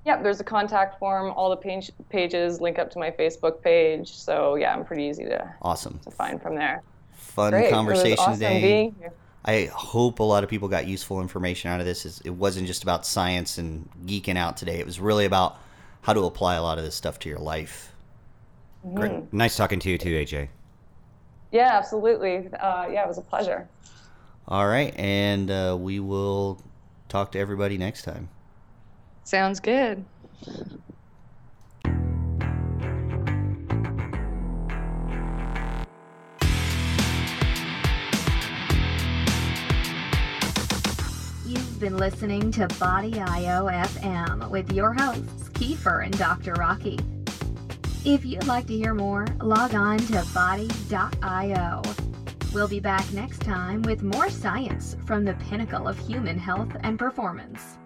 Yep, 0.06 0.24
there's 0.24 0.40
a 0.40 0.44
contact 0.44 0.98
form. 0.98 1.32
All 1.32 1.50
the 1.52 1.56
page, 1.56 1.92
pages 2.10 2.60
link 2.60 2.80
up 2.80 2.90
to 2.92 3.00
my 3.00 3.12
Facebook 3.12 3.62
page. 3.62 4.12
So 4.14 4.56
yeah, 4.56 4.74
I'm 4.74 4.84
pretty 4.84 5.04
easy 5.04 5.26
to 5.26 5.54
Awesome. 5.62 6.00
to 6.04 6.12
find 6.12 6.42
from 6.42 6.56
there. 6.56 6.82
Fun 7.14 7.52
Great. 7.52 7.72
Conversation 7.72 8.18
awesome 8.20 8.34
today. 8.34 8.94
I 9.46 9.70
hope 9.74 10.20
a 10.20 10.24
lot 10.24 10.44
of 10.44 10.50
people 10.50 10.68
got 10.68 10.88
useful 10.88 11.22
information 11.22 11.70
out 11.72 11.80
of 11.80 11.86
this. 11.86 12.20
It 12.22 12.32
wasn't 12.32 12.68
just 12.68 12.84
about 12.84 13.06
science 13.06 13.58
and 13.58 13.88
geeking 14.06 14.36
out 14.36 14.58
today. 14.58 14.80
It 14.80 14.86
was 14.86 15.00
really 15.00 15.26
about 15.26 15.58
how 16.02 16.14
to 16.14 16.26
apply 16.26 16.56
a 16.56 16.62
lot 16.64 16.78
of 16.78 16.84
this 16.84 16.96
stuff 16.96 17.20
to 17.20 17.30
your 17.30 17.40
life. 17.40 17.94
Great. 18.96 19.12
Mm-hmm. 19.12 19.38
Nice 19.38 19.56
talking 19.56 19.80
to 19.80 19.90
you 19.90 19.98
too, 19.98 20.10
AJ. 20.10 20.50
Yeah, 21.52 21.78
absolutely. 21.78 22.50
Uh, 22.54 22.88
yeah, 22.92 23.04
it 23.04 23.08
was 23.08 23.18
a 23.18 23.22
pleasure. 23.22 23.68
All 24.48 24.68
right, 24.68 24.96
and 24.98 25.50
uh, 25.52 25.78
we 25.80 26.00
will 26.00 26.62
talk 27.08 27.32
to 27.34 27.40
everybody 27.40 27.78
next 27.78 28.04
time. 28.04 28.30
Sounds 29.24 29.60
good. 29.60 30.04
You've 41.46 41.80
been 41.80 41.98
listening 41.98 42.52
to 42.54 42.68
Body 42.80 43.20
IO 43.20 43.68
FM 43.68 44.50
with 44.50 44.72
your 44.72 44.94
hosts, 44.94 45.50
Kiefer 45.50 46.06
and 46.06 46.18
Dr. 46.18 46.54
Rocky. 46.54 47.00
If 48.06 48.24
you'd 48.24 48.48
like 48.48 48.66
to 48.68 48.78
hear 48.78 48.94
more, 48.94 49.28
log 49.42 49.76
on 49.76 49.98
to 49.98 50.26
body.io. 50.34 51.82
We'll 52.54 52.68
be 52.70 52.80
back 52.80 53.12
next 53.12 53.42
time 53.42 53.82
with 53.82 54.04
more 54.04 54.30
science 54.30 54.96
from 55.06 55.26
the 55.26 55.34
pinnacle 55.34 55.86
of 55.86 56.00
human 56.00 56.40
health 56.40 56.72
and 56.84 56.98
performance. 56.98 57.78